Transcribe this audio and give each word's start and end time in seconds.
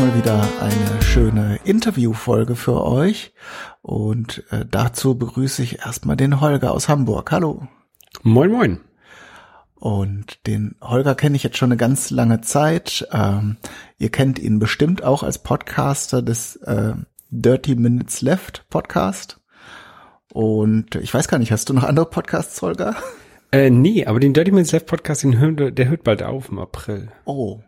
mal 0.00 0.16
wieder 0.16 0.48
eine 0.62 1.02
schöne 1.02 1.60
Interviewfolge 1.64 2.56
für 2.56 2.86
euch 2.86 3.34
und 3.82 4.44
äh, 4.50 4.64
dazu 4.64 5.18
begrüße 5.18 5.62
ich 5.62 5.80
erstmal 5.80 6.16
den 6.16 6.40
Holger 6.40 6.72
aus 6.72 6.88
Hamburg. 6.88 7.30
Hallo. 7.32 7.68
Moin, 8.22 8.50
moin. 8.50 8.80
Und 9.74 10.46
den 10.46 10.76
Holger 10.80 11.14
kenne 11.14 11.36
ich 11.36 11.42
jetzt 11.42 11.58
schon 11.58 11.70
eine 11.70 11.76
ganz 11.76 12.08
lange 12.08 12.40
Zeit. 12.40 13.06
Ähm, 13.12 13.58
ihr 13.98 14.08
kennt 14.10 14.38
ihn 14.38 14.58
bestimmt 14.58 15.04
auch 15.04 15.22
als 15.22 15.42
Podcaster 15.42 16.22
des 16.22 16.56
äh, 16.56 16.94
Dirty 17.28 17.74
Minutes 17.74 18.22
Left 18.22 18.64
Podcast. 18.70 19.38
Und 20.32 20.94
ich 20.94 21.12
weiß 21.12 21.28
gar 21.28 21.36
nicht, 21.36 21.52
hast 21.52 21.68
du 21.68 21.74
noch 21.74 21.84
andere 21.84 22.06
Podcasts, 22.06 22.62
Holger? 22.62 22.96
Äh, 23.52 23.68
nee, 23.68 24.06
aber 24.06 24.18
den 24.18 24.32
Dirty 24.32 24.50
Minutes 24.50 24.72
Left 24.72 24.86
Podcast, 24.86 25.24
den 25.24 25.38
hört, 25.38 25.76
der 25.76 25.88
hört 25.88 26.04
bald 26.04 26.22
auf 26.22 26.48
im 26.48 26.58
April. 26.58 27.08
Oh, 27.26 27.60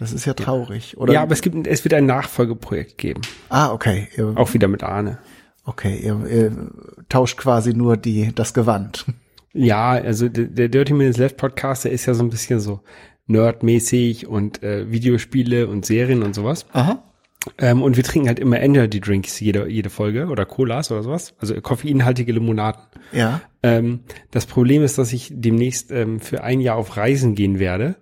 das 0.00 0.14
ist 0.14 0.24
ja 0.24 0.32
traurig, 0.32 0.96
oder? 0.96 1.12
Ja, 1.12 1.22
aber 1.22 1.32
es 1.32 1.42
gibt, 1.42 1.66
es 1.66 1.84
wird 1.84 1.92
ein 1.92 2.06
Nachfolgeprojekt 2.06 2.96
geben. 2.96 3.20
Ah, 3.50 3.70
okay. 3.70 4.08
Ihr, 4.16 4.32
auch 4.34 4.54
wieder 4.54 4.66
mit 4.66 4.82
Arne. 4.82 5.18
Okay, 5.66 5.98
ihr, 6.02 6.26
ihr 6.26 6.70
tauscht 7.10 7.36
quasi 7.36 7.74
nur 7.74 7.98
die, 7.98 8.34
das 8.34 8.54
Gewand. 8.54 9.04
Ja, 9.52 9.90
also 9.90 10.30
der, 10.30 10.44
der 10.44 10.68
Dirty 10.68 10.94
Minutes 10.94 11.18
Left 11.18 11.36
Podcast, 11.36 11.84
der 11.84 11.92
ist 11.92 12.06
ja 12.06 12.14
so 12.14 12.22
ein 12.22 12.30
bisschen 12.30 12.60
so 12.60 12.80
nerdmäßig 13.26 14.26
und 14.26 14.62
äh, 14.62 14.90
Videospiele 14.90 15.66
und 15.68 15.84
Serien 15.84 16.22
und 16.22 16.34
sowas. 16.34 16.64
Aha. 16.72 17.02
Ähm, 17.58 17.82
und 17.82 17.98
wir 17.98 18.04
trinken 18.04 18.28
halt 18.28 18.38
immer 18.38 18.58
Energy 18.58 19.00
Drinks 19.00 19.38
jede, 19.38 19.68
jede 19.68 19.90
Folge 19.90 20.28
oder 20.28 20.46
Colas 20.46 20.90
oder 20.90 21.02
sowas. 21.02 21.34
Also 21.40 21.60
koffeinhaltige 21.60 22.32
Limonaden. 22.32 22.80
Ja. 23.12 23.42
Ähm, 23.62 24.00
das 24.30 24.46
Problem 24.46 24.82
ist, 24.82 24.96
dass 24.96 25.12
ich 25.12 25.30
demnächst 25.34 25.90
ähm, 25.90 26.20
für 26.20 26.42
ein 26.42 26.60
Jahr 26.60 26.76
auf 26.76 26.96
Reisen 26.96 27.34
gehen 27.34 27.58
werde. 27.58 27.96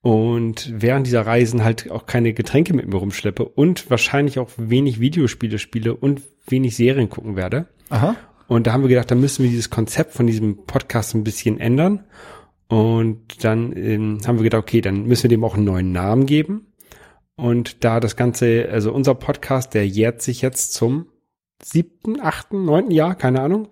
Und 0.00 0.72
während 0.80 1.06
dieser 1.06 1.26
Reisen 1.26 1.64
halt 1.64 1.90
auch 1.90 2.06
keine 2.06 2.32
Getränke 2.32 2.72
mit 2.72 2.86
mir 2.86 2.96
rumschleppe 2.96 3.44
und 3.44 3.90
wahrscheinlich 3.90 4.38
auch 4.38 4.50
wenig 4.56 5.00
Videospiele 5.00 5.58
spiele 5.58 5.94
und 5.94 6.22
wenig 6.46 6.76
Serien 6.76 7.10
gucken 7.10 7.36
werde. 7.36 7.68
Aha. 7.90 8.16
Und 8.46 8.66
da 8.66 8.72
haben 8.72 8.82
wir 8.82 8.88
gedacht, 8.88 9.10
da 9.10 9.14
müssen 9.14 9.42
wir 9.42 9.50
dieses 9.50 9.70
Konzept 9.70 10.12
von 10.12 10.26
diesem 10.26 10.64
Podcast 10.64 11.14
ein 11.14 11.24
bisschen 11.24 11.60
ändern. 11.60 12.04
Und 12.68 13.44
dann 13.44 13.76
ähm, 13.76 14.18
haben 14.26 14.36
wir 14.36 14.44
gedacht, 14.44 14.62
okay, 14.62 14.80
dann 14.80 15.04
müssen 15.04 15.24
wir 15.24 15.30
dem 15.30 15.44
auch 15.44 15.54
einen 15.54 15.64
neuen 15.64 15.92
Namen 15.92 16.26
geben. 16.26 16.66
Und 17.36 17.84
da 17.84 18.00
das 18.00 18.16
Ganze, 18.16 18.68
also 18.70 18.92
unser 18.92 19.14
Podcast, 19.14 19.74
der 19.74 19.86
jährt 19.86 20.22
sich 20.22 20.42
jetzt 20.42 20.74
zum 20.74 21.06
siebten, 21.62 22.20
achten, 22.20 22.64
neunten 22.64 22.90
Jahr, 22.90 23.14
keine 23.14 23.40
Ahnung. 23.40 23.68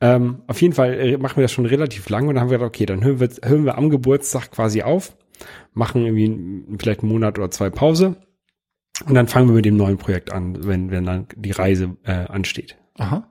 Ähm, 0.00 0.42
auf 0.46 0.60
jeden 0.60 0.74
Fall 0.74 0.94
äh, 0.94 1.16
machen 1.16 1.36
wir 1.36 1.42
das 1.42 1.52
schon 1.52 1.66
relativ 1.66 2.08
lang 2.08 2.28
und 2.28 2.34
dann 2.34 2.42
haben 2.42 2.50
wir 2.50 2.58
gedacht, 2.58 2.68
okay, 2.68 2.86
dann 2.86 3.04
hören 3.04 3.20
wir, 3.20 3.28
hören 3.42 3.64
wir 3.64 3.78
am 3.78 3.90
Geburtstag 3.90 4.50
quasi 4.50 4.82
auf, 4.82 5.16
machen 5.72 6.04
irgendwie 6.04 6.76
vielleicht 6.78 7.00
einen 7.02 7.12
Monat 7.12 7.38
oder 7.38 7.50
zwei 7.50 7.70
Pause 7.70 8.16
und 9.06 9.14
dann 9.14 9.26
fangen 9.26 9.48
wir 9.48 9.54
mit 9.54 9.64
dem 9.64 9.76
neuen 9.76 9.98
Projekt 9.98 10.32
an, 10.32 10.66
wenn, 10.66 10.90
wenn 10.90 11.04
dann 11.04 11.26
die 11.34 11.50
Reise 11.50 11.96
äh, 12.04 12.26
ansteht. 12.26 12.76
Aha. 12.98 13.28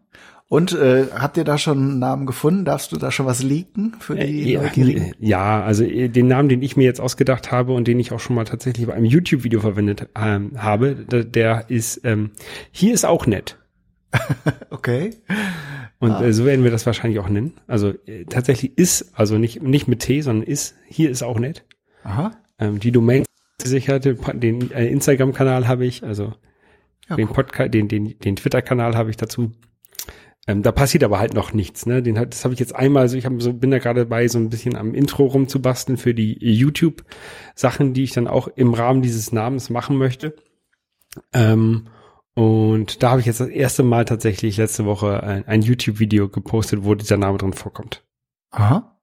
Und 0.49 0.73
äh, 0.73 1.07
habt 1.15 1.37
ihr 1.37 1.45
da 1.45 1.57
schon 1.57 1.77
einen 1.79 1.99
Namen 1.99 2.25
gefunden? 2.27 2.63
Darfst 2.63 2.91
du 2.91 2.97
da 2.97 3.11
schon 3.11 3.25
was 3.25 3.41
leaken 3.41 3.95
für 3.99 4.15
die 4.15 4.53
äh, 4.53 4.57
Neugierigen? 4.57 5.15
Ja, 5.19 5.63
also 5.63 5.83
äh, 5.83 6.09
den 6.09 6.27
Namen, 6.27 6.49
den 6.49 6.61
ich 6.61 6.77
mir 6.77 6.83
jetzt 6.83 7.01
ausgedacht 7.01 7.51
habe 7.51 7.73
und 7.73 7.87
den 7.87 7.99
ich 7.99 8.11
auch 8.11 8.19
schon 8.19 8.35
mal 8.35 8.43
tatsächlich 8.43 8.85
bei 8.85 8.93
einem 8.93 9.05
YouTube-Video 9.05 9.61
verwendet 9.61 10.09
ähm, 10.15 10.51
habe, 10.57 10.93
der, 10.95 11.23
der 11.23 11.65
ist 11.69 12.01
ähm, 12.03 12.31
hier 12.71 12.93
ist 12.93 13.05
auch 13.05 13.25
nett. 13.25 13.57
okay. 14.69 15.15
Und 15.97 16.11
ah. 16.11 16.23
äh, 16.23 16.33
so 16.33 16.45
werden 16.45 16.63
wir 16.63 16.69
das 16.69 16.85
wahrscheinlich 16.85 17.19
auch 17.19 17.29
nennen. 17.29 17.53
Also 17.65 17.93
äh, 18.05 18.25
tatsächlich 18.25 18.77
ist, 18.77 19.17
also 19.17 19.39
nicht 19.39 19.63
nicht 19.63 19.87
mit 19.87 20.01
T, 20.01 20.21
sondern 20.21 20.45
ist 20.45 20.75
hier 20.87 21.09
ist 21.09 21.23
auch 21.23 21.39
nett. 21.39 21.65
Aha. 22.03 22.31
Ähm, 22.59 22.79
die 22.79 22.91
Domain 22.91 23.23
gesicherte, 23.61 24.15
den 24.15 24.71
äh, 24.71 24.87
Instagram-Kanal 24.87 25.67
habe 25.67 25.85
ich, 25.85 26.03
also 26.03 26.33
ja, 27.09 27.15
den 27.15 27.27
Podcast, 27.27 27.73
den 27.73 27.87
den 27.87 28.17
den 28.19 28.35
Twitter-Kanal 28.35 28.95
habe 28.95 29.09
ich 29.09 29.17
dazu. 29.17 29.51
Ähm, 30.45 30.61
da 30.61 30.73
passiert 30.73 31.03
aber 31.03 31.19
halt 31.19 31.33
noch 31.33 31.53
nichts. 31.53 31.85
Ne? 31.85 32.03
Den, 32.03 32.15
das 32.15 32.43
habe 32.43 32.53
ich 32.53 32.59
jetzt 32.59 32.75
einmal, 32.75 33.03
also 33.03 33.17
ich 33.17 33.25
hab 33.25 33.41
so, 33.41 33.53
bin 33.53 33.71
da 33.71 33.79
gerade 33.79 34.05
bei, 34.05 34.27
so 34.27 34.37
ein 34.37 34.49
bisschen 34.49 34.75
am 34.75 34.93
Intro 34.93 35.25
rumzubasteln 35.25 35.97
für 35.97 36.13
die 36.13 36.37
YouTube-Sachen, 36.39 37.93
die 37.93 38.03
ich 38.03 38.11
dann 38.11 38.27
auch 38.27 38.49
im 38.49 38.73
Rahmen 38.73 39.01
dieses 39.01 39.31
Namens 39.31 39.69
machen 39.69 39.97
möchte. 39.97 40.35
Ähm, 41.31 41.87
und 42.33 43.03
da 43.03 43.11
habe 43.11 43.21
ich 43.21 43.27
jetzt 43.27 43.39
das 43.39 43.47
erste 43.47 43.83
Mal 43.83 44.05
tatsächlich 44.05 44.57
letzte 44.57 44.85
Woche 44.85 45.23
ein, 45.23 45.47
ein 45.47 45.61
YouTube-Video 45.61 46.27
gepostet, 46.27 46.83
wo 46.83 46.95
dieser 46.95 47.17
Name 47.17 47.37
drin 47.37 47.53
vorkommt. 47.53 48.03
Aha. 48.51 48.99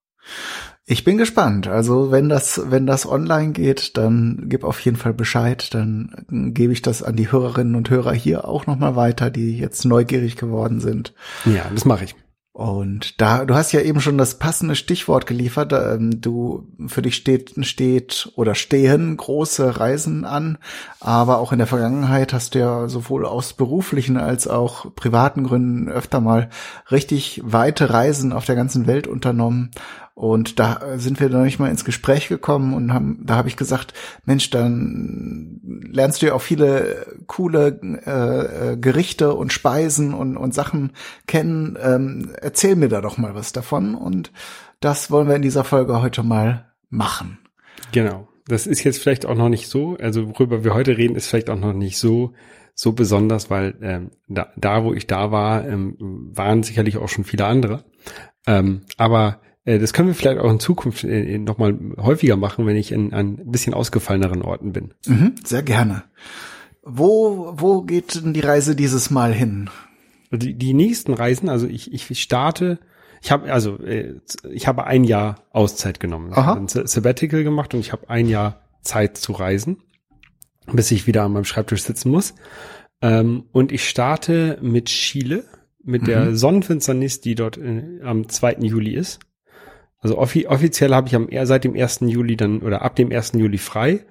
Ich 0.90 1.04
bin 1.04 1.18
gespannt. 1.18 1.68
Also 1.68 2.10
wenn 2.10 2.28
das, 2.28 2.62
wenn 2.66 2.84
das 2.84 3.06
online 3.06 3.52
geht, 3.52 3.96
dann 3.96 4.46
gib 4.46 4.64
auf 4.64 4.80
jeden 4.80 4.96
Fall 4.96 5.14
Bescheid. 5.14 5.72
Dann 5.72 6.26
gebe 6.28 6.72
ich 6.72 6.82
das 6.82 7.04
an 7.04 7.14
die 7.14 7.30
Hörerinnen 7.30 7.76
und 7.76 7.90
Hörer 7.90 8.12
hier 8.12 8.48
auch 8.48 8.66
nochmal 8.66 8.96
weiter, 8.96 9.30
die 9.30 9.56
jetzt 9.56 9.84
neugierig 9.84 10.34
geworden 10.34 10.80
sind. 10.80 11.14
Ja, 11.44 11.70
das 11.72 11.84
mache 11.84 12.06
ich. 12.06 12.16
Und 12.52 13.20
da, 13.20 13.44
du 13.44 13.54
hast 13.54 13.70
ja 13.70 13.80
eben 13.80 14.00
schon 14.00 14.18
das 14.18 14.40
passende 14.40 14.74
Stichwort 14.74 15.26
geliefert. 15.26 15.72
Ähm, 15.72 16.20
du, 16.20 16.66
für 16.88 17.02
dich 17.02 17.14
steht, 17.14 17.54
steht 17.64 18.32
oder 18.34 18.56
stehen 18.56 19.16
große 19.16 19.78
Reisen 19.78 20.24
an. 20.24 20.58
Aber 20.98 21.38
auch 21.38 21.52
in 21.52 21.58
der 21.58 21.68
Vergangenheit 21.68 22.32
hast 22.32 22.56
du 22.56 22.58
ja 22.58 22.88
sowohl 22.88 23.24
aus 23.24 23.52
beruflichen 23.52 24.16
als 24.16 24.48
auch 24.48 24.92
privaten 24.96 25.44
Gründen 25.44 25.88
öfter 25.88 26.20
mal 26.20 26.50
richtig 26.90 27.40
weite 27.44 27.90
Reisen 27.90 28.32
auf 28.32 28.44
der 28.44 28.56
ganzen 28.56 28.88
Welt 28.88 29.06
unternommen. 29.06 29.70
Und 30.20 30.58
da 30.58 30.82
sind 30.96 31.18
wir 31.18 31.30
dann 31.30 31.44
nicht 31.44 31.58
mal 31.58 31.70
ins 31.70 31.86
Gespräch 31.86 32.28
gekommen 32.28 32.74
und 32.74 32.92
haben, 32.92 33.22
da 33.24 33.36
habe 33.36 33.48
ich 33.48 33.56
gesagt, 33.56 33.94
Mensch, 34.26 34.50
dann 34.50 35.62
lernst 35.90 36.20
du 36.20 36.26
ja 36.26 36.34
auch 36.34 36.42
viele 36.42 37.06
coole 37.26 37.80
äh, 38.04 38.72
äh, 38.72 38.76
Gerichte 38.76 39.32
und 39.32 39.50
Speisen 39.50 40.12
und, 40.12 40.36
und 40.36 40.52
Sachen 40.52 40.92
kennen. 41.26 41.78
Ähm, 41.82 42.32
erzähl 42.38 42.76
mir 42.76 42.90
da 42.90 43.00
doch 43.00 43.16
mal 43.16 43.34
was 43.34 43.52
davon. 43.52 43.94
Und 43.94 44.30
das 44.80 45.10
wollen 45.10 45.26
wir 45.26 45.36
in 45.36 45.42
dieser 45.42 45.64
Folge 45.64 46.02
heute 46.02 46.22
mal 46.22 46.66
machen. 46.90 47.38
Genau. 47.92 48.28
Das 48.46 48.66
ist 48.66 48.84
jetzt 48.84 49.00
vielleicht 49.00 49.24
auch 49.24 49.36
noch 49.36 49.48
nicht 49.48 49.68
so, 49.68 49.96
also 49.96 50.28
worüber 50.28 50.64
wir 50.64 50.74
heute 50.74 50.98
reden, 50.98 51.16
ist 51.16 51.28
vielleicht 51.28 51.48
auch 51.48 51.58
noch 51.58 51.72
nicht 51.72 51.96
so 51.96 52.34
so 52.74 52.92
besonders, 52.92 53.48
weil 53.48 53.74
ähm, 53.80 54.10
da, 54.28 54.48
da, 54.56 54.84
wo 54.84 54.92
ich 54.92 55.06
da 55.06 55.30
war, 55.32 55.66
ähm, 55.66 55.96
waren 55.98 56.62
sicherlich 56.62 56.98
auch 56.98 57.08
schon 57.08 57.24
viele 57.24 57.46
andere. 57.46 57.84
Ähm, 58.46 58.82
aber 58.98 59.40
das 59.64 59.92
können 59.92 60.08
wir 60.08 60.14
vielleicht 60.14 60.38
auch 60.38 60.50
in 60.50 60.60
Zukunft 60.60 61.04
äh, 61.04 61.38
nochmal 61.38 61.78
häufiger 61.98 62.36
machen, 62.36 62.66
wenn 62.66 62.76
ich 62.76 62.92
in 62.92 63.12
an 63.12 63.38
ein 63.38 63.50
bisschen 63.50 63.74
ausgefalleneren 63.74 64.42
Orten 64.42 64.72
bin. 64.72 64.94
Mhm, 65.06 65.34
sehr 65.44 65.62
gerne. 65.62 66.04
Wo, 66.82 67.52
wo 67.56 67.82
geht 67.82 68.14
denn 68.14 68.32
die 68.32 68.40
Reise 68.40 68.74
dieses 68.74 69.10
Mal 69.10 69.34
hin? 69.34 69.68
Die, 70.32 70.54
die 70.54 70.74
nächsten 70.74 71.12
Reisen, 71.12 71.48
also 71.48 71.66
ich, 71.66 71.92
ich 71.92 72.20
starte, 72.22 72.78
ich 73.22 73.30
habe 73.30 73.52
also 73.52 73.78
äh, 73.80 74.20
ich 74.50 74.66
habe 74.66 74.86
ein 74.86 75.04
Jahr 75.04 75.46
Auszeit 75.50 76.00
genommen. 76.00 76.32
Aha. 76.32 76.54
Ein 76.54 76.68
Sabbatical 76.68 77.44
gemacht 77.44 77.74
und 77.74 77.80
ich 77.80 77.92
habe 77.92 78.08
ein 78.08 78.28
Jahr 78.28 78.62
Zeit 78.82 79.18
zu 79.18 79.32
reisen, 79.32 79.78
bis 80.72 80.90
ich 80.90 81.06
wieder 81.06 81.24
an 81.24 81.32
meinem 81.32 81.44
Schreibtisch 81.44 81.82
sitzen 81.82 82.10
muss. 82.10 82.34
Ähm, 83.02 83.44
und 83.52 83.72
ich 83.72 83.88
starte 83.88 84.58
mit 84.62 84.86
Chile, 84.86 85.44
mit 85.82 86.02
mhm. 86.02 86.06
der 86.06 86.36
Sonnenfinsternis, 86.36 87.20
die 87.20 87.34
dort 87.34 87.58
äh, 87.58 88.00
am 88.02 88.28
2. 88.28 88.58
Juli 88.60 88.94
ist. 88.94 89.20
Also 90.00 90.18
offi 90.18 90.46
offiziell 90.46 90.94
habe 90.94 91.08
ich 91.08 91.14
am, 91.14 91.28
seit 91.44 91.64
dem 91.64 91.74
1. 91.74 92.00
Juli 92.02 92.36
dann 92.36 92.62
oder 92.62 92.82
ab 92.82 92.96
dem 92.96 93.12
1. 93.12 93.32
Juli 93.34 93.58
frei. 93.58 94.06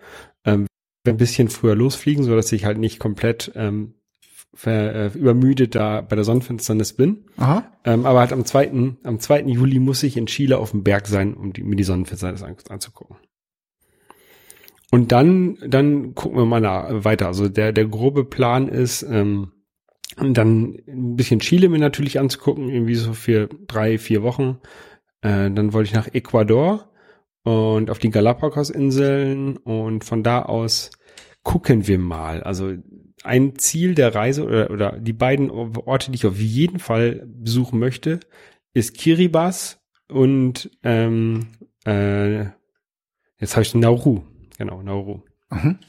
Ähm, 0.45 0.67
ein 1.07 1.17
bisschen 1.17 1.49
früher 1.49 1.75
losfliegen, 1.75 2.23
so 2.23 2.35
dass 2.35 2.51
ich 2.51 2.65
halt 2.65 2.77
nicht 2.77 2.99
komplett 2.99 3.51
ähm, 3.55 3.95
ver, 4.53 4.95
äh, 4.95 5.17
übermüdet 5.17 5.75
da 5.75 6.01
bei 6.01 6.15
der 6.15 6.25
Sonnenfinsternis 6.25 6.93
bin. 6.93 7.25
Aha. 7.37 7.71
Ähm, 7.85 8.05
aber 8.05 8.19
halt 8.19 8.33
am 8.33 8.45
2. 8.45 8.95
am 9.03 9.19
2. 9.19 9.41
Juli 9.43 9.79
muss 9.79 10.03
ich 10.03 10.17
in 10.17 10.27
Chile 10.27 10.57
auf 10.57 10.71
dem 10.71 10.83
Berg 10.83 11.07
sein, 11.07 11.33
um 11.33 11.53
die, 11.53 11.63
mir 11.63 11.75
die 11.75 11.83
Sonnenfinsternis 11.83 12.43
an, 12.43 12.55
anzugucken. 12.69 13.17
Und 14.91 15.11
dann, 15.11 15.57
dann 15.65 16.15
gucken 16.15 16.37
wir 16.37 16.45
mal 16.45 16.61
nach, 16.61 17.03
weiter. 17.03 17.27
Also 17.27 17.47
der, 17.47 17.71
der 17.71 17.85
grobe 17.85 18.25
Plan 18.25 18.67
ist, 18.67 19.03
ähm, 19.03 19.51
dann 20.17 20.79
ein 20.87 21.15
bisschen 21.15 21.39
Chile 21.39 21.69
mir 21.69 21.79
natürlich 21.79 22.19
anzugucken, 22.19 22.69
irgendwie 22.69 22.95
so 22.95 23.13
für 23.13 23.47
drei, 23.67 23.97
vier 23.97 24.23
Wochen. 24.23 24.57
Äh, 25.21 25.51
dann 25.51 25.73
wollte 25.73 25.89
ich 25.89 25.95
nach 25.95 26.07
Ecuador 26.13 26.89
und 27.43 27.89
auf 27.89 27.99
die 27.99 28.09
Galapagos-Inseln 28.09 29.57
und 29.57 30.03
von 30.03 30.23
da 30.23 30.43
aus 30.43 30.91
gucken 31.43 31.87
wir 31.87 31.99
mal. 31.99 32.43
Also 32.43 32.73
ein 33.23 33.57
Ziel 33.57 33.95
der 33.95 34.13
Reise 34.15 34.45
oder, 34.45 34.71
oder 34.71 34.91
die 34.99 35.13
beiden 35.13 35.49
Orte, 35.49 36.11
die 36.11 36.15
ich 36.15 36.25
auf 36.25 36.39
jeden 36.39 36.79
Fall 36.79 37.27
besuchen 37.27 37.79
möchte, 37.79 38.19
ist 38.73 38.95
Kiribati 38.95 39.75
und 40.09 40.69
ähm, 40.83 41.47
äh, 41.85 42.45
jetzt 43.39 43.55
habe 43.55 43.61
ich 43.61 43.75
Nauru. 43.75 44.23
Genau, 44.57 44.81
Nauru. 44.81 45.21
Mhm. 45.49 45.79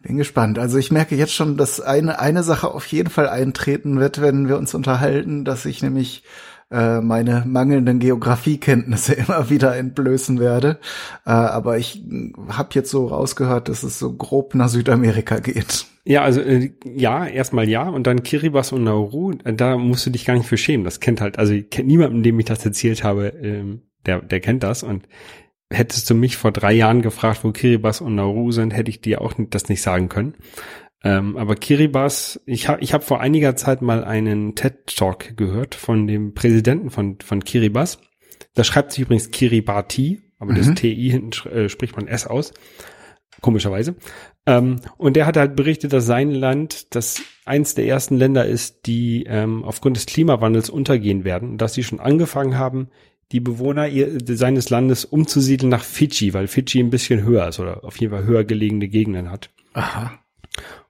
Bin 0.00 0.16
gespannt. 0.16 0.58
Also 0.58 0.78
ich 0.78 0.92
merke 0.92 1.16
jetzt 1.16 1.34
schon, 1.34 1.56
dass 1.56 1.80
eine, 1.80 2.20
eine 2.20 2.42
Sache 2.42 2.72
auf 2.72 2.86
jeden 2.86 3.10
Fall 3.10 3.28
eintreten 3.28 3.98
wird, 3.98 4.20
wenn 4.20 4.48
wir 4.48 4.56
uns 4.56 4.74
unterhalten, 4.74 5.44
dass 5.44 5.64
ich 5.64 5.82
nämlich 5.82 6.22
äh, 6.70 7.00
meine 7.00 7.44
mangelnden 7.46 7.98
Geografiekenntnisse 7.98 9.14
immer 9.14 9.50
wieder 9.50 9.76
entblößen 9.76 10.38
werde. 10.38 10.78
Äh, 11.24 11.30
aber 11.30 11.78
ich 11.78 12.02
habe 12.48 12.70
jetzt 12.72 12.90
so 12.90 13.06
rausgehört, 13.06 13.68
dass 13.68 13.82
es 13.82 13.98
so 13.98 14.12
grob 14.12 14.54
nach 14.54 14.68
Südamerika 14.68 15.38
geht. 15.38 15.86
Ja, 16.04 16.22
also 16.22 16.40
äh, 16.40 16.72
ja, 16.84 17.26
erstmal 17.26 17.68
ja 17.68 17.88
und 17.88 18.06
dann 18.06 18.22
Kiribati 18.22 18.74
und 18.74 18.84
Nauru, 18.84 19.32
äh, 19.44 19.52
da 19.52 19.76
musst 19.76 20.06
du 20.06 20.10
dich 20.10 20.24
gar 20.24 20.34
nicht 20.34 20.46
für 20.46 20.56
schämen. 20.56 20.84
Das 20.84 21.00
kennt 21.00 21.20
halt, 21.20 21.38
also 21.38 21.52
ich 21.52 21.70
kenne 21.70 21.88
niemanden, 21.88 22.22
dem 22.22 22.38
ich 22.38 22.46
das 22.46 22.64
erzählt 22.64 23.04
habe, 23.04 23.28
ähm, 23.42 23.82
der, 24.06 24.22
der 24.22 24.40
kennt 24.40 24.62
das 24.62 24.82
und 24.82 25.06
hättest 25.70 26.08
du 26.08 26.14
mich 26.14 26.36
vor 26.36 26.50
drei 26.50 26.72
Jahren 26.72 27.02
gefragt, 27.02 27.44
wo 27.44 27.52
Kiribati 27.52 28.02
und 28.02 28.14
Nauru 28.14 28.52
sind, 28.52 28.70
hätte 28.72 28.90
ich 28.90 29.00
dir 29.00 29.20
auch 29.20 29.34
das 29.50 29.68
nicht 29.68 29.82
sagen 29.82 30.08
können. 30.08 30.34
Ähm, 31.04 31.36
aber 31.36 31.54
Kiribati, 31.54 32.40
ich 32.46 32.68
habe 32.68 32.82
ich 32.82 32.92
hab 32.92 33.04
vor 33.04 33.20
einiger 33.20 33.54
Zeit 33.54 33.82
mal 33.82 34.04
einen 34.04 34.54
TED-Talk 34.54 35.36
gehört 35.36 35.74
von 35.74 36.06
dem 36.06 36.34
Präsidenten 36.34 36.90
von, 36.90 37.18
von 37.20 37.44
Kiribati. 37.44 37.98
Da 38.54 38.64
schreibt 38.64 38.92
sich 38.92 39.02
übrigens 39.02 39.30
Kiribati, 39.30 40.20
aber 40.38 40.52
mhm. 40.52 40.56
das 40.56 40.74
TI 40.74 41.10
hinten 41.10 41.48
äh, 41.48 41.68
spricht 41.68 41.96
man 41.96 42.08
S 42.08 42.26
aus 42.26 42.52
komischerweise. 43.40 43.96
Ähm, 44.46 44.80
und 44.96 45.16
der 45.16 45.26
hat 45.26 45.36
halt 45.36 45.56
berichtet, 45.56 45.92
dass 45.92 46.06
sein 46.06 46.30
Land 46.30 46.94
das 46.94 47.22
eins 47.44 47.74
der 47.74 47.86
ersten 47.86 48.16
Länder 48.16 48.44
ist, 48.46 48.86
die 48.86 49.24
ähm, 49.28 49.64
aufgrund 49.64 49.96
des 49.96 50.06
Klimawandels 50.06 50.70
untergehen 50.70 51.24
werden 51.24 51.50
und 51.50 51.58
dass 51.58 51.74
sie 51.74 51.84
schon 51.84 52.00
angefangen 52.00 52.58
haben, 52.58 52.88
die 53.32 53.40
Bewohner 53.40 53.88
ihr, 53.88 54.18
seines 54.24 54.70
Landes 54.70 55.04
umzusiedeln 55.04 55.68
nach 55.68 55.84
Fidschi, 55.84 56.32
weil 56.32 56.46
Fidschi 56.46 56.80
ein 56.80 56.90
bisschen 56.90 57.22
höher 57.22 57.48
ist 57.48 57.60
oder 57.60 57.84
auf 57.84 57.96
jeden 57.98 58.12
Fall 58.12 58.24
höher 58.24 58.44
gelegene 58.44 58.88
Gegenden 58.88 59.30
hat. 59.30 59.50
Aha. 59.74 60.18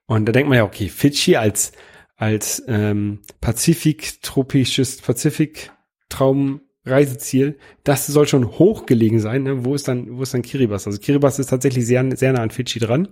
Und 0.08 0.26
da 0.26 0.32
denkt 0.32 0.48
man 0.48 0.58
ja, 0.58 0.64
okay, 0.64 0.88
Fidschi 0.88 1.36
als 1.36 1.72
als 2.16 2.64
ähm, 2.66 3.20
Pazifik-tropisches 3.40 5.02
Pazifik-Traum 5.02 6.62
Reiseziel, 6.84 7.58
das 7.84 8.06
soll 8.06 8.26
schon 8.26 8.58
hoch 8.58 8.86
gelegen 8.86 9.20
sein. 9.20 9.44
Ne? 9.44 9.64
Wo 9.64 9.74
ist 9.74 9.86
dann, 9.86 10.16
wo 10.16 10.22
ist 10.22 10.34
dann 10.34 10.42
Kiribati? 10.42 10.86
Also 10.86 10.98
Kiribati 10.98 11.40
ist 11.40 11.50
tatsächlich 11.50 11.86
sehr, 11.86 12.16
sehr 12.16 12.32
nah 12.32 12.42
an 12.42 12.50
Fidschi 12.50 12.80
dran. 12.80 13.08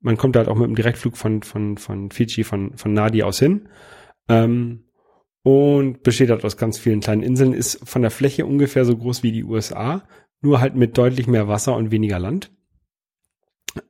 Man 0.00 0.16
kommt 0.16 0.36
halt 0.36 0.48
auch 0.48 0.56
mit 0.56 0.66
dem 0.66 0.74
Direktflug 0.74 1.16
von, 1.16 1.42
von, 1.42 1.78
von 1.78 2.10
Fidschi, 2.10 2.42
von, 2.42 2.76
von 2.76 2.92
Nadi 2.92 3.22
aus 3.22 3.38
hin. 3.38 3.68
Ähm, 4.28 4.84
und 5.42 6.02
besteht 6.02 6.30
halt 6.30 6.44
aus 6.44 6.56
ganz 6.56 6.78
vielen 6.78 7.00
kleinen 7.00 7.22
Inseln, 7.22 7.52
ist 7.52 7.88
von 7.88 8.02
der 8.02 8.10
Fläche 8.10 8.46
ungefähr 8.46 8.84
so 8.84 8.96
groß 8.96 9.22
wie 9.22 9.30
die 9.30 9.44
USA, 9.44 10.02
nur 10.40 10.60
halt 10.60 10.74
mit 10.74 10.98
deutlich 10.98 11.28
mehr 11.28 11.46
Wasser 11.46 11.76
und 11.76 11.92
weniger 11.92 12.18
Land. 12.18 12.50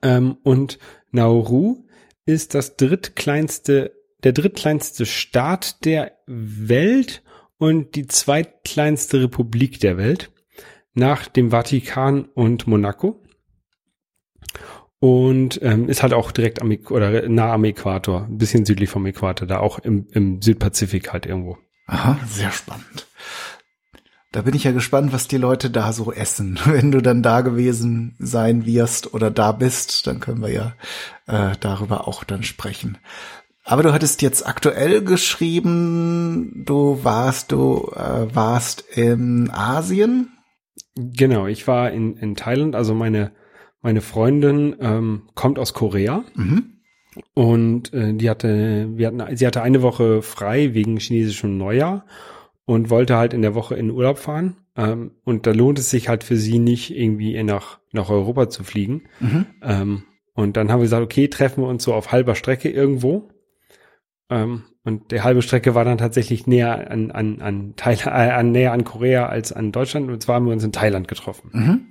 Ähm, 0.03 0.37
und 0.43 0.79
Nauru 1.13 1.86
ist 2.27 2.55
das 2.55 2.77
drittkleinste, 2.77 3.93
der 4.25 4.33
drittkleinste 4.33 5.07
Staat 5.07 5.85
der 5.85 6.13
Welt 6.27 7.23
und 7.59 7.95
die 7.95 8.07
zweitkleinste 8.07 9.23
Republik 9.23 9.81
der 9.81 9.97
Welt 9.97 10.31
nach 10.93 11.29
dem 11.29 11.51
Vatikan 11.51 12.25
und 12.25 12.67
Monaco. 12.67 13.23
Und 14.99 15.61
ähm, 15.63 15.89
ist 15.89 16.03
halt 16.03 16.15
auch 16.15 16.33
direkt 16.33 16.63
am 16.63 16.77
oder 16.91 17.29
nah 17.29 17.53
am 17.53 17.65
Äquator, 17.65 18.25
ein 18.25 18.39
bisschen 18.39 18.65
südlich 18.65 18.89
vom 18.89 19.07
Äquator, 19.07 19.47
da 19.47 19.61
auch 19.61 19.79
im, 19.79 20.09
im 20.13 20.41
Südpazifik 20.41 21.13
halt 21.13 21.27
irgendwo. 21.27 21.59
Aha, 21.87 22.19
sehr 22.27 22.51
spannend. 22.51 23.06
Da 24.37 24.43
bin 24.43 24.55
ich 24.55 24.65
ja 24.65 24.73
gespannt, 24.73 25.15
was 25.15 25.29
die 25.29 25.39
Leute 25.39 25.71
da 25.71 25.95
so 25.95 26.13
essen. 26.13 26.59
Wenn 26.67 26.93
du 26.93 27.01
dann 27.01 27.23
da 27.23 27.41
gewesen 27.41 28.17
sein 28.19 28.67
wirst 28.67 29.15
oder 29.15 29.31
da 29.31 29.51
bist, 29.51 30.07
dann 30.07 30.21
können 30.21 30.43
wir 30.43 30.51
ja 30.51 30.75
äh, 31.27 31.57
darüber 31.59 32.07
auch 32.07 32.23
dann 32.23 32.43
sprechen. 32.43 32.99
Aber 33.65 33.83
du 33.83 33.95
hattest 33.95 34.21
jetzt 34.21 34.47
aktuell 34.47 35.03
geschrieben, 35.03 36.65
du 36.67 37.03
warst, 37.03 37.51
du 37.51 37.91
äh, 37.97 38.27
warst 38.35 38.83
in 38.95 39.51
Asien. 39.51 40.37
Genau, 40.95 41.47
ich 41.47 41.67
war 41.67 41.91
in, 41.91 42.19
in 42.19 42.37
Thailand, 42.37 42.77
also 42.77 42.95
meine, 42.95 43.33
meine 43.81 44.03
Freundin 44.03 44.77
ähm, 44.81 45.31
kommt 45.35 45.59
aus 45.59 45.73
Korea. 45.73 46.25
Mhm. 46.35 46.75
Und 47.33 47.95
äh, 47.95 48.13
die 48.13 48.29
hatte, 48.29 48.91
wir 48.99 49.07
hatten, 49.07 49.35
sie 49.35 49.47
hatte 49.47 49.63
eine 49.63 49.81
Woche 49.81 50.21
frei 50.21 50.75
wegen 50.75 50.99
chinesischem 50.99 51.57
Neujahr 51.57 52.05
und 52.67 52.91
wollte 52.91 53.17
halt 53.17 53.33
in 53.33 53.43
der 53.43 53.55
Woche 53.55 53.77
in 53.77 53.91
Urlaub 53.91 54.19
fahren. 54.19 54.57
Ähm, 54.77 55.13
und 55.25 55.47
da 55.47 55.53
lohnt 55.53 55.79
es 55.79 55.89
sich 55.89 56.09
halt 56.09 56.25
für 56.25 56.37
sie 56.37 56.59
nicht, 56.59 56.95
irgendwie 56.95 57.43
nach, 57.43 57.79
nach 57.93 58.11
Europa 58.11 58.51
zu 58.51 58.65
fliegen. 58.65 59.05
Mhm. 59.21 59.47
Ähm, 59.63 60.03
und 60.35 60.57
dann 60.57 60.71
haben 60.71 60.81
wir 60.81 60.85
gesagt, 60.85 61.03
okay, 61.03 61.29
treffen 61.29 61.63
wir 61.63 61.69
uns 61.69 61.85
so 61.85 61.95
auf 61.95 62.13
halber 62.13 62.35
Strecke 62.35 62.69
irgendwo. 62.69 63.31
Ähm, 64.29 64.65
und 64.85 65.11
die 65.13 65.23
halbe 65.23 65.43
Strecke 65.43 65.75
war 65.75 65.85
dann 65.85 65.99
tatsächlich 65.99 66.47
näher 66.47 66.91
an, 66.91 67.11
an, 67.13 67.41
an, 67.41 67.75
Thailand, 67.77 68.07
äh, 68.07 68.31
an 68.33 68.53
näher 68.53 68.73
an 68.73 68.85
Korea 68.85 69.27
als 69.27 69.53
an 69.53 69.73
Deutschland. 69.73 70.11
Und 70.11 70.23
zwar 70.23 70.37
haben 70.37 70.47
wir 70.47 70.53
uns 70.53 70.65
in 70.65 70.73
Thailand 70.73 71.09
getroffen. 71.09 71.51
Mhm. 71.53 71.87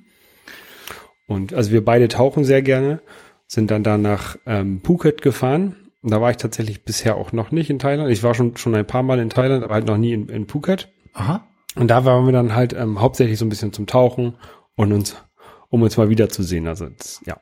Und 1.27 1.53
also 1.53 1.71
wir 1.71 1.83
beide 1.83 2.07
tauchen 2.07 2.43
sehr 2.43 2.61
gerne, 2.61 3.01
sind 3.47 3.71
dann 3.71 3.83
da 3.83 3.97
nach 3.97 4.37
ähm, 4.45 4.81
Phuket 4.83 5.21
gefahren. 5.21 5.84
Und 6.05 6.11
da 6.11 6.21
war 6.21 6.29
ich 6.29 6.37
tatsächlich 6.37 6.85
bisher 6.85 7.15
auch 7.15 7.31
noch 7.31 7.49
nicht 7.49 7.71
in 7.71 7.79
Thailand. 7.79 8.11
Ich 8.11 8.21
war 8.21 8.35
schon, 8.35 8.55
schon 8.57 8.75
ein 8.75 8.85
paar 8.85 9.01
Mal 9.01 9.17
in 9.17 9.31
Thailand, 9.31 9.63
aber 9.63 9.73
halt 9.73 9.87
noch 9.87 9.97
nie 9.97 10.13
in, 10.13 10.29
in 10.29 10.47
Phuket. 10.47 10.93
Aha. 11.13 11.47
Und 11.75 11.87
da 11.87 12.05
waren 12.05 12.27
wir 12.27 12.31
dann 12.31 12.53
halt 12.53 12.73
ähm, 12.73 13.01
hauptsächlich 13.01 13.39
so 13.39 13.45
ein 13.45 13.49
bisschen 13.49 13.73
zum 13.73 13.87
Tauchen 13.87 14.35
und 14.75 14.93
uns, 14.93 15.15
um 15.69 15.81
uns 15.81 15.97
mal 15.97 16.07
wiederzusehen. 16.07 16.67
Also 16.67 16.89
das, 16.89 17.21
ja, 17.25 17.37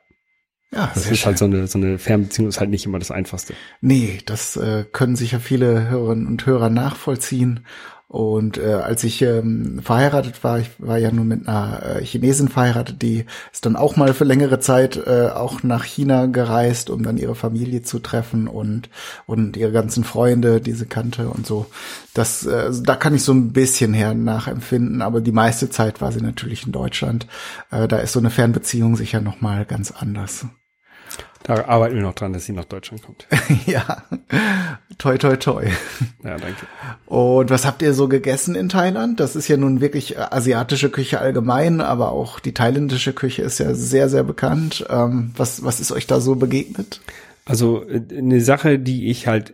ja, 0.72 0.90
das 0.94 1.12
ist 1.12 1.20
schön. 1.20 1.26
halt 1.26 1.40
so 1.40 1.46
eine, 1.46 1.68
so 1.68 1.78
eine 1.78 2.00
Fernbeziehung 2.00 2.48
ist 2.48 2.62
halt 2.62 2.70
nicht 2.70 2.86
immer 2.86 3.00
das 3.00 3.12
Einfachste. 3.12 3.54
Nee, 3.82 4.20
das 4.26 4.56
äh, 4.56 4.86
können 4.90 5.18
sicher 5.18 5.42
viele 5.42 5.90
Hörerinnen 5.90 6.26
und 6.26 6.46
Hörer 6.46 6.70
nachvollziehen. 6.70 7.66
Und 8.14 8.60
äh, 8.60 8.74
als 8.74 9.04
ich 9.04 9.24
ähm, 9.24 9.80
verheiratet 9.82 10.44
war, 10.44 10.60
ich 10.60 10.70
war 10.78 11.00
ja 11.00 11.12
nur 11.12 11.26
mit 11.26 11.48
einer 11.48 11.82
äh, 11.84 12.06
Chinesin 12.06 12.48
verheiratet, 12.48 13.02
die 13.02 13.26
ist 13.52 13.66
dann 13.66 13.76
auch 13.76 13.96
mal 13.96 14.14
für 14.14 14.24
längere 14.24 14.60
Zeit 14.60 14.98
äh, 14.98 15.30
auch 15.30 15.64
nach 15.64 15.84
China 15.84 16.28
gereist, 16.28 16.92
um 16.92 17.02
dann 17.02 17.18
ihre 17.18 17.34
Familie 17.34 17.82
zu 17.82 17.98
treffen 17.98 18.48
und 18.48 18.92
und 19.26 19.58
ihre 19.58 19.72
ganzen 19.72 20.04
Freunde, 20.04 20.62
die 20.62 20.74
sie 20.74 20.86
kannte 20.86 21.28
und 21.28 21.48
so. 21.48 21.66
Das, 22.14 22.46
äh, 22.46 22.70
da 22.84 22.96
kann 22.96 23.16
ich 23.16 23.24
so 23.24 23.32
ein 23.32 23.52
bisschen 23.52 23.96
her 23.96 24.14
nachempfinden, 24.14 25.02
aber 25.02 25.20
die 25.20 25.32
meiste 25.32 25.72
Zeit 25.72 26.00
war 26.00 26.12
sie 26.12 26.22
natürlich 26.22 26.68
in 26.68 26.72
Deutschland. 26.72 27.26
Äh, 27.72 27.88
da 27.88 27.98
ist 27.98 28.12
so 28.12 28.20
eine 28.20 28.30
Fernbeziehung 28.30 28.96
sicher 28.96 29.22
noch 29.22 29.42
mal 29.42 29.66
ganz 29.66 29.90
anders. 29.90 30.46
Da 31.44 31.66
arbeiten 31.66 31.96
wir 31.96 32.02
noch 32.02 32.16
dran, 32.16 32.32
dass 32.32 32.46
sie 32.46 32.54
nach 32.54 32.66
Deutschland 32.66 33.04
kommt. 33.04 33.28
ja. 33.66 34.04
Toi, 34.98 35.18
toi, 35.18 35.36
toi. 35.36 35.66
Ja, 36.24 36.38
danke. 36.38 36.66
Und 37.06 37.50
was 37.50 37.66
habt 37.66 37.82
ihr 37.82 37.94
so 37.94 38.08
gegessen 38.08 38.56
in 38.56 38.70
Thailand? 38.70 39.20
Das 39.20 39.36
ist 39.36 39.50
ja 39.50 39.58
nun 39.58 39.82
wirklich 39.82 40.16
äh, 40.16 40.20
asiatische 40.20 40.90
Küche 40.90 41.20
allgemein, 41.20 41.82
aber 41.82 42.12
auch 42.12 42.40
die 42.40 42.54
thailändische 42.54 43.12
Küche 43.12 43.42
ist 43.42 43.60
ja 43.60 43.74
sehr, 43.74 44.08
sehr 44.08 44.24
bekannt. 44.24 44.86
Ähm, 44.90 45.34
was, 45.36 45.66
was 45.66 45.82
ist 45.82 45.92
euch 45.92 46.08
da 46.08 46.22
so 46.22 46.36
begegnet? 46.36 47.02
Also 47.46 47.84
äh, 47.90 48.02
eine 48.18 48.40
Sache, 48.40 48.80
die 48.80 49.10
ich 49.10 49.28
halt 49.28 49.54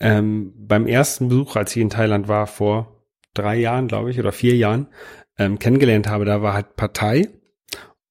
ähm, 0.00 0.52
beim 0.56 0.86
ersten 0.86 1.28
Besuch, 1.28 1.56
als 1.56 1.74
ich 1.74 1.82
in 1.82 1.90
Thailand 1.90 2.28
war, 2.28 2.46
vor 2.46 3.04
drei 3.34 3.56
Jahren, 3.56 3.88
glaube 3.88 4.10
ich, 4.10 4.20
oder 4.20 4.32
vier 4.32 4.56
Jahren, 4.56 4.86
ähm, 5.36 5.58
kennengelernt 5.58 6.08
habe, 6.08 6.24
da 6.24 6.42
war 6.42 6.54
halt 6.54 6.76
Partei. 6.76 7.28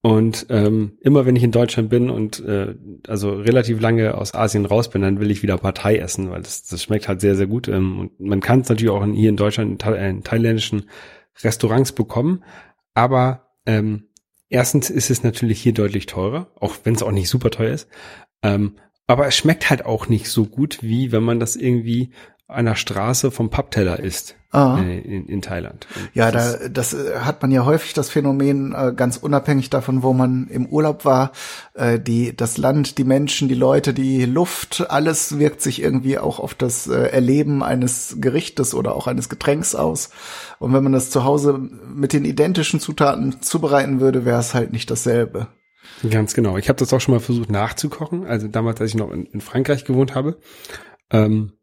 Und 0.08 0.46
ähm, 0.50 0.98
immer 1.02 1.26
wenn 1.26 1.36
ich 1.36 1.44
in 1.44 1.52
Deutschland 1.52 1.90
bin 1.90 2.10
und 2.10 2.40
äh, 2.40 2.76
also 3.10 3.34
relativ 3.34 3.82
lange 3.82 4.16
aus 4.16 4.34
Asien 4.34 4.66
raus 4.66 4.90
bin, 4.90 5.02
dann 5.02 5.20
will 5.20 5.32
ich 5.32 5.44
wieder 5.44 5.58
Partei 5.58 5.98
essen, 5.98 6.32
weil 6.32 6.42
das, 6.42 6.64
das 6.64 6.82
schmeckt 6.82 7.10
halt 7.10 7.20
sehr, 7.20 7.36
sehr 7.36 7.48
gut. 7.48 7.68
Ähm, 7.68 8.00
und 8.00 8.18
man 8.22 8.40
kann 8.40 8.62
es 8.62 8.70
natürlich 8.70 8.90
auch 8.90 9.04
in, 9.04 9.12
hier 9.12 9.28
in 9.28 9.36
Deutschland 9.36 9.70
in, 9.70 9.78
Tha 9.80 9.96
in 9.96 10.24
thailändischen 10.24 10.90
Restaurants 11.44 11.92
bekommen. 11.92 12.46
Aber 12.94 13.50
ähm, 13.66 14.08
erstens 14.48 14.90
ist 14.90 15.10
es 15.10 15.24
natürlich 15.24 15.60
hier 15.60 15.74
deutlich 15.74 16.06
teurer, 16.06 16.52
auch 16.56 16.76
wenn 16.86 16.96
es 16.96 17.04
auch 17.04 17.12
nicht 17.12 17.28
super 17.28 17.52
teuer 17.52 17.74
ist. 17.74 17.90
Ähm, 18.42 18.78
aber 19.08 19.28
es 19.28 19.36
schmeckt 19.36 19.70
halt 19.70 19.86
auch 19.86 20.08
nicht 20.08 20.30
so 20.30 20.46
gut, 20.46 20.82
wie 20.84 21.12
wenn 21.12 21.24
man 21.24 21.42
das 21.42 21.58
irgendwie 21.58 22.12
der 22.50 22.75
Straße 22.75 23.30
vom 23.30 23.50
Pappteller 23.50 24.00
isst 24.00 24.36
ah. 24.51 24.80
äh, 24.80 25.00
in, 25.00 25.27
in, 25.27 25.42
Thailand. 25.42 25.86
Und 25.96 26.10
ja, 26.13 26.32
das 26.32 26.60
da 26.60 26.70
das 26.70 26.94
äh, 26.94 27.20
hat 27.20 27.42
man 27.42 27.51
ja 27.51 27.66
häufig 27.66 27.94
das 27.94 28.10
Phänomen, 28.10 28.74
äh, 28.74 28.94
ganz 28.96 29.18
unabhängig 29.18 29.70
davon, 29.70 30.01
wo 30.01 30.13
man 30.13 30.48
im 30.48 30.66
Urlaub 30.66 31.06
war, 31.06 31.32
die 31.75 32.36
das 32.36 32.58
Land, 32.58 32.98
die 32.98 33.04
Menschen, 33.04 33.48
die 33.48 33.56
Leute, 33.56 33.94
die 33.94 34.25
Luft, 34.25 34.86
alles 34.89 35.38
wirkt 35.38 35.62
sich 35.62 35.82
irgendwie 35.82 36.18
auch 36.18 36.39
auf 36.39 36.56
das 36.56 36.88
Erleben 36.88 37.62
eines 37.62 38.18
Gerichtes 38.20 38.74
oder 38.74 38.96
auch 38.96 39.08
eines 39.08 39.30
Getränks 39.30 39.75
aus. 39.75 40.10
Und 40.60 40.74
wenn 40.74 40.84
man 40.84 40.94
das 40.94 41.12
zu 41.12 41.24
Hause 41.24 41.58
mit 41.58 42.13
den 42.13 42.25
identischen 42.25 42.80
Zutaten 42.80 43.42
zubereiten 43.42 44.00
würde, 44.00 44.25
wäre 44.25 44.39
es 44.39 44.54
halt 44.54 44.72
nicht 44.72 44.89
dasselbe. 44.89 45.48
Ganz 46.10 46.34
genau. 46.34 46.58
Ich 46.58 46.70
habe 46.70 46.80
das 46.80 46.94
auch 46.94 47.01
schon 47.01 47.13
mal 47.13 47.20
versucht 47.20 47.51
nachzukochen. 47.51 48.25
Also 48.25 48.48
damals, 48.48 48.82
als 48.82 48.92
ich 48.92 48.98
noch 48.98 49.12
in, 49.12 49.25
in 49.25 49.42
Frankreich 49.42 49.86
gewohnt 49.86 50.16
habe. 50.16 50.39
Ähm, 51.12 51.54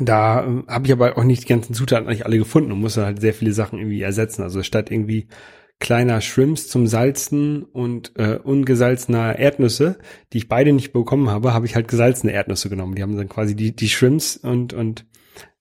da 0.00 0.44
äh, 0.44 0.62
habe 0.68 0.86
ich 0.86 0.92
aber 0.92 1.18
auch 1.18 1.24
nicht 1.24 1.44
die 1.44 1.48
ganzen 1.48 1.74
Zutaten 1.74 2.06
eigentlich 2.06 2.26
alle 2.26 2.38
gefunden 2.38 2.72
und 2.72 2.80
musste 2.80 3.04
halt 3.04 3.20
sehr 3.20 3.34
viele 3.34 3.52
Sachen 3.52 3.78
irgendwie 3.78 4.02
ersetzen. 4.02 4.42
Also 4.42 4.62
statt 4.62 4.90
irgendwie 4.90 5.28
kleiner 5.80 6.20
Shrimps 6.20 6.68
zum 6.68 6.86
Salzen 6.86 7.64
und 7.64 8.12
äh, 8.16 8.38
ungesalzener 8.42 9.38
Erdnüsse, 9.38 9.98
die 10.32 10.38
ich 10.38 10.48
beide 10.48 10.72
nicht 10.72 10.92
bekommen 10.92 11.28
habe, 11.28 11.52
habe 11.52 11.66
ich 11.66 11.74
halt 11.74 11.88
gesalzene 11.88 12.32
Erdnüsse 12.32 12.68
genommen. 12.68 12.94
Die 12.94 13.02
haben 13.02 13.16
dann 13.16 13.28
quasi 13.28 13.56
die, 13.56 13.74
die 13.74 13.88
Shrimps 13.88 14.36
und, 14.36 14.72
und 14.72 15.06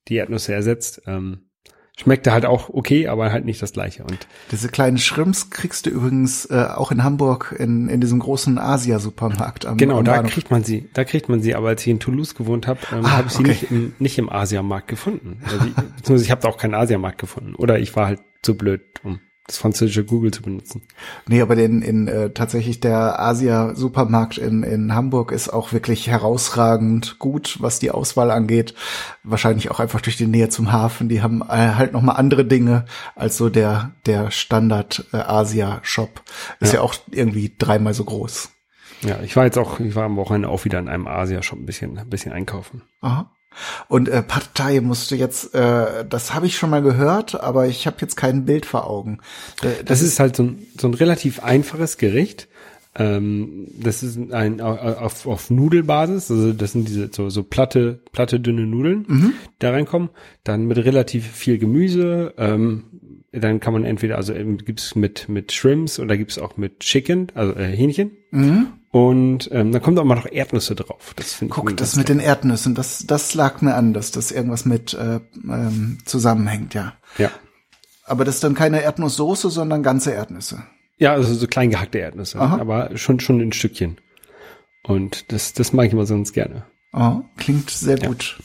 die 0.07 0.15
Erdnüsse 0.15 0.53
ersetzt. 0.53 1.01
Ähm, 1.07 1.49
schmeckte 1.97 2.31
halt 2.31 2.45
auch 2.45 2.69
okay, 2.69 3.07
aber 3.07 3.31
halt 3.31 3.45
nicht 3.45 3.61
das 3.61 3.73
gleiche. 3.73 4.03
Und 4.03 4.27
Diese 4.51 4.69
kleinen 4.69 4.97
Shrimps 4.97 5.49
kriegst 5.49 5.85
du 5.85 5.89
übrigens 5.91 6.45
äh, 6.45 6.65
auch 6.75 6.91
in 6.91 7.03
Hamburg 7.03 7.55
in, 7.57 7.87
in 7.89 8.01
diesem 8.01 8.19
großen 8.19 8.57
Asia-Supermarkt. 8.57 9.65
am- 9.65 9.77
genau, 9.77 9.99
am 9.99 10.05
da 10.05 10.13
Bahnhof. 10.15 10.31
kriegt 10.31 10.51
man 10.51 10.63
sie. 10.63 10.89
Da 10.93 11.03
kriegt 11.03 11.29
man 11.29 11.41
sie, 11.41 11.53
aber 11.55 11.69
als 11.69 11.81
ich 11.81 11.87
in 11.89 11.99
Toulouse 11.99 12.35
gewohnt 12.35 12.67
habe, 12.67 12.79
ähm, 12.91 13.05
Ah, 13.05 13.11
habe 13.17 13.27
ich 13.27 13.33
sie 13.33 13.39
okay. 13.39 13.49
nicht 13.49 13.71
im, 13.71 13.93
nicht 13.99 14.17
im 14.17 14.31
Asiamarkt 14.31 14.87
gefunden. 14.87 15.39
Also 15.43 15.65
ich, 15.65 15.73
beziehungsweise 15.75 16.23
ich 16.25 16.31
habe 16.31 16.41
da 16.41 16.47
auch 16.49 16.57
keinen 16.57 16.73
Asiamarkt 16.75 17.19
gefunden. 17.19 17.55
Oder 17.55 17.79
ich 17.79 17.95
war 17.95 18.07
halt 18.07 18.19
zu 18.41 18.55
blöd, 18.57 18.81
um 19.03 19.19
das 19.51 19.57
französische 19.57 20.05
Google 20.05 20.31
zu 20.31 20.41
benutzen. 20.41 20.81
Nee, 21.27 21.41
aber 21.41 21.55
den, 21.55 21.81
in 21.81 22.07
äh, 22.07 22.29
tatsächlich 22.31 22.79
der 22.79 23.19
Asia-Supermarkt 23.19 24.37
in, 24.37 24.63
in 24.63 24.95
Hamburg 24.95 25.31
ist 25.31 25.49
auch 25.49 25.73
wirklich 25.73 26.07
herausragend 26.07 27.19
gut, 27.19 27.57
was 27.59 27.79
die 27.79 27.91
Auswahl 27.91 28.31
angeht. 28.31 28.73
Wahrscheinlich 29.23 29.69
auch 29.69 29.79
einfach 29.79 30.01
durch 30.01 30.17
die 30.17 30.27
Nähe 30.27 30.49
zum 30.49 30.71
Hafen. 30.71 31.09
Die 31.09 31.21
haben 31.21 31.41
äh, 31.41 31.75
halt 31.75 31.93
noch 31.93 32.01
mal 32.01 32.13
andere 32.13 32.45
Dinge 32.45 32.85
als 33.15 33.37
so 33.37 33.49
der 33.49 33.91
der 34.05 34.31
Standard 34.31 35.05
äh. 35.11 35.17
Ist 36.59 36.73
ja. 36.73 36.79
Ja. 36.79 36.81
auch 36.81 36.95
irgendwie 37.11 37.53
dreimal 37.57 37.93
so 37.93 38.03
groß. 38.03 38.49
Ja, 39.01 39.19
ich 39.21 39.35
war 39.35 39.45
jetzt 39.45 39.57
auch, 39.57 39.79
ich 39.79 39.95
war 39.95 40.05
am 40.05 40.15
Wochenende 40.15 40.49
auch 40.49 40.65
wieder 40.65 40.79
in 40.79 40.87
einem 40.87 41.07
Asia-Shop 41.07 41.59
ein 41.59 41.65
bisschen, 41.65 41.97
ein 41.97 42.09
bisschen 42.09 42.31
einkaufen. 42.31 42.83
Aha. 43.01 43.31
Und 43.87 44.09
äh, 44.09 44.23
Pad 44.23 44.49
Thai 44.53 44.79
musst 44.81 45.11
du 45.11 45.15
jetzt, 45.15 45.53
äh, 45.53 46.05
das 46.07 46.33
habe 46.33 46.47
ich 46.47 46.57
schon 46.57 46.69
mal 46.69 46.81
gehört, 46.81 47.39
aber 47.41 47.67
ich 47.67 47.85
habe 47.85 47.97
jetzt 48.01 48.15
kein 48.15 48.45
Bild 48.45 48.65
vor 48.65 48.87
Augen. 48.87 49.19
Äh, 49.61 49.83
Das 49.83 50.01
ist 50.01 50.19
halt 50.19 50.35
so 50.35 50.43
ein, 50.43 50.67
so 50.79 50.87
ein 50.87 50.93
relativ 50.93 51.43
einfaches 51.43 51.97
Gericht. 51.97 52.47
Ähm, 52.95 53.67
das 53.79 54.03
ist 54.03 54.17
ein 54.33 54.59
auf, 54.59 55.25
auf 55.25 55.49
Nudelbasis, 55.49 56.29
also 56.29 56.51
das 56.53 56.73
sind 56.73 56.89
diese 56.89 57.09
so, 57.11 57.29
so 57.29 57.43
platte, 57.43 58.01
platte 58.11 58.39
dünne 58.39 58.65
Nudeln, 58.67 59.05
Mhm. 59.07 59.33
da 59.59 59.71
reinkommen. 59.71 60.09
Dann 60.43 60.65
mit 60.65 60.77
relativ 60.77 61.25
viel 61.25 61.57
Gemüse. 61.57 62.33
Ähm, 62.37 62.83
dann 63.31 63.61
kann 63.61 63.71
man 63.71 63.85
entweder, 63.85 64.17
also 64.17 64.33
ähm, 64.33 64.57
gibt's 64.57 64.95
mit 64.95 65.29
mit 65.29 65.53
Shrimps 65.53 65.99
oder 65.99 66.17
gibt's 66.17 66.37
auch 66.37 66.57
mit 66.57 66.81
Chicken, 66.81 67.27
also 67.33 67.53
äh, 67.53 67.65
Hähnchen. 67.75 68.11
Mhm. 68.31 68.67
Und 68.91 69.49
ähm, 69.53 69.71
dann 69.71 69.81
kommt 69.81 69.97
auch 69.99 70.03
mal 70.03 70.15
noch 70.15 70.29
Erdnüsse 70.29 70.75
drauf. 70.75 71.13
Das 71.15 71.33
finde 71.33 71.53
ich 71.53 71.55
Guck, 71.55 71.77
das 71.77 71.95
mit 71.95 72.09
den 72.09 72.19
Erdnüssen, 72.19 72.75
das, 72.75 73.05
das 73.07 73.33
lag 73.35 73.61
mir 73.61 73.75
an, 73.75 73.93
dass 73.93 74.11
das 74.11 74.31
irgendwas 74.31 74.65
mit 74.65 74.93
äh, 74.93 75.21
ähm, 75.45 75.99
zusammenhängt, 76.03 76.73
ja. 76.73 76.95
Ja. 77.17 77.31
Aber 78.03 78.25
das 78.25 78.35
ist 78.35 78.43
dann 78.43 78.53
keine 78.53 78.81
Erdnusssoße, 78.81 79.49
sondern 79.49 79.81
ganze 79.81 80.11
Erdnüsse. 80.11 80.63
Ja, 81.01 81.13
also 81.13 81.33
so 81.33 81.47
klein 81.47 81.71
gehackte 81.71 81.97
Erdnüsse, 81.97 82.39
Aha. 82.39 82.59
aber 82.59 82.95
schon 82.95 83.19
schon 83.19 83.39
in 83.41 83.51
Stückchen. 83.51 83.97
Und 84.83 85.31
das 85.31 85.53
das 85.53 85.73
mag 85.73 85.87
ich 85.87 85.93
immer 85.93 86.05
sonst 86.05 86.33
gerne. 86.33 86.63
Oh, 86.93 87.21
klingt 87.37 87.71
sehr 87.71 87.97
Ja. 87.97 88.07
gut. 88.07 88.39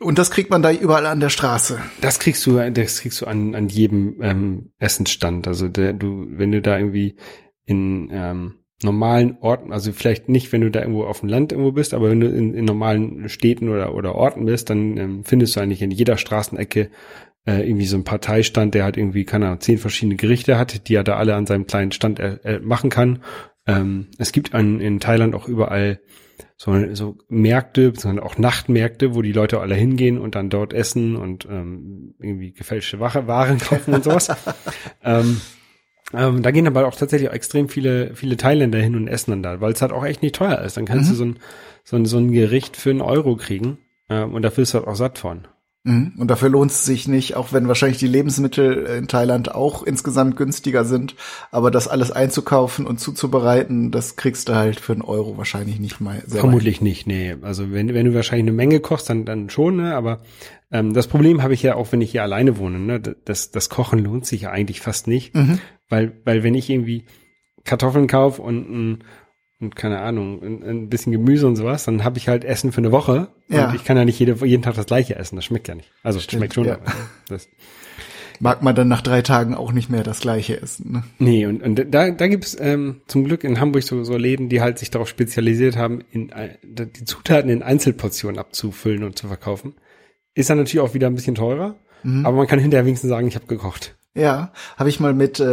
Und 0.00 0.18
das 0.18 0.30
kriegt 0.30 0.50
man 0.50 0.62
da 0.62 0.70
überall 0.70 1.06
an 1.06 1.20
der 1.20 1.30
Straße. 1.30 1.80
Das 2.00 2.18
kriegst 2.20 2.44
du, 2.46 2.58
das 2.70 3.00
kriegst 3.00 3.20
du 3.20 3.26
an, 3.26 3.54
an 3.54 3.68
jedem 3.68 4.16
ähm, 4.22 4.70
Essensstand. 4.78 5.48
Also 5.48 5.68
der, 5.68 5.92
du, 5.92 6.26
wenn 6.30 6.52
du 6.52 6.60
da 6.62 6.78
irgendwie 6.78 7.16
in 7.64 8.08
ähm, 8.12 8.54
normalen 8.82 9.38
Orten, 9.40 9.72
also 9.72 9.90
vielleicht 9.92 10.28
nicht, 10.28 10.52
wenn 10.52 10.60
du 10.60 10.70
da 10.70 10.80
irgendwo 10.80 11.04
auf 11.04 11.20
dem 11.20 11.28
Land 11.28 11.50
irgendwo 11.50 11.72
bist, 11.72 11.94
aber 11.94 12.10
wenn 12.10 12.20
du 12.20 12.28
in, 12.28 12.54
in 12.54 12.64
normalen 12.64 13.28
Städten 13.28 13.68
oder, 13.70 13.92
oder 13.94 14.14
Orten 14.14 14.44
bist, 14.44 14.70
dann 14.70 14.96
ähm, 14.98 15.24
findest 15.24 15.56
du 15.56 15.60
eigentlich 15.60 15.82
in 15.82 15.90
jeder 15.90 16.16
Straßenecke 16.16 16.90
äh, 17.48 17.66
irgendwie 17.66 17.86
so 17.86 17.96
einen 17.96 18.04
Parteistand, 18.04 18.74
der 18.74 18.84
halt 18.84 18.98
irgendwie, 18.98 19.24
keine 19.24 19.46
Ahnung, 19.46 19.60
zehn 19.60 19.78
verschiedene 19.78 20.16
Gerichte 20.16 20.58
hat, 20.58 20.86
die 20.86 20.94
er 20.94 21.04
da 21.04 21.16
alle 21.16 21.34
an 21.34 21.46
seinem 21.46 21.66
kleinen 21.66 21.92
Stand 21.92 22.20
äh, 22.20 22.38
äh, 22.44 22.58
machen 22.60 22.90
kann. 22.90 23.22
Ähm, 23.66 24.08
es 24.18 24.32
gibt 24.32 24.54
an, 24.54 24.80
in 24.80 25.00
Thailand 25.00 25.34
auch 25.34 25.48
überall 25.48 26.00
so, 26.56 26.94
so 26.94 27.16
Märkte, 27.28 27.92
sondern 27.96 28.24
auch 28.24 28.36
Nachtmärkte, 28.36 29.14
wo 29.14 29.22
die 29.22 29.32
Leute 29.32 29.60
alle 29.60 29.74
hingehen 29.76 30.18
und 30.18 30.34
dann 30.34 30.50
dort 30.50 30.72
essen 30.74 31.16
und 31.16 31.46
ähm, 31.50 32.14
irgendwie 32.18 32.52
gefälschte 32.52 33.00
Waren 33.00 33.58
kaufen 33.58 33.94
und 33.94 34.04
sowas. 34.04 34.28
ähm, 35.04 35.40
ähm, 36.12 36.42
da 36.42 36.50
gehen 36.50 36.66
aber 36.66 36.86
auch 36.86 36.96
tatsächlich 36.96 37.30
auch 37.30 37.34
extrem 37.34 37.68
viele, 37.68 38.14
viele 38.14 38.36
Thailänder 38.36 38.78
hin 38.78 38.94
und 38.94 39.08
essen 39.08 39.30
dann 39.30 39.42
da, 39.42 39.60
weil 39.60 39.72
es 39.72 39.82
halt 39.82 39.92
auch 39.92 40.04
echt 40.04 40.22
nicht 40.22 40.34
teuer 40.34 40.60
ist. 40.60 40.76
Dann 40.76 40.84
kannst 40.84 41.06
Mhm. 41.06 41.12
du 41.12 41.16
so 41.16 41.24
ein, 41.24 41.36
so 41.84 41.96
ein, 41.96 42.04
so 42.06 42.18
ein 42.18 42.32
Gericht 42.32 42.76
für 42.76 42.90
einen 42.90 43.00
Euro 43.02 43.36
kriegen 43.36 43.78
ähm, 44.10 44.34
und 44.34 44.42
dafür 44.42 44.62
ist 44.62 44.74
halt 44.74 44.86
auch 44.86 44.96
satt 44.96 45.18
von. 45.18 45.46
Mhm. 45.88 46.12
Und 46.18 46.30
dafür 46.30 46.50
lohnt 46.50 46.70
es 46.70 46.84
sich 46.84 47.08
nicht, 47.08 47.34
auch 47.34 47.52
wenn 47.52 47.66
wahrscheinlich 47.66 47.98
die 47.98 48.06
Lebensmittel 48.06 48.84
in 48.98 49.08
Thailand 49.08 49.54
auch 49.54 49.82
insgesamt 49.82 50.36
günstiger 50.36 50.84
sind. 50.84 51.14
Aber 51.50 51.70
das 51.70 51.88
alles 51.88 52.12
einzukaufen 52.12 52.86
und 52.86 53.00
zuzubereiten, 53.00 53.90
das 53.90 54.16
kriegst 54.16 54.48
du 54.48 54.54
halt 54.54 54.80
für 54.80 54.92
einen 54.92 55.02
Euro 55.02 55.38
wahrscheinlich 55.38 55.80
nicht 55.80 56.00
mal 56.00 56.20
selber. 56.26 56.40
Vermutlich 56.40 56.82
nicht, 56.82 57.06
nee. 57.06 57.36
Also 57.40 57.72
wenn, 57.72 57.94
wenn 57.94 58.04
du 58.04 58.14
wahrscheinlich 58.14 58.48
eine 58.48 58.56
Menge 58.56 58.80
kochst, 58.80 59.08
dann, 59.08 59.24
dann 59.24 59.48
schon, 59.48 59.76
ne? 59.76 59.94
Aber 59.94 60.20
ähm, 60.70 60.92
das 60.92 61.06
Problem 61.06 61.42
habe 61.42 61.54
ich 61.54 61.62
ja 61.62 61.74
auch, 61.74 61.90
wenn 61.90 62.02
ich 62.02 62.10
hier 62.10 62.22
alleine 62.22 62.58
wohne, 62.58 62.78
ne? 62.78 63.00
Das, 63.00 63.50
das 63.50 63.70
Kochen 63.70 64.00
lohnt 64.00 64.26
sich 64.26 64.42
ja 64.42 64.50
eigentlich 64.50 64.82
fast 64.82 65.06
nicht. 65.06 65.34
Mhm. 65.34 65.58
Weil, 65.88 66.20
weil 66.26 66.42
wenn 66.42 66.54
ich 66.54 66.68
irgendwie 66.68 67.06
Kartoffeln 67.64 68.08
kaufe 68.08 68.42
und 68.42 68.70
ein, 68.70 69.04
und 69.60 69.74
keine 69.76 70.00
Ahnung, 70.00 70.42
ein, 70.42 70.62
ein 70.62 70.88
bisschen 70.88 71.12
Gemüse 71.12 71.46
und 71.46 71.56
sowas, 71.56 71.84
dann 71.84 72.04
habe 72.04 72.18
ich 72.18 72.28
halt 72.28 72.44
Essen 72.44 72.70
für 72.72 72.78
eine 72.78 72.92
Woche. 72.92 73.28
Ja. 73.48 73.68
Und 73.68 73.74
ich 73.76 73.84
kann 73.84 73.96
ja 73.96 74.04
nicht 74.04 74.18
jede, 74.18 74.34
jeden 74.46 74.62
Tag 74.62 74.74
das 74.74 74.86
gleiche 74.86 75.16
essen. 75.16 75.36
Das 75.36 75.44
schmeckt 75.44 75.68
ja 75.68 75.74
nicht. 75.74 75.90
Also 76.02 76.20
Stimmt, 76.20 76.40
schmeckt 76.40 76.54
schon. 76.54 76.64
ja. 76.66 76.78
Das, 77.28 77.48
Mag 78.40 78.62
man 78.62 78.76
dann 78.76 78.86
nach 78.86 79.00
drei 79.02 79.20
Tagen 79.22 79.56
auch 79.56 79.72
nicht 79.72 79.90
mehr 79.90 80.04
das 80.04 80.20
gleiche 80.20 80.62
essen. 80.62 80.92
Ne? 80.92 81.02
Nee, 81.18 81.46
und, 81.46 81.60
und 81.60 81.92
da, 81.92 82.10
da 82.12 82.28
gibt's 82.28 82.56
ähm, 82.60 83.00
zum 83.08 83.24
Glück 83.24 83.42
in 83.42 83.58
Hamburg 83.58 83.82
so, 83.82 84.04
so 84.04 84.16
Läden, 84.16 84.48
die 84.48 84.60
halt 84.60 84.78
sich 84.78 84.90
darauf 84.92 85.08
spezialisiert 85.08 85.76
haben, 85.76 86.02
in, 86.12 86.32
ein- 86.32 86.56
die 86.62 87.04
Zutaten 87.04 87.50
in 87.50 87.64
Einzelportionen 87.64 88.38
abzufüllen 88.38 89.02
und 89.02 89.18
zu 89.18 89.26
verkaufen. 89.26 89.74
Ist 90.34 90.50
dann 90.50 90.58
natürlich 90.58 90.78
auch 90.88 90.94
wieder 90.94 91.08
ein 91.08 91.16
bisschen 91.16 91.34
teurer, 91.34 91.74
Mhm. 92.04 92.24
aber 92.24 92.36
man 92.36 92.46
kann 92.46 92.60
hinterher 92.60 92.86
wenigstens 92.86 93.10
sagen, 93.10 93.26
ich 93.26 93.34
habe 93.34 93.46
gekocht. 93.46 93.96
Ja, 94.14 94.50
habe 94.76 94.88
ich 94.88 94.98
mal 94.98 95.14
mit 95.14 95.38
äh, 95.38 95.44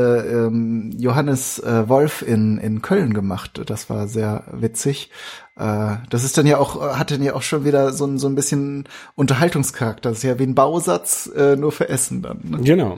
ähm, 0.45 0.91
Johannes 0.97 1.59
äh, 1.59 1.87
Wolf 1.87 2.23
in, 2.23 2.57
in 2.57 2.81
Köln 2.81 3.13
gemacht. 3.13 3.61
Das 3.65 3.89
war 3.89 4.07
sehr 4.07 4.43
witzig. 4.51 5.11
Äh, 5.55 5.97
das 6.09 6.23
ist 6.23 6.37
dann 6.37 6.47
ja 6.47 6.57
auch, 6.57 6.81
äh, 6.81 6.95
hat 6.95 7.11
dann 7.11 7.21
ja 7.21 7.33
auch 7.35 7.43
schon 7.43 7.63
wieder 7.63 7.93
so 7.93 8.05
ein, 8.05 8.17
so 8.17 8.27
ein 8.27 8.35
bisschen 8.35 8.85
Unterhaltungscharakter. 9.15 10.09
Das 10.09 10.19
ist 10.19 10.23
ja 10.23 10.39
wie 10.39 10.43
ein 10.47 10.55
Bausatz, 10.55 11.29
äh, 11.35 11.55
nur 11.55 11.71
für 11.71 11.89
Essen 11.89 12.21
dann. 12.23 12.39
Ne? 12.43 12.61
Genau. 12.61 12.97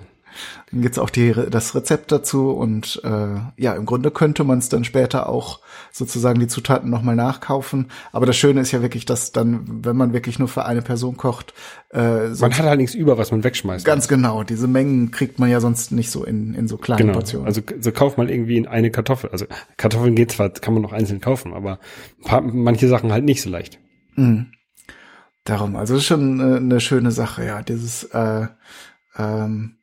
Dann 0.71 0.81
gibt's 0.81 0.99
auch 0.99 1.09
die, 1.09 1.33
das 1.49 1.75
Rezept 1.75 2.11
dazu 2.11 2.51
und 2.51 3.01
äh, 3.03 3.39
ja, 3.57 3.73
im 3.73 3.85
Grunde 3.85 4.11
könnte 4.11 4.43
man 4.43 4.59
es 4.59 4.69
dann 4.69 4.83
später 4.83 5.29
auch 5.29 5.59
sozusagen 5.91 6.39
die 6.39 6.47
Zutaten 6.47 6.89
nochmal 6.89 7.15
nachkaufen. 7.15 7.91
Aber 8.11 8.25
das 8.25 8.37
Schöne 8.37 8.61
ist 8.61 8.71
ja 8.71 8.81
wirklich, 8.81 9.05
dass 9.05 9.31
dann, 9.31 9.85
wenn 9.85 9.95
man 9.95 10.13
wirklich 10.13 10.39
nur 10.39 10.47
für 10.47 10.65
eine 10.65 10.81
Person 10.81 11.17
kocht, 11.17 11.53
äh, 11.91 12.29
Man 12.29 12.57
hat 12.57 12.65
halt 12.65 12.79
nichts 12.79 12.95
über, 12.95 13.17
was 13.17 13.31
man 13.31 13.43
wegschmeißt. 13.43 13.85
ganz 13.85 14.07
genau, 14.07 14.43
diese 14.43 14.67
Mengen 14.67 15.11
kriegt 15.11 15.39
man 15.39 15.49
ja 15.49 15.61
sonst 15.61 15.91
nicht 15.91 16.11
so 16.11 16.25
in, 16.25 16.53
in 16.53 16.67
so 16.67 16.77
kleinen 16.77 16.99
genau. 16.99 17.13
Portionen. 17.13 17.47
Also 17.47 17.61
so 17.79 17.91
kauft 17.91 18.17
man 18.17 18.27
irgendwie 18.27 18.57
in 18.57 18.67
eine 18.67 18.91
Kartoffel. 18.91 19.29
Also 19.31 19.45
Kartoffeln 19.77 20.15
geht 20.15 20.31
zwar, 20.31 20.49
kann 20.49 20.73
man 20.73 20.83
noch 20.83 20.91
einzeln 20.91 21.21
kaufen, 21.21 21.53
aber 21.53 21.79
paar, 22.23 22.41
manche 22.41 22.87
Sachen 22.89 23.13
halt 23.13 23.23
nicht 23.23 23.41
so 23.41 23.49
leicht. 23.49 23.79
Mhm. 24.15 24.47
Darum, 25.45 25.77
also 25.77 25.93
das 25.93 26.03
ist 26.03 26.07
schon 26.07 26.41
äh, 26.41 26.57
eine 26.57 26.81
schöne 26.81 27.11
Sache, 27.11 27.45
ja, 27.45 27.61
dieses, 27.61 28.03
äh, 28.03 28.47
ähm, 29.17 29.76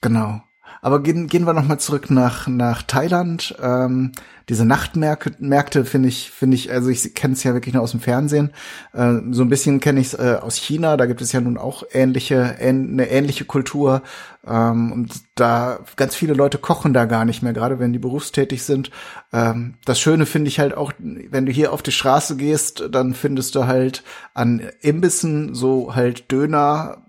genau. 0.00 0.40
Aber 0.80 1.02
gehen, 1.02 1.26
gehen 1.26 1.44
wir 1.44 1.52
nochmal 1.52 1.80
zurück 1.80 2.10
nach, 2.10 2.46
nach 2.46 2.82
Thailand. 2.82 3.56
Ähm, 3.60 4.12
diese 4.48 4.64
Nachtmärkte 4.64 5.34
Märkte 5.40 5.84
finde 5.84 6.08
ich, 6.08 6.30
finde 6.30 6.54
ich, 6.54 6.70
also 6.70 6.88
ich 6.88 7.14
kenne 7.14 7.34
es 7.34 7.42
ja 7.42 7.52
wirklich 7.52 7.74
nur 7.74 7.82
aus 7.82 7.90
dem 7.90 8.00
Fernsehen. 8.00 8.52
Äh, 8.92 9.16
so 9.30 9.42
ein 9.42 9.48
bisschen 9.48 9.80
kenne 9.80 10.00
ich 10.00 10.08
es 10.08 10.14
äh, 10.14 10.38
aus 10.40 10.56
China, 10.56 10.96
da 10.96 11.06
gibt 11.06 11.20
es 11.20 11.32
ja 11.32 11.40
nun 11.40 11.58
auch 11.58 11.82
ähnliche, 11.92 12.56
ähn, 12.58 12.92
eine 12.92 13.10
ähnliche 13.10 13.44
Kultur. 13.44 14.02
Ähm, 14.46 14.92
und 14.92 15.12
da 15.34 15.80
ganz 15.96 16.14
viele 16.14 16.34
Leute 16.34 16.58
kochen 16.58 16.94
da 16.94 17.04
gar 17.04 17.24
nicht 17.24 17.42
mehr, 17.42 17.52
gerade 17.52 17.78
wenn 17.78 17.92
die 17.92 17.98
berufstätig 17.98 18.62
sind. 18.62 18.90
Ähm, 19.32 19.74
das 19.84 20.00
Schöne 20.00 20.24
finde 20.24 20.48
ich 20.48 20.60
halt 20.60 20.76
auch, 20.76 20.92
wenn 20.98 21.44
du 21.44 21.52
hier 21.52 21.72
auf 21.72 21.82
die 21.82 21.92
Straße 21.92 22.36
gehst, 22.36 22.88
dann 22.90 23.14
findest 23.14 23.54
du 23.54 23.66
halt 23.66 24.02
an 24.32 24.62
Imbissen 24.80 25.54
so 25.54 25.94
halt 25.94 26.30
Döner, 26.32 27.02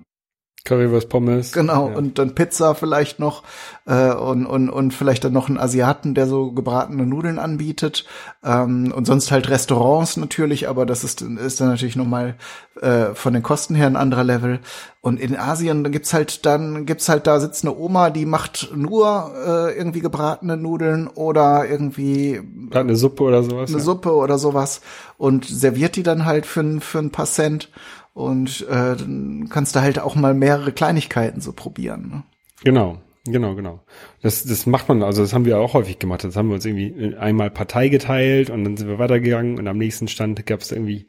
Currywurst 0.69 1.09
Pommes. 1.09 1.51
Genau, 1.51 1.89
Ja. 1.89 1.97
und 1.97 2.17
dann 2.19 2.35
Pizza 2.35 2.75
vielleicht 2.75 3.19
noch 3.19 3.43
äh, 3.85 4.13
und, 4.13 4.45
und, 4.45 4.69
und 4.69 4.93
vielleicht 4.93 5.23
dann 5.25 5.33
noch 5.33 5.49
einen 5.49 5.57
Asiaten, 5.57 6.13
der 6.13 6.27
so 6.27 6.51
gebratene 6.51 7.05
Nudeln 7.05 7.39
anbietet. 7.39 8.05
Ähm, 8.43 8.93
und 8.95 9.05
sonst 9.05 9.31
halt 9.31 9.49
Restaurants 9.49 10.15
natürlich, 10.15 10.69
aber 10.69 10.85
das 10.85 11.03
ist, 11.03 11.21
ist 11.21 11.59
dann 11.59 11.67
natürlich 11.69 11.95
nochmal 11.95 12.35
äh, 12.81 13.13
von 13.15 13.33
den 13.33 13.43
Kosten 13.43 13.75
her 13.75 13.87
ein 13.87 13.95
anderer 13.97 14.23
Level. 14.23 14.59
Und 15.01 15.19
in 15.19 15.35
Asien 15.37 15.91
gibt's 15.91 16.13
halt 16.13 16.45
dann, 16.45 16.85
gibt's 16.85 17.09
halt, 17.09 17.25
da 17.25 17.39
sitzt 17.39 17.63
eine 17.65 17.75
Oma, 17.75 18.09
die 18.09 18.25
macht 18.25 18.69
nur 18.75 19.31
äh, 19.45 19.77
irgendwie 19.77 20.01
gebratene 20.01 20.57
Nudeln 20.57 21.07
oder 21.07 21.65
irgendwie 21.69 22.41
Gerade 22.69 22.89
eine 22.89 22.95
Suppe 22.95 23.23
oder 23.23 23.43
sowas. 23.43 23.69
eine 23.69 23.79
ja. 23.79 23.83
Suppe 23.83 24.13
oder 24.13 24.37
sowas 24.37 24.81
und 25.17 25.45
serviert 25.45 25.95
die 25.95 26.03
dann 26.03 26.25
halt 26.25 26.45
für, 26.45 26.79
für 26.81 26.99
ein 26.99 27.11
paar 27.11 27.25
Cent. 27.25 27.69
Und 28.13 28.67
äh, 28.67 28.95
dann 28.95 29.47
kannst 29.49 29.75
du 29.75 29.81
halt 29.81 29.99
auch 29.99 30.15
mal 30.15 30.33
mehrere 30.33 30.71
Kleinigkeiten 30.71 31.41
so 31.41 31.53
probieren. 31.53 32.09
Ne? 32.09 32.23
Genau, 32.63 32.97
genau, 33.25 33.55
genau. 33.55 33.79
Das, 34.21 34.43
das 34.43 34.65
macht 34.65 34.89
man, 34.89 35.03
also 35.03 35.21
das 35.21 35.33
haben 35.33 35.45
wir 35.45 35.59
auch 35.59 35.73
häufig 35.73 35.99
gemacht. 35.99 36.23
Das 36.23 36.35
haben 36.35 36.49
wir 36.49 36.55
uns 36.55 36.65
irgendwie 36.65 37.15
einmal 37.15 37.49
Partei 37.49 37.89
geteilt 37.89 38.49
und 38.49 38.63
dann 38.63 38.77
sind 38.77 38.87
wir 38.87 38.99
weitergegangen 38.99 39.57
und 39.57 39.67
am 39.67 39.77
nächsten 39.77 40.07
Stand 40.07 40.45
gab 40.45 40.61
es 40.61 40.71
irgendwie 40.71 41.07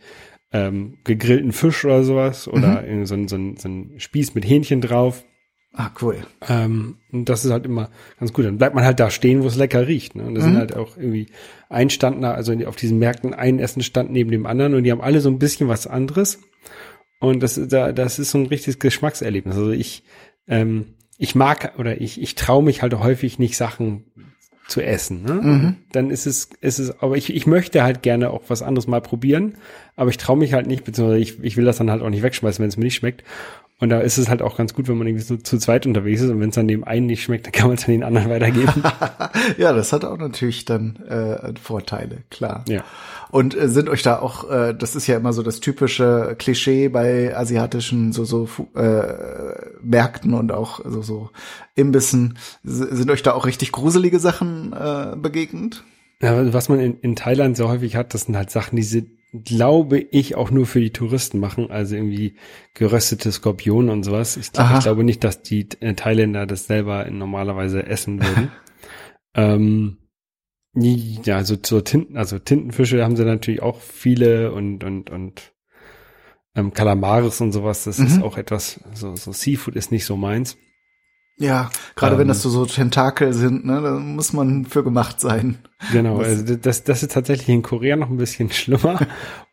ähm, 0.53 0.99
gegrillten 1.05 1.53
Fisch 1.53 1.85
oder 1.85 2.03
sowas 2.03 2.49
oder 2.49 2.83
mhm. 2.83 3.07
so, 3.07 3.15
ein, 3.15 3.29
so, 3.29 3.37
ein, 3.37 3.57
so 3.57 3.69
ein 3.69 3.95
Spieß 3.99 4.35
mit 4.35 4.45
Hähnchen 4.45 4.81
drauf. 4.81 5.25
Ah, 5.73 5.91
cool. 6.03 6.27
Ähm, 6.49 6.97
und 7.13 7.29
das 7.29 7.45
ist 7.45 7.53
halt 7.53 7.65
immer 7.65 7.91
ganz 8.19 8.33
gut. 8.33 8.45
Dann 8.45 8.59
bleibt 8.59 8.75
man 8.75 8.85
halt 8.85 8.99
da 8.99 9.11
stehen, 9.11 9.43
wo 9.43 9.47
es 9.47 9.57
lecker 9.57 9.87
riecht. 9.87 10.17
Ne? 10.17 10.25
Und 10.25 10.35
da 10.35 10.41
mhm. 10.41 10.45
sind 10.45 10.57
halt 10.57 10.77
auch 10.77 10.97
irgendwie 10.97 11.29
ein 11.69 11.91
Stand, 11.91 12.25
also 12.25 12.53
auf 12.67 12.77
diesen 12.77 12.99
Märkten 12.99 13.35
ein 13.35 13.61
Essen 13.61 13.83
stand 13.83 14.11
neben 14.11 14.31
dem 14.31 14.47
anderen 14.47 14.75
und 14.75 14.83
die 14.83 14.91
haben 14.91 15.01
alle 15.01 15.21
so 15.21 15.31
ein 15.31 15.39
bisschen 15.39 15.69
was 15.69 15.87
anderes. 15.87 16.41
Und 17.21 17.43
das, 17.43 17.61
da, 17.69 17.93
das 17.93 18.19
ist 18.19 18.33
so 18.33 18.39
ein 18.39 18.47
richtiges 18.47 18.79
Geschmackserlebnis. 18.79 19.57
Also 19.57 19.71
ich, 19.71 20.03
ähm, 20.49 20.95
ich 21.19 21.35
mag 21.35 21.75
oder 21.79 22.01
ich, 22.01 22.21
ich 22.21 22.35
traue 22.35 22.65
mich 22.65 22.83
halt 22.83 22.99
häufig 22.99 23.39
nicht 23.39 23.57
Sachen 23.57 24.05
zu 24.67 24.81
essen. 24.81 25.23
Ne? 25.23 25.33
Mhm. 25.35 25.77
Dann 25.93 26.11
ist 26.11 26.27
es, 26.27 26.49
ist 26.61 26.79
es, 26.79 27.03
aber 27.03 27.17
ich, 27.17 27.35
ich 27.35 27.47
möchte 27.47 27.83
halt 27.83 28.03
gerne 28.03 28.31
auch 28.31 28.43
was 28.49 28.63
anderes 28.63 28.87
mal 28.87 29.01
probieren, 29.01 29.57
aber 30.01 30.09
ich 30.09 30.17
traue 30.17 30.39
mich 30.39 30.55
halt 30.55 30.67
nicht, 30.67 30.85
beziehungsweise 30.85 31.21
ich, 31.21 31.45
ich 31.45 31.59
will 31.59 31.67
das 31.67 31.77
dann 31.77 31.91
halt 31.91 32.01
auch 32.01 32.09
nicht 32.09 32.23
wegschmeißen, 32.23 32.63
wenn 32.63 32.71
es 32.71 32.79
mir 32.79 32.85
nicht 32.85 32.95
schmeckt. 32.95 33.23
Und 33.81 33.91
da 33.91 34.01
ist 34.01 34.17
es 34.17 34.31
halt 34.31 34.41
auch 34.41 34.57
ganz 34.57 34.73
gut, 34.73 34.89
wenn 34.89 34.97
man 34.97 35.07
irgendwie 35.07 35.25
so 35.25 35.37
zu 35.37 35.59
zweit 35.59 35.85
unterwegs 35.85 36.23
ist 36.23 36.31
und 36.31 36.41
wenn 36.41 36.49
es 36.49 36.55
dann 36.55 36.69
dem 36.69 36.85
einen 36.85 37.05
nicht 37.05 37.23
schmeckt, 37.23 37.45
dann 37.45 37.53
kann 37.53 37.69
man 37.69 37.77
es 37.77 37.85
an 37.85 37.93
den 37.93 38.03
anderen 38.03 38.31
weitergeben. 38.31 38.83
ja, 39.59 39.75
das 39.75 39.93
hat 39.93 40.07
auch 40.07 40.17
natürlich 40.17 40.65
dann 40.65 40.97
äh, 41.07 41.53
Vorteile, 41.63 42.23
klar. 42.31 42.65
Ja. 42.67 42.83
Und 43.31 43.55
äh, 43.55 43.69
sind 43.69 43.91
euch 43.91 44.03
da 44.03 44.19
auch, 44.21 44.51
äh, 44.51 44.75
das 44.75 44.97
ist 44.97 45.07
ja 45.07 45.19
immer 45.19 45.35
so 45.35 45.43
das 45.43 45.61
typische 45.61 46.35
Klischee 46.39 46.89
bei 46.89 47.37
asiatischen 47.37 48.13
so 48.13 48.25
so 48.25 48.49
äh, 48.75 49.03
Märkten 49.83 50.33
und 50.33 50.51
auch 50.51 50.81
so 50.83 51.03
so 51.03 51.29
Imbissen, 51.75 52.39
sind 52.63 53.11
euch 53.11 53.23
da 53.23 53.33
auch 53.33 53.45
richtig 53.45 53.71
gruselige 53.71 54.19
Sachen 54.19 54.73
äh, 54.73 55.15
begegnet? 55.17 55.85
Ja, 56.23 56.55
was 56.55 56.71
man 56.71 56.81
in, 56.81 57.01
in 57.01 57.17
Thailand 57.17 57.59
so 57.59 57.69
häufig 57.69 57.97
hat, 57.97 58.15
das 58.15 58.23
sind 58.23 58.37
halt 58.37 58.51
Sachen, 58.51 58.77
die 58.77 58.83
sind 58.83 59.20
glaube 59.33 59.99
ich, 59.99 60.35
auch 60.35 60.51
nur 60.51 60.67
für 60.67 60.81
die 60.81 60.93
Touristen 60.93 61.39
machen, 61.39 61.71
also 61.71 61.95
irgendwie 61.95 62.37
geröstete 62.75 63.31
Skorpione 63.31 63.93
und 63.93 64.03
sowas. 64.03 64.37
Ich, 64.37 64.49
ich 64.49 64.83
glaube 64.83 65.05
nicht, 65.05 65.23
dass 65.23 65.43
die 65.43 65.69
äh, 65.81 65.95
Thailänder 65.95 66.47
das 66.47 66.67
selber 66.67 67.09
normalerweise 67.11 67.87
essen 67.87 68.21
würden. 68.23 68.51
ähm, 69.35 69.99
ja, 70.75 71.45
so, 71.45 71.57
so 71.65 71.81
Tinten, 71.81 72.17
also 72.17 72.39
Tintenfische 72.39 73.03
haben 73.03 73.17
sie 73.17 73.25
natürlich 73.25 73.63
auch 73.63 73.81
viele 73.81 74.53
und, 74.53 74.85
und, 74.85 75.11
und 75.11 75.53
ähm, 76.55 76.73
Kalamaris 76.73 77.41
und 77.41 77.53
sowas, 77.53 77.85
das 77.85 77.99
mhm. 77.99 78.07
ist 78.07 78.23
auch 78.23 78.37
etwas, 78.37 78.81
so, 78.95 79.15
so 79.17 79.33
Seafood 79.33 79.77
ist 79.77 79.93
nicht 79.93 80.05
so 80.05 80.17
meins. 80.17 80.57
Ja, 81.41 81.71
gerade 81.97 82.17
ähm, 82.17 82.21
wenn 82.21 82.29
das 82.29 82.43
so, 82.43 82.51
so 82.51 82.67
Tentakel 82.67 83.33
sind, 83.33 83.65
ne, 83.65 83.81
da 83.81 83.93
muss 83.93 84.35
man 84.35 84.67
für 84.67 84.85
gemacht 84.85 85.21
sein. 85.21 85.57
Genau, 85.91 86.19
also 86.19 86.55
das, 86.55 86.85
das 86.85 87.03
ist 87.03 87.13
tatsächlich 87.13 87.49
in 87.49 87.63
Korea 87.63 87.97
noch 87.97 88.11
ein 88.11 88.19
bisschen 88.19 88.53
schlimmer, 88.53 89.01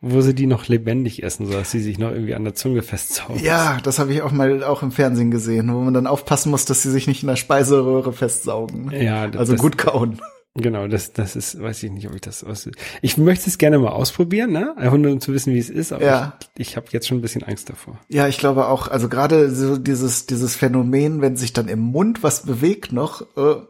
wo 0.01 0.19
sie 0.19 0.35
die 0.35 0.47
noch 0.47 0.67
lebendig 0.67 1.23
essen, 1.23 1.45
so 1.45 1.53
dass 1.53 1.71
sie 1.71 1.79
sich 1.79 1.97
noch 1.97 2.11
irgendwie 2.11 2.35
an 2.35 2.43
der 2.43 2.55
Zunge 2.55 2.81
festsaugen. 2.81 3.41
Ja, 3.41 3.77
das 3.81 3.99
habe 3.99 4.11
ich 4.11 4.21
auch 4.21 4.33
mal 4.33 4.65
auch 4.65 4.83
im 4.83 4.91
Fernsehen 4.91 5.31
gesehen, 5.31 5.73
wo 5.73 5.79
man 5.79 5.93
dann 5.93 6.07
aufpassen 6.07 6.51
muss, 6.51 6.65
dass 6.65 6.83
sie 6.83 6.91
sich 6.91 7.07
nicht 7.07 7.23
in 7.23 7.29
der 7.29 7.37
Speiseröhre 7.37 8.11
festsaugen. 8.11 8.91
Ja, 8.91 9.27
das, 9.27 9.39
also 9.39 9.55
gut 9.55 9.77
kauen. 9.77 10.19
Genau, 10.59 10.87
das, 10.87 11.13
das 11.13 11.35
ist, 11.35 11.61
weiß 11.61 11.83
ich 11.83 11.91
nicht, 11.91 12.07
ob 12.07 12.15
ich 12.15 12.21
das 12.21 12.43
was. 12.43 12.67
Ich 13.03 13.17
möchte 13.17 13.47
es 13.47 13.59
gerne 13.59 13.77
mal 13.77 13.91
ausprobieren, 13.91 14.51
ne? 14.51 14.75
Einfach 14.75 14.97
nur 14.97 15.11
um 15.11 15.21
zu 15.21 15.31
wissen, 15.31 15.53
wie 15.53 15.59
es 15.59 15.69
ist, 15.69 15.93
aber 15.93 16.03
ja. 16.03 16.39
ich, 16.55 16.69
ich 16.69 16.77
habe 16.77 16.87
jetzt 16.89 17.07
schon 17.07 17.19
ein 17.19 17.21
bisschen 17.21 17.43
Angst 17.43 17.69
davor. 17.69 17.99
Ja, 18.09 18.27
ich 18.27 18.39
glaube 18.39 18.67
auch, 18.67 18.87
also 18.87 19.07
gerade 19.07 19.51
so 19.53 19.77
dieses, 19.77 20.25
dieses 20.25 20.55
Phänomen, 20.55 21.21
wenn 21.21 21.37
sich 21.37 21.53
dann 21.53 21.67
im 21.67 21.79
Mund 21.79 22.23
was 22.23 22.43
bewegt 22.43 22.91
noch, 22.91 23.21
äh, 23.37 23.61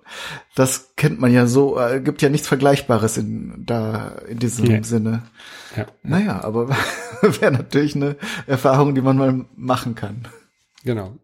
das 0.56 0.94
kennt 0.96 1.20
man 1.20 1.34
ja 1.34 1.46
so, 1.46 1.78
äh, 1.78 2.00
gibt 2.00 2.22
ja 2.22 2.30
nichts 2.30 2.48
Vergleichbares 2.48 3.18
in 3.18 3.66
da 3.66 4.16
in 4.30 4.40
diesem 4.40 4.66
ja. 4.66 4.82
Sinne. 4.82 5.24
Ja. 5.76 5.88
Naja, 6.04 6.42
aber 6.42 6.70
wäre 7.22 7.52
natürlich 7.52 7.96
eine 7.96 8.16
Erfahrung, 8.46 8.96
die 8.96 9.02
man 9.02 9.18
mal 9.18 9.46
machen 9.58 9.96
kann. 9.96 10.28
Genau. 10.86 11.18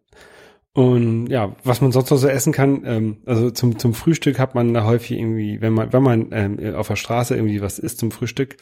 Und 0.73 1.27
ja, 1.27 1.55
was 1.63 1.81
man 1.81 1.91
sonst 1.91 2.09
noch 2.09 2.17
so 2.17 2.27
essen 2.27 2.51
kann, 2.51 2.81
ähm, 2.85 3.17
also 3.25 3.51
zum, 3.51 3.77
zum 3.77 3.93
Frühstück 3.93 4.39
hat 4.39 4.55
man 4.55 4.73
da 4.73 4.85
häufig 4.85 5.19
irgendwie, 5.19 5.61
wenn 5.61 5.73
man, 5.73 5.93
wenn 5.93 6.01
man 6.01 6.29
ähm, 6.31 6.75
auf 6.75 6.87
der 6.87 6.95
Straße 6.95 7.35
irgendwie 7.35 7.61
was 7.61 7.77
isst 7.77 7.99
zum 7.99 8.09
Frühstück, 8.09 8.57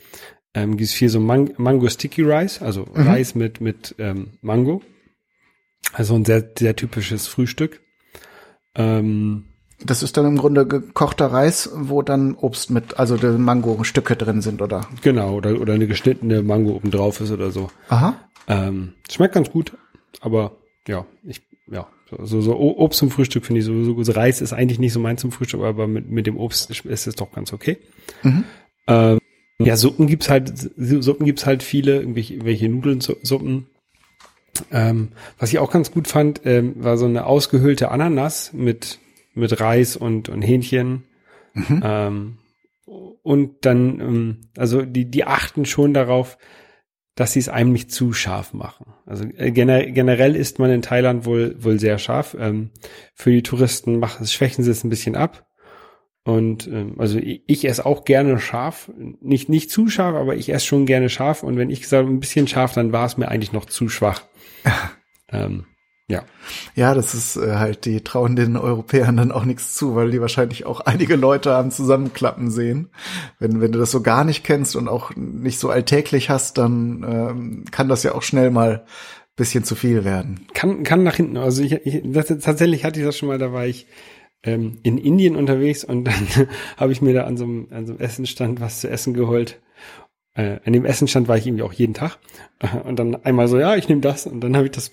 ähm, 0.53 0.71
gibt 0.71 0.89
es 0.89 0.93
viel 0.93 1.07
so 1.07 1.21
Man 1.21 1.53
Mango 1.57 1.87
Sticky 1.87 2.23
Rice, 2.23 2.61
also 2.61 2.85
mhm. 2.93 3.07
Reis 3.07 3.33
mit, 3.33 3.61
mit 3.61 3.95
ähm, 3.97 4.31
Mango. 4.41 4.81
Also 5.93 6.15
ein 6.15 6.25
sehr, 6.25 6.51
sehr 6.57 6.75
typisches 6.75 7.27
Frühstück. 7.27 7.81
Ähm, 8.75 9.45
das 9.83 10.03
ist 10.03 10.15
dann 10.17 10.25
im 10.25 10.37
Grunde 10.37 10.67
gekochter 10.67 11.27
Reis, 11.27 11.69
wo 11.73 12.01
dann 12.01 12.35
Obst 12.35 12.69
mit, 12.69 12.99
also 12.99 13.15
Mango-Stücke 13.15 14.15
drin 14.15 14.41
sind, 14.41 14.61
oder? 14.61 14.87
Genau, 15.01 15.35
oder, 15.35 15.59
oder 15.59 15.73
eine 15.73 15.87
geschnittene 15.87 16.43
Mango 16.43 16.71
oben 16.71 16.91
drauf 16.91 17.19
ist 17.19 17.31
oder 17.31 17.51
so. 17.51 17.69
Aha. 17.89 18.15
Ähm, 18.47 18.93
schmeckt 19.09 19.33
ganz 19.33 19.49
gut, 19.49 19.77
aber 20.19 20.57
ja, 20.87 21.05
ich, 21.23 21.41
ja, 21.67 21.87
so, 22.19 22.41
so 22.41 22.57
Obst 22.57 22.99
zum 22.99 23.11
Frühstück 23.11 23.45
finde 23.45 23.59
ich 23.59 23.65
sowieso 23.65 23.95
gut. 23.95 24.15
Reis 24.15 24.41
ist 24.41 24.53
eigentlich 24.53 24.79
nicht 24.79 24.93
so 24.93 24.99
mein 24.99 25.17
zum 25.17 25.31
Frühstück, 25.31 25.61
aber 25.61 25.87
mit, 25.87 26.09
mit 26.09 26.27
dem 26.27 26.37
Obst 26.37 26.69
ist 26.69 27.07
es 27.07 27.15
doch 27.15 27.31
ganz 27.31 27.53
okay. 27.53 27.77
Mhm. 28.23 28.43
Ähm, 28.87 29.19
ja, 29.59 29.75
Suppen 29.75 30.07
gibt's 30.07 30.29
halt, 30.29 30.51
Suppen 30.77 31.25
gibt's 31.25 31.45
halt 31.45 31.63
viele, 31.63 31.99
irgendwelche, 31.99 32.33
irgendwelche 32.33 32.69
Nudeln-Suppen. 32.69 33.67
Ähm, 34.71 35.09
was 35.37 35.53
ich 35.53 35.59
auch 35.59 35.71
ganz 35.71 35.91
gut 35.91 36.07
fand, 36.07 36.41
ähm, 36.45 36.75
war 36.83 36.97
so 36.97 37.05
eine 37.05 37.25
ausgehöhlte 37.25 37.91
Ananas 37.91 38.53
mit, 38.53 38.99
mit 39.33 39.59
Reis 39.59 39.95
und, 39.95 40.29
und 40.29 40.41
Hähnchen. 40.41 41.03
Mhm. 41.53 41.81
Ähm, 41.83 42.37
und 43.23 43.65
dann, 43.65 43.99
ähm, 43.99 44.37
also 44.57 44.81
die, 44.81 45.05
die 45.05 45.25
achten 45.25 45.65
schon 45.65 45.93
darauf, 45.93 46.37
dass 47.15 47.33
sie 47.33 47.39
es 47.39 47.49
einem 47.49 47.71
nicht 47.71 47.91
zu 47.91 48.13
scharf 48.13 48.53
machen. 48.53 48.93
Also 49.05 49.25
äh, 49.25 49.51
generell 49.51 50.35
ist 50.35 50.59
man 50.59 50.71
in 50.71 50.81
Thailand 50.81 51.25
wohl 51.25 51.55
wohl 51.61 51.79
sehr 51.79 51.97
scharf. 51.97 52.35
Ähm, 52.39 52.71
für 53.13 53.31
die 53.31 53.43
Touristen 53.43 53.99
machen, 53.99 54.25
schwächen 54.25 54.63
sie 54.63 54.71
es 54.71 54.83
ein 54.83 54.89
bisschen 54.89 55.15
ab. 55.15 55.47
Und 56.23 56.67
ähm, 56.67 56.95
also 56.99 57.17
ich, 57.17 57.43
ich 57.47 57.65
esse 57.65 57.85
auch 57.85 58.05
gerne 58.05 58.39
scharf, 58.39 58.91
nicht 59.21 59.49
nicht 59.49 59.71
zu 59.71 59.89
scharf, 59.89 60.15
aber 60.15 60.35
ich 60.35 60.49
esse 60.49 60.65
schon 60.65 60.85
gerne 60.85 61.09
scharf. 61.09 61.43
Und 61.43 61.57
wenn 61.57 61.69
ich 61.69 61.87
sage 61.87 62.07
ein 62.07 62.19
bisschen 62.19 62.47
scharf, 62.47 62.73
dann 62.73 62.93
war 62.93 63.05
es 63.05 63.17
mir 63.17 63.27
eigentlich 63.27 63.53
noch 63.53 63.65
zu 63.65 63.89
schwach. 63.89 64.23
ähm, 65.31 65.65
ja. 66.11 66.23
Ja, 66.75 66.93
das 66.93 67.13
ist 67.13 67.37
äh, 67.37 67.55
halt, 67.55 67.85
die 67.85 68.01
trauen 68.01 68.35
den 68.35 68.57
Europäern 68.57 69.17
dann 69.17 69.31
auch 69.31 69.45
nichts 69.45 69.73
zu, 69.75 69.95
weil 69.95 70.11
die 70.11 70.21
wahrscheinlich 70.21 70.65
auch 70.65 70.79
einige 70.85 71.15
Leute 71.15 71.51
haben 71.51 71.71
zusammenklappen 71.71 72.51
sehen. 72.51 72.89
Wenn, 73.39 73.61
wenn 73.61 73.71
du 73.71 73.79
das 73.79 73.91
so 73.91 74.01
gar 74.01 74.23
nicht 74.23 74.43
kennst 74.43 74.75
und 74.75 74.87
auch 74.87 75.11
nicht 75.15 75.59
so 75.59 75.69
alltäglich 75.69 76.29
hast, 76.29 76.57
dann 76.57 77.05
ähm, 77.07 77.65
kann 77.71 77.89
das 77.89 78.03
ja 78.03 78.13
auch 78.13 78.23
schnell 78.23 78.51
mal 78.51 78.85
bisschen 79.35 79.63
zu 79.63 79.75
viel 79.75 80.03
werden. 80.03 80.45
Kann, 80.53 80.83
kann 80.83 81.03
nach 81.03 81.15
hinten. 81.15 81.37
Also 81.37 81.63
ich, 81.63 81.73
ich 81.73 82.01
das, 82.03 82.27
tatsächlich 82.27 82.83
hatte 82.83 82.99
ich 82.99 83.05
das 83.05 83.17
schon 83.17 83.27
mal, 83.27 83.39
da 83.39 83.51
war 83.51 83.65
ich 83.65 83.87
ähm, 84.43 84.79
in 84.83 84.97
Indien 84.97 85.35
unterwegs 85.35 85.83
und 85.83 86.03
dann 86.07 86.47
habe 86.77 86.91
ich 86.91 87.01
mir 87.01 87.13
da 87.13 87.23
an 87.23 87.37
so, 87.37 87.45
einem, 87.45 87.67
an 87.71 87.85
so 87.85 87.93
einem 87.93 88.01
Essenstand 88.01 88.59
was 88.59 88.81
zu 88.81 88.89
essen 88.89 89.13
geholt. 89.13 89.61
Äh, 90.33 90.59
an 90.63 90.73
dem 90.73 90.85
Essenstand 90.85 91.27
war 91.27 91.37
ich 91.37 91.47
irgendwie 91.47 91.63
auch 91.63 91.73
jeden 91.73 91.93
Tag. 91.93 92.17
Und 92.85 92.97
dann 92.97 93.15
einmal 93.15 93.47
so, 93.47 93.59
ja, 93.59 93.75
ich 93.75 93.89
nehme 93.89 94.01
das. 94.01 94.27
Und 94.27 94.41
dann 94.41 94.55
habe 94.55 94.65
ich 94.65 94.71
das 94.71 94.91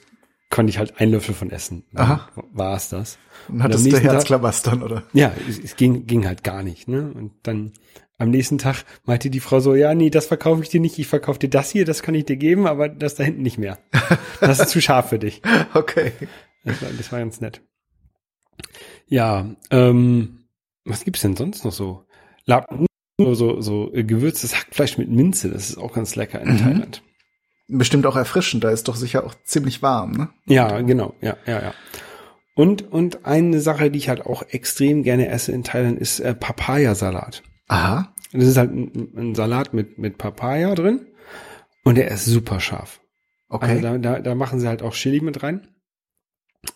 konnte 0.50 0.70
ich 0.70 0.78
halt 0.78 0.98
einen 0.98 1.12
Löffel 1.12 1.34
von 1.34 1.50
essen. 1.50 1.84
Aha. 1.94 2.28
War 2.52 2.76
es 2.76 2.88
das. 2.88 3.18
Und 3.48 3.62
hattest 3.62 3.86
du 3.86 3.98
Herzklabastern, 3.98 4.82
oder? 4.82 5.04
Ja, 5.12 5.32
es, 5.48 5.58
es, 5.58 5.76
ging, 5.76 6.06
ging 6.06 6.26
halt 6.26 6.42
gar 6.42 6.62
nicht. 6.62 6.88
Ne? 6.88 7.12
Und 7.12 7.32
dann 7.42 7.72
am 8.16 8.30
nächsten 8.30 8.58
Tag 8.58 8.84
meinte 9.04 9.30
die 9.30 9.40
Frau 9.40 9.60
so, 9.60 9.74
ja, 9.74 9.94
nee, 9.94 10.10
das 10.10 10.26
verkaufe 10.26 10.62
ich 10.62 10.68
dir 10.70 10.80
nicht, 10.80 10.98
ich 10.98 11.06
verkaufe 11.06 11.38
dir 11.38 11.50
das 11.50 11.70
hier, 11.70 11.84
das 11.84 12.02
kann 12.02 12.14
ich 12.14 12.24
dir 12.24 12.36
geben, 12.36 12.66
aber 12.66 12.88
das 12.88 13.14
da 13.14 13.24
hinten 13.24 13.42
nicht 13.42 13.58
mehr. 13.58 13.78
Das 14.40 14.60
ist 14.60 14.70
zu 14.70 14.80
scharf 14.80 15.08
für 15.08 15.18
dich. 15.18 15.42
Okay. 15.74 16.12
Das 16.64 16.80
war, 16.80 16.88
das 16.96 17.10
war 17.10 17.18
ganz 17.18 17.40
nett. 17.40 17.60
Ja, 19.08 19.46
ähm, 19.72 20.44
was 20.84 21.04
gibt's 21.04 21.22
denn 21.22 21.34
sonst 21.34 21.64
noch 21.64 21.72
so? 21.72 22.04
Lappen, 22.44 22.86
so, 23.18 23.34
so, 23.34 23.60
so 23.60 23.90
gewürztes 23.92 24.56
Hackfleisch 24.56 24.96
mit 24.96 25.10
Minze, 25.10 25.50
das 25.50 25.70
ist 25.70 25.78
auch 25.78 25.92
ganz 25.92 26.14
lecker 26.14 26.40
in 26.40 26.52
mhm. 26.52 26.58
Thailand 26.58 27.02
bestimmt 27.68 28.06
auch 28.06 28.16
erfrischend. 28.16 28.64
Da 28.64 28.70
ist 28.70 28.88
doch 28.88 28.96
sicher 28.96 29.24
auch 29.24 29.34
ziemlich 29.44 29.82
warm, 29.82 30.12
ne? 30.12 30.28
Ja, 30.46 30.80
genau. 30.80 31.14
Ja, 31.20 31.36
ja, 31.46 31.62
ja. 31.62 31.74
Und, 32.54 32.90
und 32.90 33.24
eine 33.24 33.60
Sache, 33.60 33.90
die 33.90 33.98
ich 33.98 34.08
halt 34.08 34.26
auch 34.26 34.42
extrem 34.48 35.04
gerne 35.04 35.28
esse 35.28 35.52
in 35.52 35.62
Thailand, 35.62 35.98
ist 35.98 36.18
äh, 36.18 36.34
Papayasalat. 36.34 37.42
Aha. 37.68 38.12
Das 38.32 38.44
ist 38.44 38.56
halt 38.56 38.72
ein, 38.72 39.12
ein, 39.16 39.34
Salat 39.34 39.74
mit, 39.74 39.98
mit 39.98 40.18
Papaya 40.18 40.74
drin. 40.74 41.06
Und 41.84 41.96
der 41.96 42.10
ist 42.10 42.24
super 42.24 42.58
scharf. 42.58 43.00
Okay. 43.48 43.66
Also 43.66 43.82
da, 43.82 43.98
da, 43.98 44.20
da 44.20 44.34
machen 44.34 44.58
sie 44.58 44.66
halt 44.66 44.82
auch 44.82 44.94
Chili 44.94 45.20
mit 45.20 45.42
rein. 45.42 45.68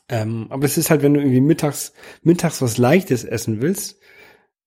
Ähm, 0.09 0.47
aber 0.51 0.65
es 0.65 0.79
ist 0.79 0.91
halt, 0.91 1.03
wenn 1.03 1.15
du 1.15 1.21
irgendwie 1.21 1.41
mittags, 1.41 1.93
mittags 2.23 2.63
was 2.63 2.79
Leichtes 2.79 3.25
essen 3.25 3.61
willst, 3.61 3.99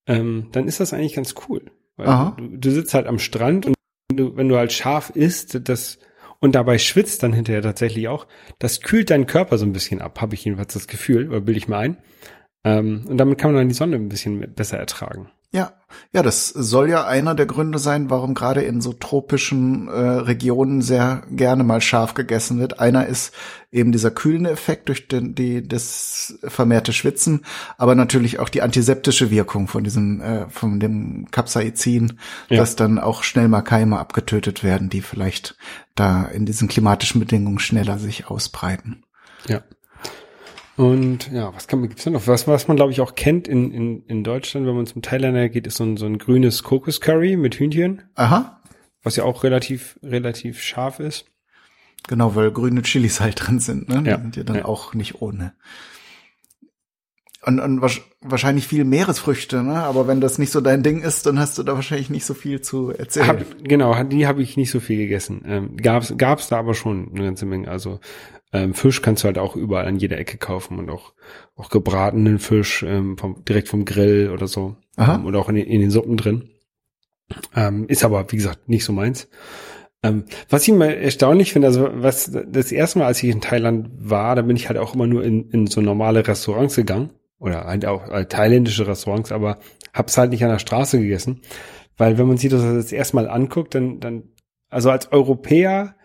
ähm, 0.06 0.48
dann 0.52 0.68
ist 0.68 0.80
das 0.80 0.92
eigentlich 0.92 1.14
ganz 1.14 1.34
cool. 1.48 1.70
Weil 1.96 2.08
Aha. 2.08 2.36
Du, 2.38 2.58
du 2.58 2.70
sitzt 2.70 2.94
halt 2.94 3.06
am 3.06 3.18
Strand 3.18 3.66
und 3.66 3.74
du, 4.12 4.36
wenn 4.36 4.48
du 4.48 4.56
halt 4.56 4.72
scharf 4.72 5.10
isst, 5.10 5.68
das 5.68 5.98
und 6.40 6.54
dabei 6.54 6.78
schwitzt 6.78 7.22
dann 7.22 7.32
hinterher 7.32 7.62
tatsächlich 7.62 8.08
auch, 8.08 8.26
das 8.58 8.80
kühlt 8.80 9.10
deinen 9.10 9.26
Körper 9.26 9.58
so 9.58 9.66
ein 9.66 9.72
bisschen 9.72 10.00
ab, 10.00 10.20
habe 10.20 10.34
ich 10.34 10.44
jedenfalls 10.44 10.74
das 10.74 10.86
Gefühl, 10.86 11.28
oder 11.28 11.40
bilde 11.40 11.58
ich 11.58 11.68
mir 11.68 11.78
ein. 11.78 11.96
Ähm, 12.64 13.04
und 13.08 13.18
damit 13.18 13.38
kann 13.38 13.52
man 13.52 13.60
dann 13.60 13.68
die 13.68 13.74
Sonne 13.74 13.96
ein 13.96 14.08
bisschen 14.08 14.40
besser 14.54 14.78
ertragen. 14.78 15.30
Ja, 15.56 15.72
ja, 16.12 16.22
das 16.22 16.48
soll 16.48 16.90
ja 16.90 17.06
einer 17.06 17.34
der 17.34 17.46
Gründe 17.46 17.78
sein, 17.78 18.10
warum 18.10 18.34
gerade 18.34 18.60
in 18.60 18.82
so 18.82 18.92
tropischen 18.92 19.88
äh, 19.88 19.92
Regionen 19.92 20.82
sehr 20.82 21.22
gerne 21.30 21.64
mal 21.64 21.80
scharf 21.80 22.12
gegessen 22.12 22.58
wird. 22.58 22.78
Einer 22.78 23.06
ist 23.06 23.32
eben 23.72 23.90
dieser 23.90 24.10
kühlende 24.10 24.50
Effekt 24.50 24.88
durch 24.88 25.08
den, 25.08 25.34
die, 25.34 25.66
das 25.66 26.38
vermehrte 26.44 26.92
Schwitzen, 26.92 27.46
aber 27.78 27.94
natürlich 27.94 28.38
auch 28.38 28.50
die 28.50 28.60
antiseptische 28.60 29.30
Wirkung 29.30 29.66
von 29.66 29.82
diesem, 29.82 30.20
äh, 30.20 30.50
von 30.50 30.78
dem 30.78 31.30
Capsaicin, 31.30 32.18
ja. 32.50 32.58
dass 32.58 32.76
dann 32.76 32.98
auch 32.98 33.22
schnell 33.22 33.48
mal 33.48 33.62
Keime 33.62 33.98
abgetötet 33.98 34.62
werden, 34.62 34.90
die 34.90 35.00
vielleicht 35.00 35.56
da 35.94 36.24
in 36.24 36.44
diesen 36.44 36.68
klimatischen 36.68 37.18
Bedingungen 37.18 37.60
schneller 37.60 37.98
sich 37.98 38.26
ausbreiten. 38.26 39.04
Ja. 39.48 39.62
Und 40.76 41.32
ja, 41.32 41.54
was 41.54 41.68
kann 41.68 41.80
man, 41.80 41.88
gibt's 41.88 42.04
denn 42.04 42.12
noch? 42.12 42.26
Was, 42.26 42.46
was 42.46 42.68
man, 42.68 42.76
glaube 42.76 42.92
ich, 42.92 43.00
auch 43.00 43.14
kennt 43.14 43.48
in, 43.48 43.72
in, 43.72 44.02
in 44.06 44.24
Deutschland, 44.24 44.66
wenn 44.66 44.76
man 44.76 44.86
zum 44.86 45.00
Thailänder 45.00 45.48
geht, 45.48 45.66
ist 45.66 45.76
so 45.76 45.84
ein, 45.84 45.96
so 45.96 46.04
ein 46.04 46.18
grünes 46.18 46.62
Kokoscurry 46.62 47.36
mit 47.36 47.54
Hühnchen. 47.54 48.02
Aha. 48.14 48.60
Was 49.02 49.16
ja 49.16 49.24
auch 49.24 49.42
relativ, 49.42 49.98
relativ 50.02 50.60
scharf 50.60 51.00
ist. 51.00 51.26
Genau, 52.08 52.34
weil 52.34 52.50
grüne 52.50 52.82
Chilis 52.82 53.20
halt 53.20 53.46
drin 53.46 53.58
sind, 53.58 53.88
ne? 53.88 54.02
Die 54.02 54.10
ja. 54.10 54.18
sind 54.18 54.36
ja 54.36 54.44
dann 54.44 54.56
ja. 54.56 54.64
auch 54.66 54.94
nicht 54.94 55.22
ohne. 55.22 55.54
Und, 57.42 57.60
und 57.60 57.80
wahrscheinlich 58.20 58.66
viel 58.66 58.84
Meeresfrüchte, 58.84 59.62
ne? 59.62 59.82
Aber 59.82 60.06
wenn 60.06 60.20
das 60.20 60.38
nicht 60.38 60.50
so 60.50 60.60
dein 60.60 60.82
Ding 60.82 61.02
ist, 61.02 61.26
dann 61.26 61.38
hast 61.38 61.56
du 61.58 61.62
da 61.62 61.74
wahrscheinlich 61.74 62.10
nicht 62.10 62.24
so 62.24 62.34
viel 62.34 62.60
zu 62.60 62.90
erzählen. 62.90 63.28
Hab, 63.28 63.64
genau, 63.64 64.02
die 64.04 64.26
habe 64.26 64.42
ich 64.42 64.56
nicht 64.56 64.70
so 64.70 64.80
viel 64.80 64.98
gegessen. 64.98 65.42
Ähm, 65.46 65.76
gab's, 65.76 66.14
gab's 66.16 66.48
da 66.48 66.58
aber 66.58 66.74
schon 66.74 67.12
eine 67.14 67.24
ganze 67.24 67.46
Menge. 67.46 67.68
Also 67.68 68.00
ähm, 68.52 68.74
Fisch 68.74 69.02
kannst 69.02 69.22
du 69.22 69.26
halt 69.26 69.38
auch 69.38 69.56
überall 69.56 69.86
an 69.86 69.96
jeder 69.96 70.18
Ecke 70.18 70.38
kaufen 70.38 70.78
und 70.78 70.90
auch, 70.90 71.12
auch 71.56 71.68
gebratenen 71.68 72.38
Fisch 72.38 72.84
ähm, 72.86 73.18
vom, 73.18 73.44
direkt 73.44 73.68
vom 73.68 73.84
Grill 73.84 74.30
oder 74.30 74.46
so. 74.46 74.76
Aha. 74.96 75.16
Ähm, 75.16 75.26
oder 75.26 75.40
auch 75.40 75.48
in, 75.48 75.56
in, 75.56 75.80
den 75.80 75.90
Suppen 75.90 76.16
drin. 76.16 76.50
Ähm, 77.54 77.86
ist 77.88 78.04
aber, 78.04 78.30
wie 78.30 78.36
gesagt, 78.36 78.68
nicht 78.68 78.84
so 78.84 78.92
meins. 78.92 79.28
Ähm, 80.02 80.24
was 80.48 80.66
ich 80.66 80.74
mal 80.74 80.92
erstaunlich 80.92 81.52
finde, 81.52 81.68
also 81.68 81.88
was 81.92 82.30
das 82.30 82.70
erste 82.70 83.00
Mal, 83.00 83.06
als 83.06 83.22
ich 83.22 83.30
in 83.30 83.40
Thailand 83.40 83.88
war, 83.98 84.36
da 84.36 84.42
bin 84.42 84.56
ich 84.56 84.68
halt 84.68 84.78
auch 84.78 84.94
immer 84.94 85.06
nur 85.06 85.24
in, 85.24 85.50
in 85.50 85.66
so 85.66 85.80
normale 85.80 86.26
Restaurants 86.26 86.76
gegangen 86.76 87.10
oder 87.38 87.64
halt 87.64 87.84
auch 87.84 88.08
äh, 88.08 88.26
thailändische 88.26 88.86
Restaurants, 88.86 89.32
aber 89.32 89.58
hab's 89.92 90.16
halt 90.16 90.30
nicht 90.30 90.44
an 90.44 90.50
der 90.50 90.58
Straße 90.58 91.00
gegessen, 91.00 91.40
weil 91.96 92.18
wenn 92.18 92.28
man 92.28 92.36
sich 92.36 92.50
das 92.50 92.62
jetzt 92.62 92.92
erstmal 92.92 93.28
anguckt, 93.28 93.74
dann 93.74 93.98
dann 93.98 94.24
also 94.68 94.90
als 94.90 95.10
Europäer 95.12 95.96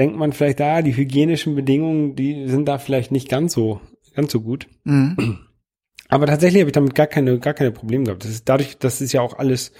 denkt 0.00 0.16
man 0.16 0.32
vielleicht 0.32 0.60
da, 0.60 0.76
ah, 0.76 0.82
die 0.82 0.96
hygienischen 0.96 1.54
Bedingungen, 1.54 2.16
die 2.16 2.48
sind 2.48 2.66
da 2.66 2.78
vielleicht 2.78 3.12
nicht 3.12 3.28
ganz 3.28 3.52
so, 3.52 3.80
ganz 4.14 4.32
so 4.32 4.40
gut. 4.40 4.66
Mhm. 4.84 5.38
Aber 6.08 6.26
tatsächlich 6.26 6.62
habe 6.62 6.70
ich 6.70 6.74
damit 6.74 6.94
gar 6.94 7.06
keine, 7.06 7.38
gar 7.38 7.54
keine 7.54 7.70
Probleme 7.70 8.04
gehabt. 8.04 8.24
Das 8.24 8.30
ist 8.30 8.48
dadurch, 8.48 8.78
dass 8.78 9.00
es 9.00 9.12
ja 9.12 9.20
auch 9.20 9.38
alles 9.38 9.72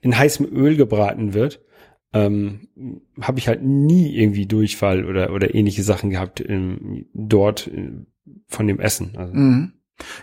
in 0.00 0.18
heißem 0.18 0.46
Öl 0.50 0.76
gebraten 0.76 1.34
wird, 1.34 1.62
ähm, 2.12 2.68
habe 3.20 3.38
ich 3.38 3.48
halt 3.48 3.62
nie 3.62 4.16
irgendwie 4.16 4.46
Durchfall 4.46 5.04
oder, 5.04 5.32
oder 5.32 5.54
ähnliche 5.54 5.82
Sachen 5.82 6.10
gehabt 6.10 6.40
ähm, 6.40 7.06
dort 7.12 7.68
äh, 7.68 7.92
von 8.48 8.66
dem 8.66 8.80
Essen. 8.80 9.16
Also. 9.16 9.34
Mhm. 9.34 9.72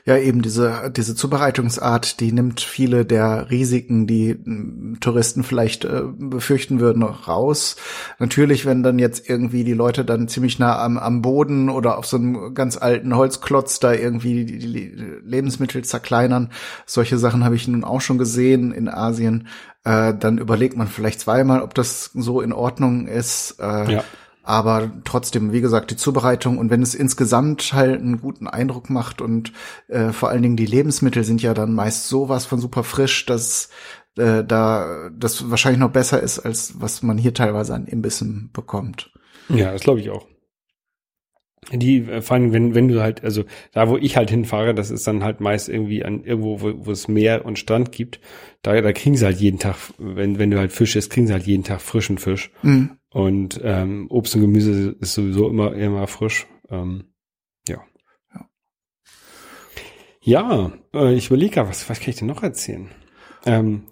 Ja, 0.05 0.17
eben 0.17 0.41
diese, 0.41 0.91
diese 0.95 1.15
Zubereitungsart, 1.15 2.19
die 2.19 2.31
nimmt 2.31 2.61
viele 2.61 3.05
der 3.05 3.49
Risiken, 3.49 4.05
die 4.05 4.31
hm, 4.31 4.97
Touristen 4.99 5.43
vielleicht 5.43 5.85
äh, 5.85 6.03
befürchten 6.05 6.79
würden, 6.79 7.03
raus. 7.03 7.75
Natürlich, 8.19 8.65
wenn 8.65 8.83
dann 8.83 8.99
jetzt 8.99 9.27
irgendwie 9.27 9.63
die 9.63 9.73
Leute 9.73 10.05
dann 10.05 10.27
ziemlich 10.27 10.59
nah 10.59 10.79
am, 10.79 10.97
am 10.97 11.21
Boden 11.21 11.69
oder 11.69 11.97
auf 11.97 12.05
so 12.05 12.17
einem 12.17 12.53
ganz 12.53 12.77
alten 12.77 13.15
Holzklotz 13.15 13.79
da 13.79 13.93
irgendwie 13.93 14.45
die, 14.45 14.59
die 14.59 14.95
Lebensmittel 15.25 15.83
zerkleinern, 15.83 16.51
solche 16.85 17.17
Sachen 17.17 17.43
habe 17.43 17.55
ich 17.55 17.67
nun 17.67 17.83
auch 17.83 18.01
schon 18.01 18.17
gesehen 18.19 18.73
in 18.73 18.89
Asien, 18.89 19.47
äh, 19.85 20.13
dann 20.13 20.37
überlegt 20.37 20.77
man 20.77 20.87
vielleicht 20.87 21.19
zweimal, 21.19 21.61
ob 21.61 21.73
das 21.73 22.11
so 22.13 22.41
in 22.41 22.53
Ordnung 22.53 23.07
ist. 23.07 23.57
Äh, 23.59 23.93
ja. 23.93 24.03
Aber 24.43 24.91
trotzdem, 25.05 25.53
wie 25.53 25.61
gesagt, 25.61 25.89
die 25.89 25.95
Zubereitung 25.95 26.57
und 26.57 26.69
wenn 26.69 26.81
es 26.81 26.95
insgesamt 26.95 27.73
halt 27.73 28.01
einen 28.01 28.19
guten 28.19 28.47
Eindruck 28.47 28.89
macht 28.89 29.21
und 29.21 29.53
äh, 29.87 30.09
vor 30.09 30.29
allen 30.29 30.41
Dingen 30.41 30.57
die 30.57 30.65
Lebensmittel 30.65 31.23
sind 31.23 31.41
ja 31.41 31.53
dann 31.53 31.73
meist 31.73 32.09
sowas 32.09 32.45
von 32.45 32.59
super 32.59 32.83
frisch, 32.83 33.25
dass 33.25 33.69
äh, 34.17 34.43
da 34.43 35.09
das 35.17 35.49
wahrscheinlich 35.49 35.79
noch 35.79 35.91
besser 35.91 36.21
ist, 36.21 36.39
als 36.39 36.73
was 36.81 37.01
man 37.03 37.17
hier 37.17 37.33
teilweise 37.33 37.73
an 37.73 37.87
Imbissen 37.87 38.49
bekommt. 38.51 39.11
Ja, 39.47 39.71
das 39.71 39.81
glaube 39.81 40.01
ich 40.01 40.09
auch. 40.09 40.27
Die, 41.71 41.99
äh, 41.99 42.21
vor 42.21 42.35
allem, 42.35 42.51
wenn, 42.51 42.75
wenn 42.75 42.87
du 42.89 43.01
halt, 43.01 43.23
also 43.23 43.45
da, 43.71 43.87
wo 43.87 43.97
ich 43.97 44.17
halt 44.17 44.29
hinfahre, 44.29 44.73
das 44.73 44.91
ist 44.91 45.07
dann 45.07 45.23
halt 45.23 45.39
meist 45.39 45.69
irgendwie 45.69 46.03
an 46.03 46.23
irgendwo, 46.23 46.61
wo, 46.61 46.85
wo 46.85 46.91
es 46.91 47.07
Meer 47.07 47.45
und 47.45 47.57
Strand 47.57 47.91
gibt, 47.91 48.19
da, 48.61 48.79
da 48.81 48.91
kriegen 48.91 49.15
sie 49.15 49.25
halt 49.25 49.39
jeden 49.39 49.59
Tag, 49.59 49.77
wenn, 49.97 50.39
wenn 50.39 50.51
du 50.51 50.59
halt 50.59 50.71
Fisch 50.71 50.95
isst, 50.95 51.11
kriegen 51.11 51.27
sie 51.27 51.33
halt 51.33 51.45
jeden 51.47 51.63
Tag 51.63 51.81
frischen 51.81 52.17
Fisch. 52.17 52.51
Mhm. 52.61 52.97
Und 53.13 53.61
ähm, 53.63 54.07
Obst 54.09 54.35
und 54.35 54.41
Gemüse 54.41 54.95
ist 54.99 55.13
sowieso 55.13 55.47
immer 55.47 55.73
immer 55.75 56.07
frisch. 56.07 56.47
Ähm, 56.69 57.13
ja. 57.67 57.81
Ja, 58.33 58.49
ja 60.21 60.73
äh, 60.93 61.13
ich 61.13 61.27
überlege 61.27 61.67
was, 61.67 61.87
was 61.89 61.99
kann 61.99 62.09
ich 62.09 62.15
denn 62.15 62.27
noch 62.27 62.41
erzählen? 62.41 62.89
Ähm, 63.45 63.83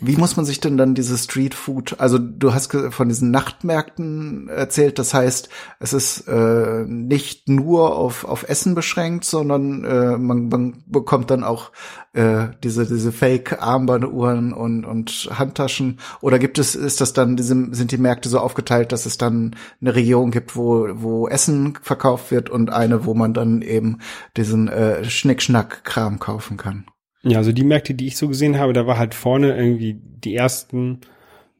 wie 0.00 0.16
muss 0.16 0.36
man 0.36 0.46
sich 0.46 0.60
denn 0.60 0.76
dann 0.76 0.94
diese 0.94 1.18
Street 1.18 1.54
Food, 1.54 1.96
also 1.98 2.18
du 2.18 2.54
hast 2.54 2.72
von 2.72 3.08
diesen 3.08 3.30
Nachtmärkten 3.30 4.48
erzählt, 4.48 4.98
das 4.98 5.12
heißt, 5.12 5.48
es 5.80 5.92
ist 5.92 6.28
äh, 6.28 6.84
nicht 6.86 7.48
nur 7.48 7.96
auf, 7.96 8.24
auf 8.24 8.48
Essen 8.48 8.74
beschränkt, 8.74 9.24
sondern 9.24 9.84
äh, 9.84 10.16
man, 10.16 10.48
man 10.48 10.84
bekommt 10.86 11.30
dann 11.30 11.42
auch 11.42 11.72
äh, 12.12 12.48
diese, 12.62 12.86
diese 12.86 13.10
Fake-Armbanduhren 13.10 14.52
und, 14.52 14.84
und 14.84 15.30
Handtaschen. 15.32 15.98
Oder 16.20 16.38
gibt 16.38 16.58
es, 16.58 16.76
ist 16.76 17.00
das 17.00 17.12
dann, 17.12 17.36
diese, 17.36 17.74
sind 17.74 17.90
die 17.90 17.98
Märkte 17.98 18.28
so 18.28 18.38
aufgeteilt, 18.38 18.92
dass 18.92 19.04
es 19.04 19.18
dann 19.18 19.56
eine 19.80 19.94
Region 19.94 20.30
gibt, 20.30 20.54
wo, 20.54 20.88
wo 20.92 21.28
Essen 21.28 21.76
verkauft 21.82 22.30
wird 22.30 22.50
und 22.50 22.70
eine, 22.70 23.04
wo 23.04 23.14
man 23.14 23.34
dann 23.34 23.62
eben 23.62 23.98
diesen 24.36 24.68
äh, 24.68 25.04
Schnickschnack-Kram 25.04 26.20
kaufen 26.20 26.56
kann? 26.56 26.86
Ja, 27.22 27.38
also 27.38 27.52
die 27.52 27.64
Märkte, 27.64 27.94
die 27.94 28.06
ich 28.06 28.16
so 28.16 28.28
gesehen 28.28 28.58
habe, 28.58 28.72
da 28.72 28.86
war 28.86 28.98
halt 28.98 29.14
vorne 29.14 29.56
irgendwie 29.56 30.00
die 30.02 30.34
ersten 30.34 31.00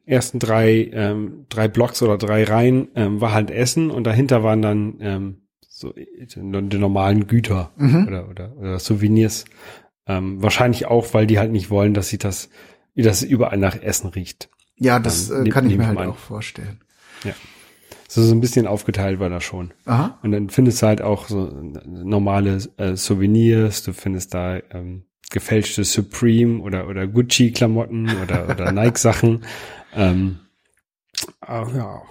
ersten 0.06 0.38
drei 0.38 0.90
ähm, 0.92 1.46
drei 1.50 1.68
Blocks 1.68 2.02
oder 2.02 2.16
drei 2.16 2.44
Reihen 2.44 2.88
ähm, 2.94 3.20
war 3.20 3.32
halt 3.32 3.50
Essen 3.50 3.90
und 3.90 4.04
dahinter 4.04 4.42
waren 4.42 4.62
dann 4.62 4.96
ähm, 5.00 5.42
so 5.68 5.92
die 5.92 6.78
normalen 6.78 7.26
Güter 7.26 7.72
mhm. 7.76 8.06
oder, 8.06 8.28
oder 8.28 8.56
oder 8.56 8.78
Souvenirs. 8.78 9.44
Ähm, 10.06 10.42
wahrscheinlich 10.42 10.86
auch, 10.86 11.12
weil 11.12 11.26
die 11.26 11.38
halt 11.38 11.52
nicht 11.52 11.68
wollen, 11.68 11.92
dass 11.92 12.08
sie 12.08 12.18
das 12.18 12.48
dass 12.96 13.22
überall 13.22 13.58
nach 13.58 13.80
Essen 13.80 14.08
riecht. 14.08 14.48
Ja, 14.76 14.98
das 14.98 15.30
ähm, 15.30 15.48
kann 15.50 15.68
ich 15.70 15.76
mir 15.76 15.86
halt 15.86 15.98
auch 15.98 16.16
vorstellen. 16.16 16.80
Ja. 17.24 17.34
So, 18.08 18.22
so 18.22 18.34
ein 18.34 18.40
bisschen 18.40 18.66
aufgeteilt 18.66 19.20
war 19.20 19.28
das 19.28 19.44
schon. 19.44 19.72
Aha. 19.84 20.18
Und 20.22 20.32
dann 20.32 20.48
findest 20.48 20.82
du 20.82 20.86
halt 20.86 21.02
auch 21.02 21.28
so 21.28 21.52
normale 21.86 22.58
äh, 22.78 22.96
Souvenirs, 22.96 23.82
du 23.82 23.92
findest 23.92 24.32
da 24.34 24.58
ähm, 24.70 25.04
gefälschte 25.30 25.84
Supreme 25.84 26.60
oder, 26.60 26.88
oder 26.88 27.06
Gucci-Klamotten 27.06 28.10
oder, 28.22 28.48
oder 28.48 28.72
Nike-Sachen. 28.72 29.44
Ähm, 29.94 30.40
ja, 31.46 32.02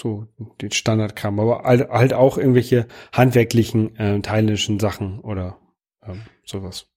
so 0.00 0.26
den 0.60 0.72
Standardkram, 0.72 1.40
aber 1.40 1.62
halt, 1.64 1.88
halt 1.88 2.12
auch 2.12 2.38
irgendwelche 2.38 2.86
handwerklichen 3.12 3.96
äh, 3.96 4.20
thailändischen 4.20 4.78
Sachen 4.78 5.20
oder 5.20 5.58
ähm, 6.06 6.22
sowas. 6.44 6.88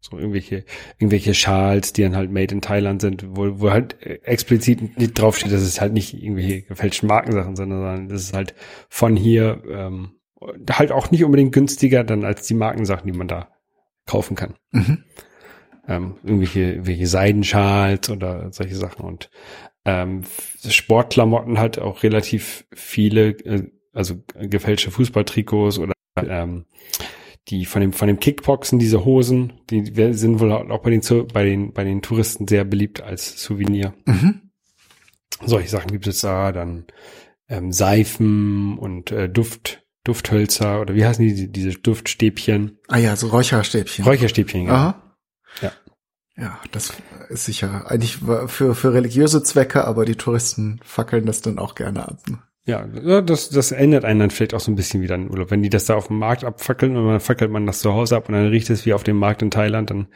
So 0.00 0.18
irgendwelche, 0.18 0.64
irgendwelche 0.98 1.32
Schals, 1.32 1.92
die 1.92 2.02
dann 2.02 2.16
halt 2.16 2.32
made 2.32 2.52
in 2.52 2.60
Thailand 2.60 3.00
sind, 3.00 3.24
wo, 3.36 3.60
wo 3.60 3.70
halt 3.70 4.02
explizit 4.02 4.98
nicht 4.98 5.16
draufsteht, 5.16 5.52
dass 5.52 5.62
es 5.62 5.80
halt 5.80 5.92
nicht 5.92 6.14
irgendwelche 6.14 6.62
gefälschten 6.62 7.08
Markensachen 7.08 7.54
sind, 7.54 7.70
sondern 7.70 8.08
das 8.08 8.22
ist 8.22 8.34
halt 8.34 8.54
von 8.88 9.14
hier 9.14 9.62
ähm, 9.68 10.16
halt 10.70 10.90
auch 10.90 11.12
nicht 11.12 11.22
unbedingt 11.22 11.52
günstiger 11.52 12.02
dann 12.02 12.24
als 12.24 12.48
die 12.48 12.54
Markensachen, 12.54 13.06
die 13.06 13.16
man 13.16 13.28
da 13.28 13.52
kaufen 14.06 14.36
kann. 14.36 14.54
Mhm. 14.70 15.04
Ähm, 15.88 16.16
irgendwelche, 16.22 16.60
irgendwelche 16.60 17.06
Seidenschals 17.06 18.08
oder 18.08 18.52
solche 18.52 18.76
Sachen 18.76 19.04
und 19.04 19.30
ähm, 19.84 20.22
Sportklamotten 20.66 21.58
halt 21.58 21.78
auch 21.78 22.02
relativ 22.02 22.64
viele, 22.72 23.30
äh, 23.30 23.70
also 23.92 24.22
gefälschte 24.34 24.90
Fußballtrikots 24.90 25.78
oder 25.78 25.94
ähm, 26.16 26.66
die 27.48 27.64
von 27.64 27.80
dem 27.80 27.92
von 27.92 28.06
dem 28.06 28.20
Kickboxen 28.20 28.78
diese 28.78 29.04
Hosen, 29.04 29.54
die 29.70 29.84
sind 30.12 30.38
wohl 30.38 30.52
auch 30.52 30.82
bei 30.82 30.90
den 30.90 31.02
bei 31.32 31.44
den 31.44 31.72
bei 31.72 31.84
den 31.84 32.00
Touristen 32.00 32.46
sehr 32.46 32.64
beliebt 32.64 33.02
als 33.02 33.42
Souvenir. 33.42 33.94
Mhm. 34.06 34.52
Solche 35.44 35.68
Sachen 35.68 35.90
gibt 35.90 36.06
es 36.06 36.20
da, 36.20 36.52
dann 36.52 36.86
ähm, 37.48 37.72
Seifen 37.72 38.78
und 38.78 39.10
äh, 39.10 39.28
Duft 39.28 39.81
Dufthölzer 40.04 40.80
oder 40.80 40.94
wie 40.94 41.04
heißen 41.04 41.24
die, 41.26 41.50
diese 41.50 41.78
Duftstäbchen? 41.78 42.78
Ah 42.88 42.98
ja, 42.98 43.16
so 43.16 43.28
Räucherstäbchen. 43.28 44.04
Räucherstäbchen, 44.04 44.66
ja. 44.66 44.72
Aha. 44.72 45.16
Ja. 45.60 45.72
Ja, 46.36 46.58
das 46.72 46.94
ist 47.28 47.44
sicher 47.44 47.90
eigentlich 47.90 48.18
für, 48.46 48.74
für 48.74 48.94
religiöse 48.94 49.42
Zwecke, 49.42 49.84
aber 49.84 50.04
die 50.04 50.16
Touristen 50.16 50.80
fackeln 50.82 51.26
das 51.26 51.42
dann 51.42 51.58
auch 51.58 51.74
gerne 51.74 52.08
ab. 52.08 52.18
Ne? 52.28 52.38
Ja, 52.64 52.86
das, 52.86 53.50
das 53.50 53.72
ändert 53.72 54.04
einen 54.04 54.20
dann 54.20 54.30
vielleicht 54.30 54.54
auch 54.54 54.60
so 54.60 54.70
ein 54.70 54.76
bisschen 54.76 55.02
wieder 55.02 55.16
den 55.16 55.28
Urlaub. 55.28 55.50
Wenn 55.50 55.64
die 55.64 55.68
das 55.68 55.86
da 55.86 55.96
auf 55.96 56.06
dem 56.06 56.18
Markt 56.20 56.44
abfackeln 56.44 56.96
und 56.96 57.08
dann 57.08 57.18
fackelt 57.18 57.50
man 57.50 57.66
das 57.66 57.80
zu 57.80 57.92
Hause 57.92 58.16
ab 58.16 58.28
und 58.28 58.36
dann 58.36 58.46
riecht 58.46 58.70
es 58.70 58.86
wie 58.86 58.94
auf 58.94 59.02
dem 59.02 59.16
Markt 59.16 59.42
in 59.42 59.50
Thailand, 59.50 59.90
dann 59.90 60.06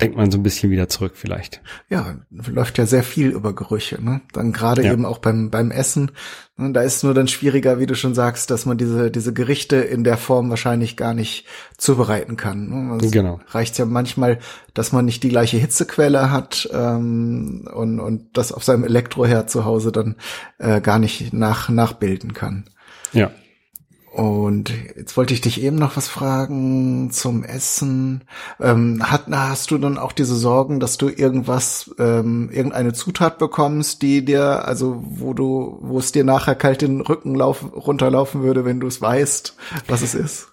denkt 0.00 0.16
man 0.16 0.30
so 0.30 0.38
ein 0.38 0.42
bisschen 0.42 0.70
wieder 0.70 0.88
zurück 0.88 1.12
vielleicht. 1.14 1.60
Ja, 1.90 2.16
läuft 2.30 2.78
ja 2.78 2.86
sehr 2.86 3.02
viel 3.02 3.28
über 3.28 3.54
Gerüche, 3.54 4.02
ne? 4.02 4.22
Dann 4.32 4.52
gerade 4.52 4.82
ja. 4.82 4.94
eben 4.94 5.04
auch 5.04 5.18
beim, 5.18 5.50
beim 5.50 5.70
Essen. 5.70 6.12
Und 6.60 6.74
da 6.74 6.82
ist 6.82 7.02
nur 7.02 7.14
dann 7.14 7.28
schwieriger, 7.28 7.78
wie 7.78 7.86
du 7.86 7.94
schon 7.94 8.14
sagst, 8.14 8.50
dass 8.50 8.66
man 8.66 8.76
diese, 8.76 9.10
diese 9.10 9.32
Gerichte 9.32 9.76
in 9.76 10.04
der 10.04 10.16
Form 10.16 10.50
wahrscheinlich 10.50 10.96
gar 10.96 11.14
nicht 11.14 11.46
zubereiten 11.78 12.36
kann. 12.36 12.68
Ne? 12.68 12.92
Also 12.92 13.10
genau. 13.10 13.40
Reicht 13.48 13.78
ja 13.78 13.86
manchmal, 13.86 14.38
dass 14.74 14.92
man 14.92 15.04
nicht 15.04 15.22
die 15.22 15.30
gleiche 15.30 15.56
Hitzequelle 15.56 16.30
hat 16.30 16.68
ähm, 16.72 17.68
und, 17.72 18.00
und 18.00 18.36
das 18.36 18.52
auf 18.52 18.62
seinem 18.62 18.84
Elektroherd 18.84 19.50
zu 19.50 19.64
Hause 19.64 19.90
dann 19.90 20.16
äh, 20.58 20.80
gar 20.80 20.98
nicht 20.98 21.32
nach, 21.32 21.68
nachbilden 21.68 22.34
kann. 22.34 22.64
Ja. 23.12 23.30
Und 24.12 24.72
jetzt 24.96 25.16
wollte 25.16 25.34
ich 25.34 25.40
dich 25.40 25.62
eben 25.62 25.76
noch 25.76 25.96
was 25.96 26.08
fragen 26.08 27.10
zum 27.12 27.44
Essen. 27.44 28.22
Ähm, 28.60 29.08
hat, 29.08 29.26
hast 29.30 29.70
du 29.70 29.78
dann 29.78 29.98
auch 29.98 30.10
diese 30.12 30.34
Sorgen, 30.34 30.80
dass 30.80 30.98
du 30.98 31.08
irgendwas, 31.08 31.94
ähm, 31.98 32.50
irgendeine 32.52 32.92
Zutat 32.92 33.38
bekommst, 33.38 34.02
die 34.02 34.24
dir, 34.24 34.66
also 34.66 35.00
wo 35.06 35.32
du, 35.32 35.78
wo 35.80 35.98
es 35.98 36.10
dir 36.10 36.24
nachher 36.24 36.56
kalt 36.56 36.82
den 36.82 37.02
Rücken 37.02 37.36
lauf, 37.36 37.64
runterlaufen 37.72 38.42
würde, 38.42 38.64
wenn 38.64 38.80
du 38.80 38.88
es 38.88 39.00
weißt, 39.00 39.56
was 39.86 40.02
es 40.02 40.14
ist? 40.14 40.48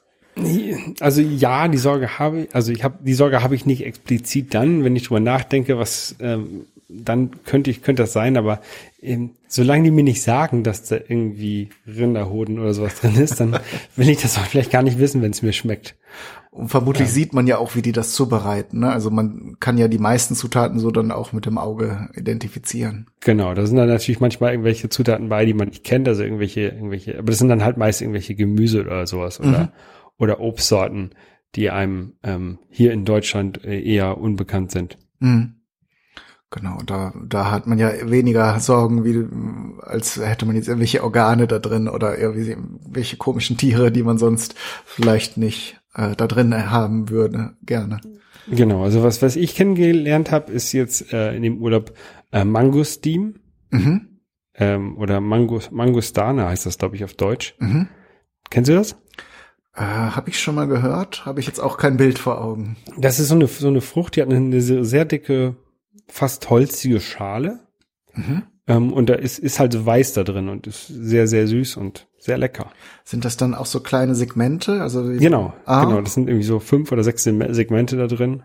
Also 0.99 1.21
ja, 1.21 1.67
die 1.67 1.79
Sorge 1.79 2.19
habe 2.19 2.41
ich, 2.41 2.55
also 2.55 2.71
ich 2.71 2.83
habe 2.83 2.99
die 3.01 3.15
Sorge 3.15 3.41
habe 3.41 3.55
ich 3.55 3.65
nicht 3.65 3.83
explizit 3.83 4.53
dann, 4.53 4.83
wenn 4.83 4.95
ich 4.95 5.07
drüber 5.07 5.19
nachdenke, 5.19 5.79
was 5.79 6.15
ähm, 6.19 6.67
dann 6.89 7.43
könnte 7.43 7.69
ich 7.69 7.81
könnte 7.81 8.03
das 8.03 8.13
sein, 8.13 8.37
aber 8.37 8.61
ähm, 9.01 9.31
solange 9.47 9.83
die 9.83 9.91
mir 9.91 10.03
nicht 10.03 10.21
sagen, 10.21 10.63
dass 10.63 10.83
da 10.83 10.95
irgendwie 10.95 11.69
Rinderhoden 11.85 12.59
oder 12.59 12.73
sowas 12.73 12.95
drin 12.99 13.15
ist, 13.15 13.39
dann 13.39 13.59
will 13.95 14.09
ich 14.09 14.21
das 14.21 14.37
auch 14.37 14.45
vielleicht 14.45 14.71
gar 14.71 14.83
nicht 14.83 14.99
wissen, 14.99 15.21
wenn 15.21 15.31
es 15.31 15.41
mir 15.41 15.53
schmeckt. 15.53 15.95
Und 16.51 16.69
vermutlich 16.69 17.09
ja. 17.09 17.13
sieht 17.13 17.33
man 17.33 17.45
ja 17.45 17.57
auch, 17.57 17.75
wie 17.75 17.81
die 17.81 17.91
das 17.91 18.13
zubereiten. 18.13 18.79
Ne? 18.79 18.91
Also 18.91 19.11
man 19.11 19.57
kann 19.59 19.77
ja 19.77 19.87
die 19.87 19.99
meisten 19.99 20.33
Zutaten 20.33 20.79
so 20.79 20.89
dann 20.89 21.11
auch 21.11 21.33
mit 21.33 21.45
dem 21.45 21.57
Auge 21.57 22.09
identifizieren. 22.15 23.07
Genau, 23.19 23.53
da 23.53 23.65
sind 23.65 23.77
dann 23.77 23.89
natürlich 23.89 24.21
manchmal 24.21 24.51
irgendwelche 24.51 24.89
Zutaten 24.89 25.29
bei, 25.29 25.45
die 25.45 25.53
man 25.53 25.67
nicht 25.67 25.83
kennt, 25.83 26.07
also 26.07 26.23
irgendwelche, 26.23 26.61
irgendwelche, 26.61 27.19
aber 27.19 27.27
das 27.27 27.37
sind 27.37 27.49
dann 27.49 27.63
halt 27.63 27.77
meist 27.77 28.01
irgendwelche 28.01 28.33
Gemüse 28.33 28.81
oder 28.81 29.05
sowas 29.05 29.39
oder, 29.39 29.59
mhm. 29.59 29.67
oder 30.17 30.39
Obstsorten, 30.39 31.11
die 31.55 31.69
einem 31.69 32.13
ähm, 32.23 32.59
hier 32.69 32.91
in 32.91 33.05
Deutschland 33.05 33.63
äh, 33.63 33.79
eher 33.79 34.17
unbekannt 34.17 34.71
sind. 34.71 34.97
Mhm. 35.19 35.56
Genau, 36.49 36.77
da, 36.85 37.13
da 37.27 37.51
hat 37.51 37.67
man 37.67 37.77
ja 37.77 37.91
weniger 38.09 38.57
Sorgen, 38.61 39.03
wie, 39.03 39.27
als 39.81 40.15
hätte 40.15 40.45
man 40.45 40.55
jetzt 40.55 40.69
irgendwelche 40.69 41.03
Organe 41.03 41.45
da 41.45 41.59
drin 41.59 41.89
oder 41.89 42.17
irgendwelche 42.17 43.17
komischen 43.17 43.57
Tiere, 43.57 43.91
die 43.91 44.03
man 44.03 44.17
sonst 44.17 44.55
vielleicht 44.85 45.35
nicht 45.35 45.77
äh, 45.93 46.15
da 46.15 46.25
drin 46.25 46.71
haben 46.71 47.09
würde, 47.09 47.57
gerne. 47.63 47.99
Genau, 48.49 48.83
also 48.83 49.03
was, 49.03 49.21
was 49.21 49.35
ich 49.35 49.55
kennengelernt 49.55 50.31
habe, 50.31 50.53
ist 50.53 50.71
jetzt 50.71 51.11
äh, 51.11 51.35
in 51.35 51.43
dem 51.43 51.61
Urlaub 51.61 51.93
äh, 52.31 52.45
Mangostin 52.45 53.39
mhm. 53.71 54.21
ähm, 54.53 54.97
oder 54.97 55.19
Mangos, 55.19 55.69
Mangostana 55.71 56.47
heißt 56.47 56.65
das, 56.65 56.77
glaube 56.77 56.95
ich, 56.95 57.03
auf 57.03 57.13
Deutsch. 57.13 57.55
Mhm. 57.59 57.89
Kennst 58.49 58.69
du 58.69 58.75
das? 58.75 58.93
Äh, 59.75 59.81
habe 59.81 60.29
ich 60.29 60.39
schon 60.39 60.55
mal 60.55 60.67
gehört, 60.67 61.25
habe 61.25 61.41
ich 61.41 61.45
jetzt 61.45 61.59
auch 61.59 61.77
kein 61.77 61.97
Bild 61.97 62.19
vor 62.19 62.41
Augen. 62.41 62.77
Das 62.97 63.19
ist 63.19 63.27
so 63.27 63.35
eine, 63.35 63.47
so 63.47 63.67
eine 63.67 63.81
Frucht, 63.81 64.15
die 64.15 64.21
hat 64.21 64.29
eine 64.31 64.61
sehr 64.61 65.03
dicke 65.03 65.57
fast 66.07 66.49
holzige 66.49 66.99
Schale. 66.99 67.59
Mhm. 68.13 68.43
Ähm, 68.67 68.91
und 68.91 69.09
da 69.09 69.15
ist, 69.15 69.39
ist 69.39 69.59
halt 69.59 69.85
weiß 69.85 70.13
da 70.13 70.23
drin 70.23 70.49
und 70.49 70.67
ist 70.67 70.87
sehr, 70.87 71.27
sehr 71.27 71.47
süß 71.47 71.77
und 71.77 72.07
sehr 72.17 72.37
lecker. 72.37 72.71
Sind 73.05 73.23
das 73.23 73.37
dann 73.37 73.55
auch 73.55 73.65
so 73.65 73.79
kleine 73.79 74.15
Segmente? 74.15 74.81
Also 74.81 75.03
genau, 75.03 75.53
ah. 75.65 75.85
genau. 75.85 76.01
Das 76.01 76.13
sind 76.13 76.27
irgendwie 76.27 76.45
so 76.45 76.59
fünf 76.59 76.91
oder 76.91 77.03
sechs 77.03 77.23
Segmente 77.23 77.95
da 77.95 78.07
drin. 78.07 78.43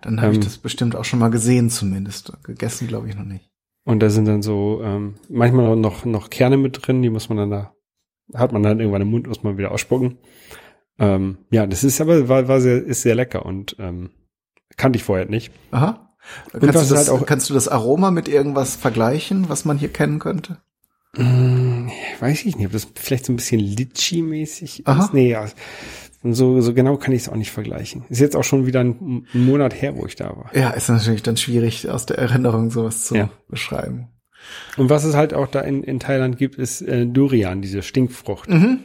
Dann 0.00 0.22
habe 0.22 0.32
ähm, 0.32 0.40
ich 0.40 0.44
das 0.44 0.58
bestimmt 0.58 0.96
auch 0.96 1.04
schon 1.04 1.18
mal 1.18 1.30
gesehen, 1.30 1.68
zumindest. 1.68 2.32
Gegessen, 2.42 2.88
glaube 2.88 3.08
ich, 3.08 3.16
noch 3.16 3.24
nicht. 3.24 3.50
Und 3.84 4.00
da 4.00 4.08
sind 4.08 4.26
dann 4.26 4.42
so 4.42 4.80
ähm, 4.82 5.16
manchmal 5.28 5.76
noch 5.76 6.04
noch 6.04 6.30
Kerne 6.30 6.56
mit 6.56 6.86
drin, 6.86 7.02
die 7.02 7.10
muss 7.10 7.28
man 7.28 7.38
dann 7.38 7.50
da 7.50 7.74
hat 8.34 8.52
man 8.52 8.62
dann 8.62 8.80
irgendwann 8.80 9.02
im 9.02 9.10
Mund, 9.10 9.26
muss 9.26 9.42
man 9.42 9.58
wieder 9.58 9.72
ausspucken. 9.72 10.18
Ähm, 10.98 11.38
ja, 11.50 11.66
das 11.66 11.84
ist 11.84 12.00
aber 12.00 12.28
war, 12.28 12.48
war 12.48 12.60
sehr 12.60 12.82
ist 12.84 13.02
sehr 13.02 13.14
lecker 13.14 13.44
und 13.44 13.76
ähm, 13.78 14.10
kannte 14.76 14.96
ich 14.96 15.04
vorher 15.04 15.26
nicht. 15.26 15.52
Aha. 15.70 16.09
Kannst 16.52 16.64
du, 16.64 16.94
das, 16.94 17.08
halt 17.08 17.08
auch, 17.08 17.26
kannst 17.26 17.50
du 17.50 17.54
das 17.54 17.68
Aroma 17.68 18.10
mit 18.10 18.28
irgendwas 18.28 18.76
vergleichen, 18.76 19.48
was 19.48 19.64
man 19.64 19.78
hier 19.78 19.92
kennen 19.92 20.18
könnte? 20.18 20.58
Mmh, 21.16 21.90
weiß 22.20 22.44
ich 22.44 22.56
nicht, 22.56 22.66
ob 22.66 22.72
das 22.72 22.86
vielleicht 22.94 23.24
so 23.24 23.32
ein 23.32 23.36
bisschen 23.36 23.60
Litchi-mäßig 23.60 24.86
ist. 24.86 25.14
Nee, 25.14 25.30
ja. 25.30 25.46
So, 26.22 26.60
so 26.60 26.74
genau 26.74 26.98
kann 26.98 27.14
ich 27.14 27.22
es 27.22 27.28
auch 27.28 27.36
nicht 27.36 27.50
vergleichen. 27.50 28.04
Ist 28.10 28.20
jetzt 28.20 28.36
auch 28.36 28.44
schon 28.44 28.66
wieder 28.66 28.80
ein, 28.80 29.26
ein, 29.32 29.44
Monat 29.46 29.80
her, 29.80 29.96
wo 29.96 30.04
ich 30.06 30.16
da 30.16 30.36
war. 30.36 30.50
Ja, 30.54 30.70
ist 30.70 30.88
natürlich 30.88 31.22
dann 31.22 31.38
schwierig, 31.38 31.88
aus 31.88 32.04
der 32.04 32.18
Erinnerung 32.18 32.70
sowas 32.70 33.04
zu 33.04 33.16
ja. 33.16 33.30
beschreiben. 33.48 34.08
Und 34.76 34.90
was 34.90 35.04
es 35.04 35.14
halt 35.14 35.32
auch 35.34 35.48
da 35.48 35.60
in, 35.60 35.82
in 35.82 35.98
Thailand 35.98 36.36
gibt, 36.36 36.56
ist 36.56 36.82
äh, 36.82 37.06
Durian, 37.06 37.62
diese 37.62 37.82
Stinkfrucht. 37.82 38.50
Mhm. 38.50 38.80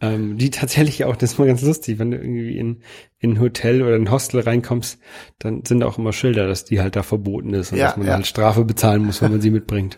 Ähm, 0.00 0.38
die 0.38 0.50
tatsächlich 0.50 1.04
auch, 1.04 1.16
das 1.16 1.32
ist 1.32 1.38
mal 1.38 1.48
ganz 1.48 1.62
lustig, 1.62 1.98
wenn 1.98 2.12
du 2.12 2.18
irgendwie 2.18 2.56
in, 2.56 2.82
in 3.18 3.32
ein 3.32 3.40
Hotel 3.40 3.82
oder 3.82 3.96
ein 3.96 4.12
Hostel 4.12 4.40
reinkommst, 4.40 5.00
dann 5.40 5.64
sind 5.64 5.82
auch 5.82 5.98
immer 5.98 6.12
Schilder, 6.12 6.46
dass 6.46 6.64
die 6.64 6.80
halt 6.80 6.94
da 6.94 7.02
verboten 7.02 7.52
ist 7.52 7.72
und 7.72 7.78
ja, 7.78 7.88
dass 7.88 7.96
man 7.96 8.06
ja. 8.06 8.14
halt 8.14 8.26
Strafe 8.26 8.64
bezahlen 8.64 9.04
muss, 9.04 9.20
wenn 9.22 9.32
man 9.32 9.40
sie 9.40 9.50
mitbringt. 9.50 9.96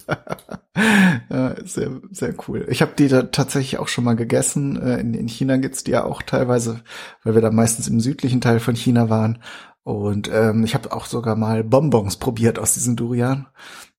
ja, 1.31 1.55
sehr, 1.67 2.01
sehr 2.11 2.35
cool. 2.49 2.67
Ich 2.71 2.81
habe 2.81 2.93
die 2.97 3.09
da 3.09 3.25
tatsächlich 3.25 3.79
auch 3.79 3.89
schon 3.89 4.05
mal 4.05 4.17
gegessen. 4.17 4.81
Äh, 4.81 5.01
in, 5.01 5.13
in 5.13 5.29
China 5.29 5.59
gibt's 5.59 5.85
die 5.85 5.91
ja 5.91 6.05
auch 6.05 6.23
teilweise, 6.23 6.81
weil 7.23 7.35
wir 7.35 7.43
da 7.43 7.51
meistens 7.51 7.87
im 7.87 8.01
südlichen 8.01 8.41
Teil 8.41 8.59
von 8.59 8.77
China 8.77 9.11
waren. 9.11 9.39
Und 9.83 10.31
ähm, 10.33 10.65
ich 10.65 10.75
habe 10.75 10.93
auch 10.93 11.05
sogar 11.05 11.37
mal 11.37 11.63
Bonbons 11.63 12.17
probiert 12.17 12.59
aus 12.59 12.73
diesen 12.73 12.97
Durian. 12.97 13.49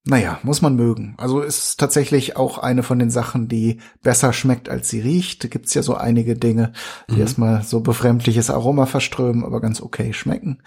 Naja, 0.04 0.40
muss 0.42 0.64
man 0.64 0.76
mögen. 0.76 1.14
Also 1.18 1.42
ist 1.42 1.80
tatsächlich 1.80 2.36
auch 2.36 2.58
eine 2.58 2.82
von 2.82 2.98
den 2.98 3.12
Sachen, 3.12 3.48
die 3.48 3.80
besser 4.02 4.34
schmeckt, 4.34 4.68
als 4.68 4.90
sie 4.90 5.00
riecht. 5.00 5.44
Da 5.44 5.48
gibt's 5.48 5.76
ja 5.76 5.84
so 5.84 5.94
einige 5.94 6.36
Dinge, 6.36 6.74
die 7.10 7.16
mhm. 7.16 7.22
erstmal 7.22 7.64
so 7.64 7.82
befremdliches 7.82 8.50
Aroma 8.50 8.88
verströmen, 8.88 9.46
aber 9.46 9.62
ganz 9.62 9.80
okay 9.80 10.14
schmecken. 10.14 10.64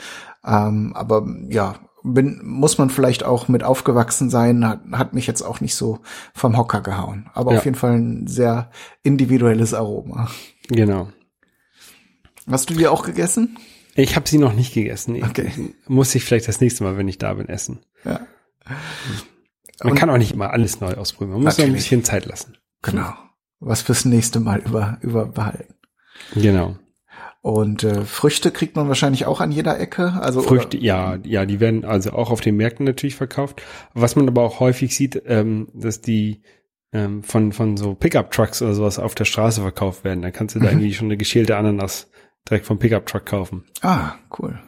Ähm, 0.46 0.92
aber 0.94 1.26
ja, 1.48 1.74
bin, 2.04 2.42
muss 2.44 2.78
man 2.78 2.90
vielleicht 2.90 3.24
auch 3.24 3.48
mit 3.48 3.64
aufgewachsen 3.64 4.30
sein, 4.30 4.64
hat, 4.68 4.82
hat 4.92 5.14
mich 5.14 5.26
jetzt 5.26 5.42
auch 5.42 5.60
nicht 5.60 5.74
so 5.74 5.98
vom 6.32 6.56
Hocker 6.56 6.80
gehauen. 6.80 7.28
Aber 7.34 7.52
ja. 7.52 7.58
auf 7.58 7.64
jeden 7.64 7.76
Fall 7.76 7.98
ein 7.98 8.26
sehr 8.28 8.70
individuelles 9.02 9.74
Aroma. 9.74 10.30
Genau. 10.68 11.08
Hast 12.48 12.70
du 12.70 12.74
die 12.74 12.86
auch 12.86 13.04
gegessen? 13.04 13.58
Ich 13.96 14.16
habe 14.16 14.28
sie 14.28 14.38
noch 14.38 14.54
nicht 14.54 14.74
gegessen. 14.74 15.22
Okay. 15.24 15.50
Muss 15.88 16.14
ich 16.14 16.24
vielleicht 16.24 16.46
das 16.46 16.60
nächste 16.60 16.84
Mal, 16.84 16.96
wenn 16.96 17.08
ich 17.08 17.18
da 17.18 17.34
bin, 17.34 17.48
essen. 17.48 17.80
Ja. 18.04 18.20
Man 19.82 19.92
und 19.92 19.98
kann 19.98 20.10
auch 20.10 20.18
nicht 20.18 20.32
immer 20.32 20.50
alles 20.50 20.80
neu 20.80 20.94
ausprobieren. 20.94 21.34
Man 21.34 21.44
muss 21.44 21.58
noch 21.58 21.64
ein 21.64 21.72
bisschen 21.72 22.04
Zeit 22.04 22.26
lassen. 22.26 22.56
Genau. 22.82 23.12
Was 23.60 23.82
fürs 23.82 24.04
nächste 24.04 24.40
Mal 24.40 24.60
über, 24.60 24.98
über 25.00 25.26
behalten. 25.26 25.74
Genau. 26.34 26.76
Und 27.40 27.84
äh, 27.84 28.04
Früchte 28.04 28.50
kriegt 28.50 28.74
man 28.76 28.88
wahrscheinlich 28.88 29.26
auch 29.26 29.40
an 29.40 29.52
jeder 29.52 29.78
Ecke. 29.78 30.14
Also 30.14 30.40
Früchte, 30.40 30.78
oder? 30.78 30.86
ja, 30.86 31.18
ja, 31.24 31.44
die 31.44 31.60
werden 31.60 31.84
also 31.84 32.12
auch 32.12 32.30
auf 32.30 32.40
den 32.40 32.56
Märkten 32.56 32.86
natürlich 32.86 33.16
verkauft. 33.16 33.60
Was 33.92 34.16
man 34.16 34.28
aber 34.28 34.42
auch 34.42 34.60
häufig 34.60 34.96
sieht, 34.96 35.22
ähm, 35.26 35.68
dass 35.74 36.00
die 36.00 36.42
ähm, 36.92 37.22
von 37.22 37.52
von 37.52 37.76
so 37.76 37.94
Pickup 37.94 38.30
Trucks 38.30 38.62
oder 38.62 38.72
sowas 38.72 38.98
auf 38.98 39.14
der 39.14 39.26
Straße 39.26 39.60
verkauft 39.60 40.04
werden. 40.04 40.22
Da 40.22 40.30
kannst 40.30 40.54
du 40.54 40.58
da 40.58 40.66
mhm. 40.66 40.78
irgendwie 40.78 40.94
schon 40.94 41.08
eine 41.08 41.18
geschälte 41.18 41.58
Ananas 41.58 42.08
direkt 42.48 42.64
vom 42.64 42.78
Pickup 42.78 43.04
Truck 43.04 43.26
kaufen. 43.26 43.64
Ah, 43.82 44.14
cool. 44.38 44.58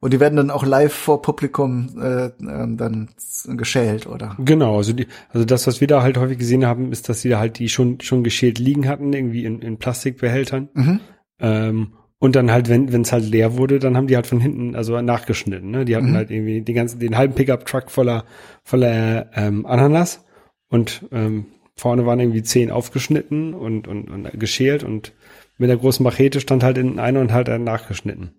Und 0.00 0.12
die 0.12 0.20
werden 0.20 0.36
dann 0.36 0.50
auch 0.50 0.64
live 0.64 0.92
vor 0.92 1.22
Publikum 1.22 1.90
äh, 2.00 2.26
äh, 2.26 2.30
dann 2.38 3.08
geschält, 3.48 4.06
oder? 4.06 4.36
Genau, 4.38 4.76
also 4.76 4.92
die, 4.92 5.08
also 5.30 5.44
das, 5.44 5.66
was 5.66 5.80
wir 5.80 5.88
da 5.88 6.02
halt 6.02 6.16
häufig 6.18 6.38
gesehen 6.38 6.64
haben, 6.64 6.92
ist, 6.92 7.08
dass 7.08 7.22
die 7.22 7.28
da 7.28 7.40
halt 7.40 7.58
die 7.58 7.68
schon 7.68 8.00
schon 8.00 8.22
geschält 8.22 8.60
liegen 8.60 8.88
hatten, 8.88 9.12
irgendwie 9.12 9.44
in, 9.44 9.60
in 9.60 9.78
Plastikbehältern. 9.78 10.68
Mhm. 10.74 11.00
Ähm, 11.40 11.92
und 12.20 12.36
dann 12.36 12.50
halt, 12.50 12.68
wenn 12.68 12.88
es 12.88 13.12
halt 13.12 13.24
leer 13.24 13.56
wurde, 13.56 13.78
dann 13.78 13.96
haben 13.96 14.08
die 14.08 14.16
halt 14.16 14.26
von 14.26 14.40
hinten 14.40 14.74
also 14.74 15.00
nachgeschnitten. 15.00 15.70
Ne? 15.70 15.84
Die 15.84 15.94
hatten 15.94 16.10
mhm. 16.10 16.16
halt 16.16 16.30
irgendwie 16.30 16.62
den 16.62 16.74
ganzen, 16.74 16.98
den 16.98 17.16
halben 17.16 17.34
Pickup-Truck 17.34 17.90
voller 17.90 18.24
voller 18.64 19.30
ähm, 19.34 19.66
Ananas 19.66 20.24
und 20.68 21.06
ähm, 21.12 21.46
vorne 21.76 22.06
waren 22.06 22.20
irgendwie 22.20 22.42
zehn 22.42 22.70
aufgeschnitten 22.70 23.54
und, 23.54 23.86
und, 23.86 24.10
und 24.10 24.28
geschält 24.38 24.82
und 24.82 25.12
mit 25.58 25.70
der 25.70 25.76
großen 25.76 26.04
Machete 26.04 26.40
stand 26.40 26.62
halt 26.62 26.78
in 26.78 26.98
einer 26.98 27.20
und 27.20 27.32
halt 27.32 27.48
nachgeschnitten. 27.48 28.32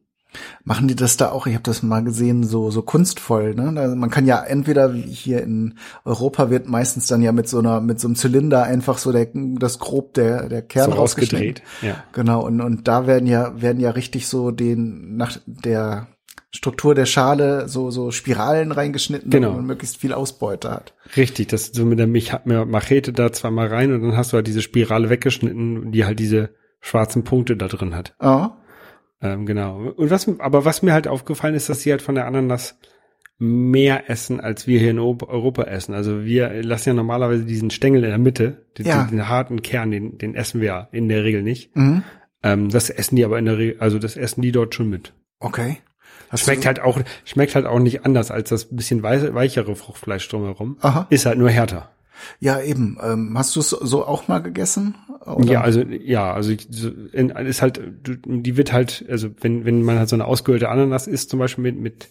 Machen 0.63 0.87
die 0.87 0.95
das 0.95 1.17
da 1.17 1.31
auch? 1.31 1.47
Ich 1.47 1.53
habe 1.55 1.63
das 1.63 1.81
mal 1.81 2.03
gesehen, 2.03 2.43
so 2.43 2.69
so 2.71 2.81
kunstvoll. 2.81 3.55
Ne? 3.55 3.71
Man 3.95 4.09
kann 4.09 4.25
ja 4.25 4.43
entweder 4.43 4.93
wie 4.93 5.01
hier 5.01 5.41
in 5.41 5.75
Europa 6.05 6.49
wird 6.49 6.67
meistens 6.69 7.07
dann 7.07 7.21
ja 7.21 7.31
mit 7.31 7.49
so 7.49 7.59
einer 7.59 7.81
mit 7.81 7.99
so 7.99 8.07
einem 8.07 8.15
Zylinder 8.15 8.63
einfach 8.63 8.97
so 8.99 9.11
der 9.11 9.27
das 9.33 9.79
grob 9.79 10.13
der 10.13 10.47
der 10.47 10.61
Kern 10.61 10.91
so 10.91 10.97
rausgedreht. 10.97 11.63
Ja. 11.81 12.03
Genau 12.13 12.45
und 12.45 12.61
und 12.61 12.87
da 12.87 13.07
werden 13.07 13.27
ja 13.27 13.59
werden 13.61 13.79
ja 13.79 13.91
richtig 13.91 14.27
so 14.27 14.51
den 14.51 15.17
nach 15.17 15.37
der 15.45 16.07
Struktur 16.51 16.95
der 16.95 17.05
Schale 17.05 17.67
so, 17.67 17.91
so 17.91 18.09
Spiralen 18.09 18.71
reingeschnitten, 18.71 19.29
Genau. 19.29 19.49
damit 19.49 19.59
man 19.59 19.67
möglichst 19.67 19.97
viel 19.97 20.13
Ausbeute 20.13 20.71
hat. 20.71 20.93
Richtig, 21.15 21.47
das 21.47 21.67
so 21.67 21.85
mit 21.85 21.99
der 21.99 22.07
Mich 22.07 22.33
Machete 22.45 23.13
da 23.13 23.31
zweimal 23.31 23.67
rein 23.67 23.93
und 23.93 24.01
dann 24.01 24.17
hast 24.17 24.31
du 24.33 24.37
halt 24.37 24.47
diese 24.47 24.63
Spirale 24.63 25.09
weggeschnitten, 25.11 25.91
die 25.91 26.05
halt 26.05 26.17
diese 26.19 26.49
schwarzen 26.81 27.23
Punkte 27.23 27.55
da 27.55 27.67
drin 27.67 27.95
hat. 27.95 28.15
Oh, 28.19 28.47
Ähm, 29.21 29.45
genau. 29.45 29.77
Und 29.95 30.09
was, 30.11 30.27
aber 30.39 30.65
was 30.65 30.81
mir 30.81 30.93
halt 30.93 31.07
aufgefallen 31.07 31.55
ist, 31.55 31.69
dass 31.69 31.81
sie 31.81 31.91
halt 31.91 32.01
von 32.01 32.15
der 32.15 32.25
Ananas 32.25 32.79
mehr 33.37 34.09
essen, 34.09 34.39
als 34.41 34.67
wir 34.67 34.79
hier 34.79 34.91
in 34.91 34.99
Eu- 34.99 35.17
Europa 35.25 35.63
essen. 35.63 35.93
Also 35.93 36.23
wir 36.25 36.61
lassen 36.63 36.89
ja 36.89 36.93
normalerweise 36.93 37.45
diesen 37.45 37.69
Stängel 37.69 38.03
in 38.03 38.09
der 38.09 38.17
Mitte, 38.17 38.65
den, 38.77 38.85
Ja. 38.85 39.03
den, 39.03 39.11
den 39.17 39.29
harten 39.29 39.61
Kern, 39.61 39.91
den, 39.91 40.17
den 40.17 40.35
essen 40.35 40.59
wir 40.61 40.67
ja 40.67 40.87
in 40.91 41.07
der 41.09 41.23
Regel 41.23 41.41
nicht. 41.43 41.75
mhm. 41.75 42.03
Ähm, 42.41 42.69
das 42.69 42.89
essen 42.89 43.17
die 43.17 43.25
aber 43.25 43.37
in 43.37 43.45
der 43.45 43.57
Regel, 43.57 43.79
also 43.81 43.99
das 43.99 44.15
essen 44.15 44.41
die 44.41 44.51
dort 44.53 44.73
schon 44.75 44.89
mit. 44.89 45.13
okay. 45.39 45.77
Hast 46.29 46.43
Schmeckt 46.43 46.65
halt 46.67 46.79
auch, 46.79 46.99
schmeckt 47.25 47.55
halt 47.55 47.65
auch 47.65 47.79
nicht 47.79 48.05
anders 48.05 48.29
als 48.29 48.49
das 48.49 48.65
bisschen 48.75 49.01
weiche, 49.01 49.33
weichere 49.33 49.75
Fruchtfleisch 49.75 50.29
drumherum. 50.29 50.77
Aha. 50.81 51.07
Ist 51.09 51.25
halt 51.25 51.39
nur 51.39 51.49
härter. 51.49 51.89
Ja, 52.39 52.61
eben. 52.61 52.97
Ähm, 53.03 53.37
hast 53.37 53.55
du 53.55 53.59
es 53.59 53.69
so 53.69 54.05
auch 54.05 54.27
mal 54.27 54.39
gegessen? 54.39 54.95
Oder? 55.25 55.51
Ja, 55.51 55.61
also 55.61 55.81
ja, 55.81 56.33
also 56.33 56.51
ich- 56.51 56.67
in, 57.13 57.29
ist 57.29 57.61
halt, 57.61 57.81
die 58.05 58.57
wird 58.57 58.71
halt, 58.73 59.05
also 59.09 59.29
wenn 59.41 59.65
wenn 59.65 59.81
man 59.83 59.97
halt 59.99 60.09
so 60.09 60.15
eine 60.15 60.25
ausgehöhlte 60.25 60.69
Ananas 60.69 61.07
isst, 61.07 61.29
zum 61.29 61.39
Beispiel 61.39 61.63
mit 61.63 61.79
mit 61.79 62.09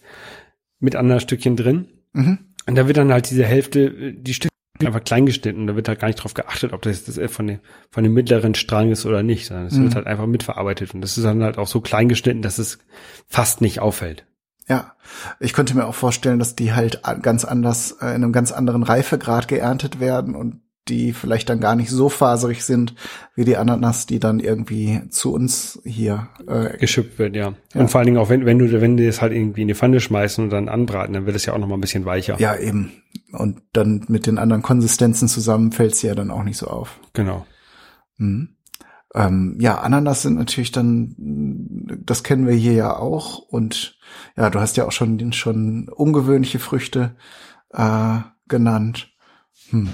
mit 0.80 0.96
Ananasstückchen 0.96 1.56
drin, 1.56 1.88
Mhm. 2.12 2.38
und 2.66 2.74
da 2.76 2.86
wird 2.86 2.96
dann 2.96 3.12
halt 3.12 3.28
diese 3.30 3.44
Hälfte, 3.44 4.12
die 4.14 4.34
Stücke 4.34 4.48
einfach 4.80 5.02
klein 5.02 5.26
geschnitten, 5.26 5.66
da 5.66 5.74
wird 5.74 5.88
halt 5.88 5.98
gar 5.98 6.06
nicht 6.06 6.22
drauf 6.22 6.34
geachtet, 6.34 6.72
ob 6.72 6.82
das, 6.82 7.04
das 7.04 7.18
von 7.32 7.48
dem 7.48 7.58
von 7.90 8.04
dem 8.04 8.14
mittleren 8.14 8.54
Strang 8.54 8.92
ist 8.92 9.04
oder 9.06 9.24
nicht, 9.24 9.46
sondern 9.46 9.66
es 9.66 9.74
Mhm. 9.74 9.84
wird 9.84 9.94
halt 9.96 10.06
einfach 10.06 10.26
mitverarbeitet 10.26 10.94
und 10.94 11.00
das 11.00 11.18
ist 11.18 11.24
dann 11.24 11.42
halt 11.42 11.58
auch 11.58 11.66
so 11.66 11.80
klein 11.80 12.08
geschnitten, 12.08 12.42
dass 12.42 12.58
es 12.58 12.78
fast 13.26 13.60
nicht 13.60 13.80
auffällt. 13.80 14.24
Ja, 14.68 14.94
ich 15.40 15.52
könnte 15.52 15.74
mir 15.74 15.86
auch 15.86 15.94
vorstellen, 15.94 16.38
dass 16.38 16.54
die 16.54 16.74
halt 16.74 17.02
ganz 17.22 17.44
anders, 17.44 17.92
äh, 18.00 18.08
in 18.08 18.22
einem 18.22 18.32
ganz 18.32 18.52
anderen 18.52 18.82
Reifegrad 18.82 19.48
geerntet 19.48 20.00
werden 20.00 20.34
und 20.34 20.60
die 20.88 21.12
vielleicht 21.12 21.48
dann 21.48 21.60
gar 21.60 21.76
nicht 21.76 21.90
so 21.90 22.08
faserig 22.08 22.64
sind 22.64 22.94
wie 23.34 23.44
die 23.44 23.56
Ananas, 23.56 24.06
die 24.06 24.18
dann 24.18 24.40
irgendwie 24.40 25.00
zu 25.10 25.32
uns 25.32 25.80
hier. 25.84 26.28
Äh, 26.46 26.76
geschippt 26.78 27.18
wird, 27.18 27.36
ja. 27.36 27.54
Ja. 27.74 27.80
Und 27.80 27.90
vor 27.90 27.98
allen 27.98 28.06
Dingen 28.06 28.18
auch 28.18 28.28
wenn, 28.28 28.46
wenn 28.46 28.58
du, 28.58 28.80
wenn 28.80 28.96
die 28.96 29.06
das 29.06 29.20
halt 29.20 29.32
irgendwie 29.32 29.62
in 29.62 29.68
die 29.68 29.74
Pfanne 29.74 30.00
schmeißen 30.00 30.44
und 30.44 30.50
dann 30.50 30.68
anbraten, 30.68 31.14
dann 31.14 31.26
wird 31.26 31.36
es 31.36 31.46
ja 31.46 31.52
auch 31.52 31.58
noch 31.58 31.68
mal 31.68 31.76
ein 31.76 31.80
bisschen 31.80 32.04
weicher. 32.04 32.38
ja, 32.38 32.56
eben. 32.56 32.92
Und 33.32 33.60
dann 33.72 34.04
mit 34.08 34.26
den 34.26 34.38
anderen 34.38 34.62
Konsistenzen 34.62 35.28
zusammen 35.28 35.72
fällt 35.72 35.96
sie 35.96 36.06
ja 36.06 36.14
dann 36.14 36.30
auch 36.30 36.44
nicht 36.44 36.56
so 36.56 36.66
auf. 36.66 36.98
Genau. 37.12 37.46
Mhm. 38.16 38.56
Ähm, 39.14 39.56
ja, 39.60 39.78
Ananas 39.78 40.22
sind 40.22 40.36
natürlich 40.36 40.72
dann, 40.72 41.14
das 42.04 42.22
kennen 42.22 42.46
wir 42.46 42.54
hier 42.54 42.74
ja 42.74 42.96
auch. 42.96 43.38
Und 43.38 43.98
ja, 44.36 44.50
du 44.50 44.60
hast 44.60 44.76
ja 44.76 44.86
auch 44.86 44.92
schon, 44.92 45.32
schon 45.32 45.88
ungewöhnliche 45.88 46.58
Früchte 46.58 47.16
äh, 47.70 48.18
genannt. 48.48 49.10
Hm. 49.70 49.88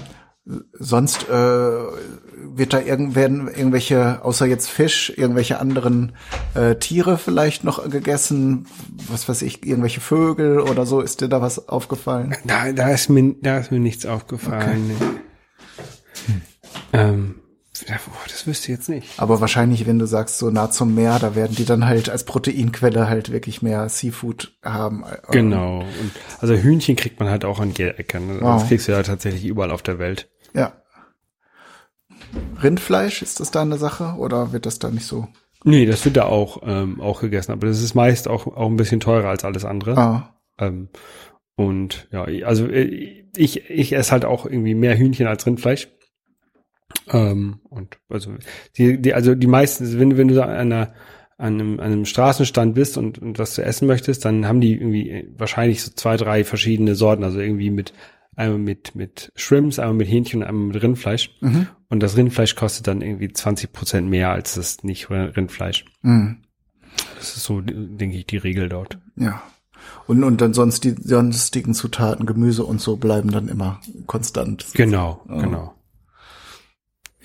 Sonst 0.73 1.27
äh, 1.27 1.31
wird 1.33 2.73
da 2.73 2.79
irgend, 2.79 3.15
werden 3.15 3.47
irgendwelche, 3.47 4.23
außer 4.23 4.45
jetzt 4.45 4.69
Fisch, 4.69 5.11
irgendwelche 5.15 5.59
anderen 5.59 6.15
äh, 6.53 6.75
Tiere 6.75 7.17
vielleicht 7.17 7.63
noch 7.63 7.89
gegessen? 7.89 8.67
Was 9.09 9.27
weiß 9.27 9.41
ich, 9.41 9.65
irgendwelche 9.65 10.01
Vögel 10.01 10.59
oder 10.59 10.85
so? 10.85 11.01
Ist 11.01 11.21
dir 11.21 11.29
da 11.29 11.41
was 11.41 11.67
aufgefallen? 11.67 12.35
Da, 12.43 12.71
da 12.73 12.89
ist 12.89 13.09
mir, 13.09 13.35
da 13.41 13.57
ist 13.57 13.71
mir 13.71 13.79
nichts 13.79 14.05
aufgefallen. 14.05 14.87
Nee. 14.87 14.95
Ähm, 16.93 17.35
ja, 17.35 17.35
boah, 17.35 17.44
das 18.27 18.47
wüsste 18.47 18.71
ich 18.71 18.77
jetzt 18.77 18.89
nicht. 18.89 19.19
Aber 19.19 19.41
wahrscheinlich, 19.41 19.85
wenn 19.85 19.99
du 19.99 20.07
sagst, 20.07 20.37
so 20.37 20.49
nah 20.49 20.71
zum 20.71 20.95
Meer, 20.95 21.19
da 21.19 21.35
werden 21.35 21.55
die 21.55 21.65
dann 21.65 21.85
halt 21.85 22.09
als 22.09 22.23
Proteinquelle 22.23 23.09
halt 23.09 23.31
wirklich 23.31 23.61
mehr 23.61 23.89
Seafood 23.89 24.53
haben. 24.63 25.03
Genau. 25.31 25.79
Und, 25.79 26.11
also 26.39 26.55
Hühnchen 26.55 26.95
kriegt 26.95 27.19
man 27.19 27.29
halt 27.29 27.43
auch 27.43 27.59
an 27.59 27.73
jeder 27.75 27.99
Ecke. 27.99 28.19
Ne? 28.19 28.37
Wow. 28.39 28.59
Das 28.59 28.67
kriegst 28.69 28.87
du 28.87 28.93
ja 28.93 29.03
tatsächlich 29.03 29.45
überall 29.45 29.71
auf 29.71 29.81
der 29.81 29.99
Welt. 29.99 30.29
Ja. 30.53 30.73
Rindfleisch, 32.61 33.21
ist 33.21 33.39
das 33.39 33.51
da 33.51 33.61
eine 33.61 33.77
Sache 33.77 34.15
oder 34.17 34.51
wird 34.53 34.65
das 34.65 34.79
da 34.79 34.89
nicht 34.89 35.05
so? 35.05 35.27
Nee, 35.63 35.85
das 35.85 36.05
wird 36.05 36.17
da 36.17 36.25
auch, 36.25 36.61
ähm, 36.65 37.01
auch 37.01 37.21
gegessen. 37.21 37.51
Aber 37.51 37.67
das 37.67 37.81
ist 37.81 37.95
meist 37.95 38.27
auch, 38.27 38.47
auch 38.47 38.67
ein 38.67 38.77
bisschen 38.77 38.99
teurer 38.99 39.29
als 39.29 39.43
alles 39.43 39.65
andere. 39.65 39.97
Ah, 39.97 40.35
Ähm, 40.59 40.89
und 41.55 42.07
ja, 42.11 42.25
also 42.45 42.67
äh, 42.67 43.25
ich, 43.35 43.69
ich 43.69 43.93
esse 43.93 44.11
halt 44.11 44.25
auch 44.25 44.45
irgendwie 44.45 44.75
mehr 44.75 44.97
Hühnchen 44.97 45.27
als 45.27 45.45
Rindfleisch. 45.45 45.89
Ähm, 47.11 47.59
und 47.69 47.97
also 48.09 48.31
die, 48.77 49.01
die, 49.01 49.13
also 49.13 49.35
die 49.35 49.47
meisten, 49.47 49.99
wenn, 49.99 50.17
wenn 50.17 50.27
du 50.27 50.35
da 50.35 50.43
an 50.45 50.51
einer 50.71 50.93
an 51.37 51.55
einem, 51.55 51.79
an 51.81 51.87
einem 51.87 52.05
Straßenstand 52.05 52.75
bist 52.75 52.97
und, 52.97 53.19
und 53.19 53.39
was 53.39 53.55
zu 53.55 53.61
essen 53.61 53.87
möchtest, 53.87 54.23
dann 54.23 54.47
haben 54.47 54.61
die 54.61 54.73
irgendwie 54.73 55.09
äh, 55.09 55.27
wahrscheinlich 55.37 55.83
so 55.83 55.91
zwei, 55.93 56.15
drei 56.15 56.45
verschiedene 56.45 56.95
Sorten, 56.95 57.25
also 57.25 57.39
irgendwie 57.39 57.71
mit 57.71 57.91
einmal 58.37 58.57
mit 58.57 58.95
mit 58.95 59.31
Shrimps, 59.35 59.77
einmal 59.77 59.95
mit 59.95 60.07
Hähnchen 60.09 60.41
und 60.41 60.47
einmal 60.47 60.67
mit 60.67 60.81
Rindfleisch. 60.81 61.31
mhm. 61.41 61.67
Und 61.89 61.99
das 62.01 62.15
Rindfleisch 62.17 62.55
kostet 62.55 62.87
dann 62.87 63.01
irgendwie 63.01 63.31
20 63.31 63.73
Prozent 63.73 64.09
mehr 64.09 64.29
als 64.31 64.55
das 64.55 64.83
nicht 64.83 65.09
Rindfleisch. 65.09 65.85
Mhm. 66.03 66.37
Das 67.17 67.35
ist 67.35 67.43
so, 67.43 67.59
denke 67.61 68.17
ich, 68.17 68.25
die 68.25 68.37
Regel 68.37 68.69
dort. 68.69 68.97
Ja. 69.17 69.43
Und, 70.07 70.23
und 70.23 70.39
dann 70.41 70.53
sonst 70.53 70.83
die 70.85 70.95
sonstigen 70.97 71.73
Zutaten, 71.73 72.25
Gemüse 72.25 72.63
und 72.63 72.79
so 72.79 72.95
bleiben 72.95 73.31
dann 73.31 73.49
immer 73.49 73.81
konstant. 74.07 74.67
Genau, 74.73 75.21
Oh. 75.29 75.37
genau. 75.37 75.73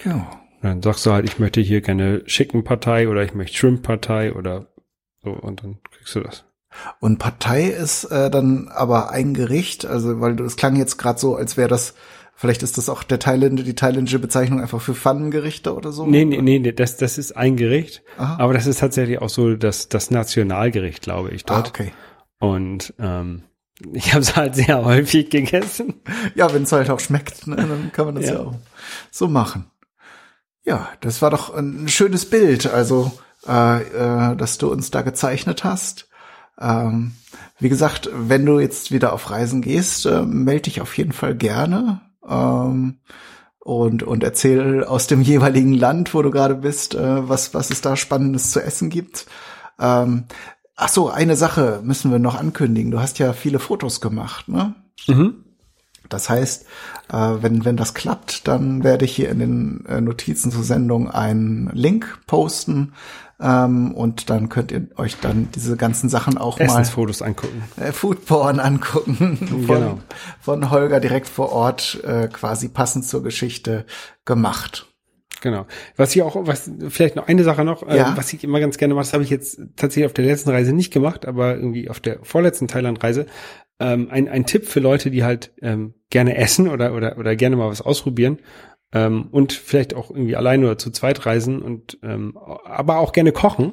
Ja. 0.04 0.30
Dann 0.62 0.82
sagst 0.82 1.06
du 1.06 1.12
halt, 1.12 1.24
ich 1.24 1.38
möchte 1.38 1.60
hier 1.60 1.80
gerne 1.80 2.24
Chickenpartei 2.24 3.08
oder 3.08 3.22
ich 3.22 3.34
möchte 3.34 3.56
Shrimp-Partei 3.56 4.34
oder 4.34 4.66
so 5.22 5.30
und 5.30 5.62
dann 5.62 5.78
kriegst 5.90 6.14
du 6.14 6.20
das. 6.20 6.44
Und 7.00 7.18
Partei 7.18 7.64
ist 7.64 8.04
äh, 8.04 8.30
dann 8.30 8.68
aber 8.68 9.10
ein 9.10 9.34
Gericht, 9.34 9.86
also 9.86 10.20
weil 10.20 10.36
du 10.36 10.44
es 10.44 10.56
klang 10.56 10.76
jetzt 10.76 10.98
gerade 10.98 11.18
so, 11.18 11.34
als 11.34 11.56
wäre 11.56 11.68
das, 11.68 11.94
vielleicht 12.34 12.62
ist 12.62 12.76
das 12.78 12.88
auch 12.88 13.02
der 13.02 13.18
Thailänd, 13.18 13.66
die 13.66 13.74
thailändische 13.74 14.18
Bezeichnung 14.18 14.60
einfach 14.60 14.80
für 14.80 14.94
Pfannengerichte 14.94 15.74
oder 15.74 15.92
so. 15.92 16.06
Nee, 16.06 16.24
nee, 16.24 16.40
nee, 16.42 16.58
nee, 16.58 16.72
das, 16.72 16.96
das 16.98 17.18
ist 17.18 17.36
ein 17.36 17.56
Gericht, 17.56 18.02
Aha. 18.18 18.36
aber 18.38 18.52
das 18.52 18.66
ist 18.66 18.80
tatsächlich 18.80 19.20
auch 19.20 19.30
so 19.30 19.56
das, 19.56 19.88
das 19.88 20.10
Nationalgericht, 20.10 21.02
glaube 21.02 21.30
ich, 21.30 21.42
Ah, 21.48 21.54
dort. 21.56 21.68
okay. 21.70 21.92
Und 22.38 22.94
ähm, 23.00 23.42
ich 23.94 24.12
habe 24.12 24.20
es 24.20 24.36
halt 24.36 24.54
sehr 24.54 24.84
häufig 24.84 25.30
gegessen. 25.30 25.94
Ja, 26.34 26.52
wenn 26.52 26.62
es 26.64 26.72
halt 26.72 26.90
auch 26.90 27.00
schmeckt, 27.00 27.46
ne, 27.46 27.56
dann 27.56 27.90
kann 27.92 28.06
man 28.06 28.14
das 28.14 28.26
ja. 28.26 28.34
Ja. 28.34 28.40
auch 28.40 28.54
so 29.10 29.26
machen. 29.26 29.70
Ja, 30.70 30.88
das 31.00 31.20
war 31.20 31.30
doch 31.30 31.52
ein 31.52 31.88
schönes 31.88 32.30
Bild, 32.30 32.68
also 32.68 33.10
äh, 33.44 33.82
äh, 33.82 34.36
dass 34.36 34.56
du 34.56 34.70
uns 34.70 34.92
da 34.92 35.02
gezeichnet 35.02 35.64
hast. 35.64 36.08
Ähm, 36.60 37.10
wie 37.58 37.68
gesagt, 37.68 38.08
wenn 38.14 38.46
du 38.46 38.60
jetzt 38.60 38.92
wieder 38.92 39.12
auf 39.12 39.30
Reisen 39.30 39.62
gehst, 39.62 40.06
äh, 40.06 40.22
melde 40.22 40.62
dich 40.62 40.80
auf 40.80 40.96
jeden 40.96 41.10
Fall 41.10 41.34
gerne 41.34 42.02
ähm, 42.24 43.00
und 43.58 44.04
und 44.04 44.22
erzähl 44.22 44.84
aus 44.84 45.08
dem 45.08 45.22
jeweiligen 45.32 45.74
Land, 45.74 46.14
wo 46.14 46.22
du 46.22 46.30
gerade 46.30 46.54
bist, 46.54 46.94
äh, 46.94 47.28
was 47.28 47.52
was 47.52 47.70
es 47.70 47.80
da 47.80 47.96
Spannendes 47.96 48.52
zu 48.52 48.62
essen 48.62 48.90
gibt. 48.90 49.26
Ähm, 49.80 50.26
ach 50.76 50.88
so, 50.88 51.10
eine 51.10 51.34
Sache 51.34 51.80
müssen 51.82 52.12
wir 52.12 52.20
noch 52.20 52.36
ankündigen. 52.36 52.92
Du 52.92 53.00
hast 53.00 53.18
ja 53.18 53.32
viele 53.32 53.58
Fotos 53.58 54.00
gemacht, 54.00 54.48
ne? 54.48 54.76
Mhm. 55.08 55.46
Das 56.10 56.28
heißt, 56.28 56.66
äh, 57.10 57.16
wenn, 57.16 57.64
wenn 57.64 57.76
das 57.78 57.94
klappt, 57.94 58.46
dann 58.46 58.84
werde 58.84 59.06
ich 59.06 59.16
hier 59.16 59.30
in 59.30 59.38
den 59.38 59.86
äh, 59.86 60.00
Notizen 60.00 60.50
zur 60.52 60.62
Sendung 60.62 61.10
einen 61.10 61.70
Link 61.72 62.18
posten 62.26 62.92
ähm, 63.40 63.94
und 63.94 64.28
dann 64.28 64.50
könnt 64.50 64.70
ihr 64.72 64.88
euch 64.96 65.16
dann 65.20 65.48
diese 65.54 65.76
ganzen 65.78 66.10
Sachen 66.10 66.36
auch 66.36 66.60
Essensfotos 66.60 67.22
angucken. 67.22 67.62
mal 67.78 67.86
äh, 67.86 67.92
Foodporn 67.92 68.60
angucken 68.60 69.36
von, 69.66 69.66
Genau. 69.66 69.98
von 70.40 70.70
Holger 70.70 71.00
direkt 71.00 71.28
vor 71.28 71.50
Ort 71.52 72.02
quasi 72.32 72.68
passend 72.68 73.06
zur 73.06 73.22
Geschichte 73.22 73.86
gemacht. 74.26 74.86
Genau. 75.40 75.66
Was 75.96 76.14
ich 76.14 76.22
auch, 76.22 76.36
was 76.46 76.70
vielleicht 76.90 77.16
noch 77.16 77.26
eine 77.26 77.44
Sache 77.44 77.64
noch, 77.64 77.82
Ja. 77.88 78.12
äh, 78.12 78.16
was 78.16 78.32
ich 78.32 78.44
immer 78.44 78.60
ganz 78.60 78.76
gerne 78.76 78.94
mache, 78.94 79.04
das 79.04 79.14
habe 79.14 79.24
ich 79.24 79.30
jetzt 79.30 79.60
tatsächlich 79.76 80.04
auf 80.06 80.12
der 80.12 80.26
letzten 80.26 80.50
Reise 80.50 80.72
nicht 80.74 80.92
gemacht, 80.92 81.26
aber 81.26 81.54
irgendwie 81.56 81.88
auf 81.88 81.98
der 82.00 82.18
vorletzten 82.22 82.68
Thailand-Reise. 82.68 83.24
Ähm, 83.80 84.08
ein, 84.10 84.28
ein 84.28 84.46
Tipp 84.46 84.66
für 84.66 84.80
Leute, 84.80 85.10
die 85.10 85.24
halt 85.24 85.52
ähm, 85.62 85.94
gerne 86.10 86.36
essen 86.36 86.68
oder, 86.68 86.94
oder, 86.94 87.16
oder 87.18 87.34
gerne 87.34 87.56
mal 87.56 87.68
was 87.70 87.80
ausprobieren 87.80 88.38
ähm, 88.92 89.28
und 89.30 89.52
vielleicht 89.52 89.94
auch 89.94 90.10
irgendwie 90.10 90.36
allein 90.36 90.62
oder 90.62 90.76
zu 90.78 90.90
zweit 90.90 91.24
reisen 91.26 91.62
und 91.62 91.98
ähm, 92.02 92.36
aber 92.36 92.98
auch 92.98 93.12
gerne 93.12 93.32
kochen, 93.32 93.72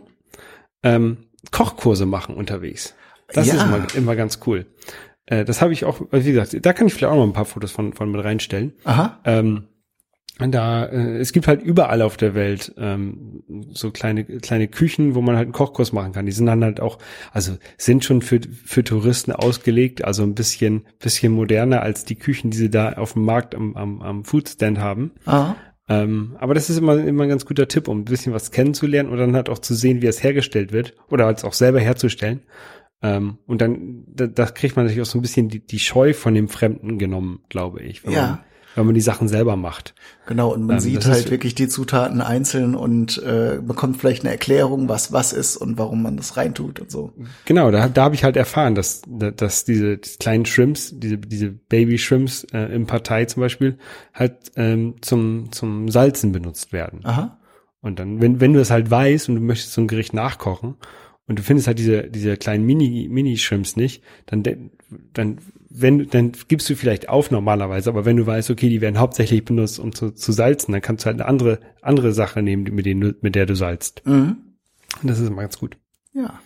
ähm, 0.84 1.18
Kochkurse 1.52 2.06
machen 2.06 2.36
unterwegs. 2.36 2.96
Das 3.34 3.48
Ja. 3.48 3.56
ist 3.56 3.64
immer, 3.64 3.86
immer 3.96 4.16
ganz 4.16 4.40
cool. 4.46 4.66
Äh, 5.26 5.44
das 5.46 5.62
habe 5.62 5.74
ich 5.74 5.84
auch, 5.86 6.00
wie 6.12 6.32
gesagt, 6.32 6.66
da 6.66 6.74
kann 6.74 6.88
ich 6.88 6.94
vielleicht 6.94 7.12
auch 7.12 7.18
noch 7.18 7.26
ein 7.26 7.34
paar 7.34 7.46
Fotos 7.46 7.72
von, 7.72 7.94
von 7.94 8.10
mit 8.12 8.24
reinstellen. 8.24 8.74
Aha. 8.86 9.20
Ähm, 9.26 9.68
da, 10.40 10.86
äh, 10.86 11.18
es 11.18 11.34
gibt 11.34 11.48
halt 11.48 11.64
überall 11.64 12.02
auf 12.02 12.16
der 12.18 12.36
Welt 12.36 12.74
ähm, 12.78 13.44
so 13.72 13.92
kleine 13.92 14.24
kleine 14.24 14.68
Küchen, 14.68 15.16
wo 15.16 15.22
man 15.22 15.36
halt 15.36 15.46
einen 15.46 15.54
Kochkurs 15.54 15.94
machen 15.94 16.12
kann. 16.14 16.26
Die 16.26 16.32
sind 16.32 16.46
dann 16.46 16.64
halt 16.64 16.80
auch, 16.80 17.00
also 17.32 17.58
sind 17.78 18.06
schon 18.06 18.22
für 18.22 18.42
für 18.66 18.84
Touristen 18.84 19.32
ausgelegt, 19.32 20.06
also 20.06 20.24
ein 20.24 20.36
bisschen 20.36 20.86
bisschen 21.00 21.34
moderner 21.34 21.82
als 21.82 22.06
die 22.06 22.16
Küchen, 22.16 22.52
die 22.52 22.58
sie 22.58 22.70
da 22.70 22.94
auf 22.94 23.14
dem 23.14 23.26
Markt 23.26 23.56
am 23.56 23.76
am, 23.76 24.02
am 24.02 24.24
Foodstand 24.26 24.80
haben. 24.80 25.12
Aha. 25.26 25.56
Ähm, 25.90 26.36
aber 26.40 26.54
das 26.54 26.70
ist 26.70 26.78
immer 26.78 26.98
immer 27.04 27.24
ein 27.24 27.30
ganz 27.30 27.46
guter 27.46 27.68
Tipp, 27.68 27.88
um 27.88 28.02
ein 28.02 28.06
bisschen 28.06 28.34
was 28.34 28.52
kennenzulernen 28.52 29.10
und 29.10 29.18
dann 29.18 29.36
halt 29.36 29.50
auch 29.50 29.60
zu 29.60 29.74
sehen, 29.74 30.02
wie 30.02 30.08
es 30.08 30.24
hergestellt 30.24 30.72
wird 30.72 30.94
oder 31.10 31.26
als 31.26 31.46
auch 31.46 31.54
selber 31.54 31.80
herzustellen. 31.80 32.42
Ähm, 33.02 33.38
und 33.46 33.62
dann, 33.62 34.04
da, 34.08 34.28
da 34.28 34.46
kriegt 34.46 34.76
man 34.76 34.86
natürlich 34.86 35.08
auch 35.08 35.12
so 35.12 35.20
ein 35.20 35.22
bisschen 35.22 35.50
die, 35.50 35.66
die 35.66 35.80
Scheu 35.80 36.14
von 36.14 36.34
dem 36.34 36.48
Fremden 36.48 36.98
genommen, 36.98 37.42
glaube 37.50 37.82
ich. 37.82 38.04
Ja. 38.04 38.10
Man, 38.10 38.40
wenn 38.78 38.86
man 38.86 38.96
die 38.96 39.02
Sachen 39.02 39.28
selber 39.28 39.56
macht. 39.56 39.96
Genau, 40.28 40.54
und 40.54 40.66
man 40.66 40.76
Ähm, 40.76 40.80
sieht 40.82 41.06
halt 41.06 41.32
wirklich 41.32 41.56
die 41.56 41.68
Zutaten 41.68 42.22
einzeln 42.22 42.76
und 42.76 43.22
äh, 43.24 43.60
bekommt 43.62 43.98
vielleicht 43.98 44.24
eine 44.24 44.32
Erklärung, 44.32 44.88
was 44.88 45.12
was 45.12 45.34
ist 45.34 45.58
und 45.58 45.78
warum 45.78 46.04
man 46.04 46.16
das 46.16 46.38
reintut 46.38 46.80
und 46.80 46.92
so. 46.92 47.12
Genau, 47.46 47.72
da, 47.72 47.90
da 47.90 48.04
habe 48.04 48.16
ich 48.16 48.24
halt 48.24 48.38
erfahren, 48.38 48.76
dass, 48.76 49.02
dass 49.08 49.66
diese 49.66 49.98
kleinen 49.98 50.46
Shrimps, 50.46 50.94
diese, 50.96 51.18
diese 51.18 51.50
Baby-Shrimps 51.50 52.46
äh, 52.54 52.74
im 52.74 52.86
Partei 52.86 53.26
zum 53.26 53.42
Beispiel, 53.42 53.78
halt 54.14 54.36
ähm, 54.56 54.96
zum, 55.02 55.52
zum 55.52 55.90
Salzen 55.90 56.32
benutzt 56.32 56.72
werden. 56.72 57.00
Aha. 57.04 57.40
Und 57.82 58.00
dann, 58.00 58.22
wenn, 58.22 58.40
wenn 58.40 58.54
du 58.54 58.60
das 58.60 58.70
halt 58.70 58.92
weißt 58.92 59.30
und 59.30 59.36
du 59.36 59.42
möchtest 59.42 59.74
so 59.74 59.82
ein 59.82 59.88
Gericht 59.88 60.14
nachkochen 60.14 60.76
und 61.28 61.40
du 61.40 61.44
findest 61.44 61.68
halt 61.68 61.80
diese, 61.80 62.04
diese 62.04 62.38
kleinen 62.38 62.66
Mini, 62.66 63.08
Mini-Shrimps 63.10 63.76
nicht, 63.76 64.04
dann, 64.28 64.44
dann, 65.14 65.40
wenn, 65.82 66.10
dann 66.10 66.34
gibst 66.48 66.70
du 66.70 66.76
vielleicht 66.76 67.10
auf 67.10 67.32
normalerweise, 67.32 67.90
aber 67.90 68.06
wenn 68.06 68.18
du 68.18 68.26
weißt, 68.26 68.50
okay, 68.50 68.70
die 68.70 68.82
werden 68.82 69.00
hauptsächlich 69.00 69.46
benutzt, 69.46 69.80
um 69.80 69.94
zu, 69.94 70.12
zu 70.12 70.32
salzen, 70.32 70.72
dann 70.72 70.82
kannst 70.82 71.06
du 71.06 71.08
halt 71.08 71.20
eine 71.20 71.30
andere, 71.30 71.60
andere 71.82 72.14
Sache 72.14 72.42
nehmen, 72.42 72.64
mit, 72.64 72.86
denen, 72.86 73.16
mit 73.22 73.36
der 73.36 73.46
du 73.46 73.56
salzt. 73.56 74.02
Mhm. 74.06 74.38
Und 75.02 75.10
das 75.10 75.20
ist 75.20 75.28
immer 75.28 75.42
ganz 75.42 75.60
gut. 75.60 75.78
Ja. 76.14 76.40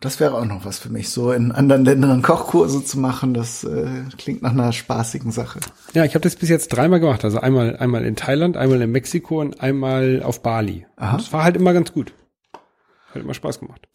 Das 0.00 0.18
wäre 0.18 0.34
auch 0.34 0.46
noch 0.46 0.64
was 0.64 0.78
für 0.78 0.88
mich, 0.88 1.10
so 1.10 1.30
in 1.30 1.52
anderen 1.52 1.84
Ländern 1.84 2.22
Kochkurse 2.22 2.82
zu 2.82 2.98
machen. 2.98 3.34
Das 3.34 3.64
äh, 3.64 4.04
klingt 4.16 4.40
nach 4.40 4.52
einer 4.52 4.72
spaßigen 4.72 5.30
Sache. 5.30 5.60
Ja, 5.92 6.04
ich 6.04 6.14
habe 6.14 6.22
das 6.22 6.36
bis 6.36 6.48
jetzt 6.48 6.68
dreimal 6.68 7.00
gemacht. 7.00 7.22
Also 7.24 7.38
einmal, 7.38 7.76
einmal 7.76 8.04
in 8.04 8.16
Thailand, 8.16 8.56
einmal 8.56 8.80
in 8.80 8.90
Mexiko 8.90 9.40
und 9.40 9.60
einmal 9.60 10.22
auf 10.22 10.42
Bali. 10.42 10.86
Aha. 10.96 11.12
Und 11.12 11.20
das 11.20 11.32
war 11.32 11.44
halt 11.44 11.56
immer 11.56 11.74
ganz 11.74 11.92
gut. 11.92 12.14
Hat 13.14 13.22
immer 13.22 13.34
Spaß 13.34 13.60
gemacht. 13.60 13.88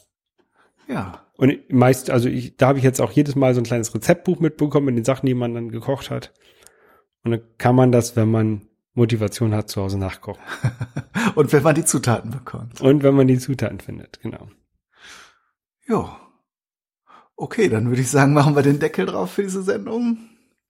Ja. 0.88 1.25
Und 1.38 1.70
meist, 1.70 2.10
also 2.10 2.30
ich, 2.30 2.56
da 2.56 2.68
habe 2.68 2.78
ich 2.78 2.84
jetzt 2.84 3.02
auch 3.02 3.12
jedes 3.12 3.36
Mal 3.36 3.54
so 3.54 3.62
ein 3.62 3.66
kleines 3.66 3.94
Rezeptbuch 3.94 4.40
mitbekommen 4.40 4.86
mit 4.86 4.98
den 4.98 5.06
Sachen, 5.06 5.26
die 5.26 5.34
man 5.34 5.54
dann 5.54 5.70
gekocht 5.70 6.10
hat. 6.10 6.34
Und 7.24 7.32
dann 7.32 7.42
kann 7.58 7.76
man 7.76 7.92
das, 7.92 8.16
wenn 8.16 8.32
man 8.32 8.68
Motivation 8.94 9.54
hat, 9.54 9.70
zu 9.70 9.82
Hause 9.82 9.98
nachkochen. 9.98 10.42
Und 11.36 11.52
wenn 11.52 11.64
man 11.64 11.76
die 11.76 11.84
Zutaten 11.84 12.32
bekommt. 12.32 12.80
Und 12.82 13.04
wenn 13.04 13.16
man 13.16 13.28
die 13.28 13.38
Zutaten 13.38 13.80
findet, 13.80 14.22
genau. 14.22 14.48
Ja. 15.88 16.20
Okay, 17.36 17.68
dann 17.68 17.90
würde 17.90 18.02
ich 18.02 18.10
sagen, 18.10 18.34
machen 18.34 18.56
wir 18.56 18.64
den 18.64 18.80
Deckel 18.80 19.06
drauf 19.06 19.34
für 19.34 19.44
diese 19.44 19.62
Sendung. 19.62 20.18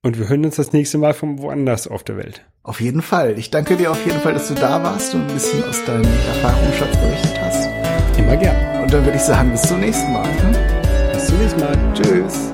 Und 0.01 0.17
wir 0.17 0.29
hören 0.29 0.45
uns 0.45 0.55
das 0.55 0.73
nächste 0.73 0.97
Mal 0.97 1.13
von 1.13 1.39
woanders 1.39 1.87
auf 1.87 2.03
der 2.03 2.17
Welt. 2.17 2.45
Auf 2.63 2.81
jeden 2.81 3.01
Fall. 3.01 3.37
Ich 3.37 3.51
danke 3.51 3.75
dir 3.77 3.91
auf 3.91 4.05
jeden 4.05 4.19
Fall, 4.19 4.33
dass 4.33 4.47
du 4.47 4.55
da 4.55 4.83
warst 4.83 5.13
und 5.13 5.21
ein 5.21 5.33
bisschen 5.33 5.63
aus 5.63 5.83
deinem 5.85 6.05
Erfahrungsschatz 6.05 6.97
berichtet 6.97 7.41
hast. 7.41 7.84
Immer 8.17 8.37
gern. 8.37 8.55
Und 8.81 8.93
dann 8.93 9.03
würde 9.03 9.17
ich 9.17 9.23
sagen, 9.23 9.51
bis 9.51 9.61
zum 9.63 9.79
nächsten 9.79 10.11
Mal. 10.11 10.25
Hm? 10.25 10.55
Bis 11.13 11.27
zum 11.27 11.37
nächsten 11.37 11.59
Mal. 11.59 11.77
Tschüss. 11.93 12.53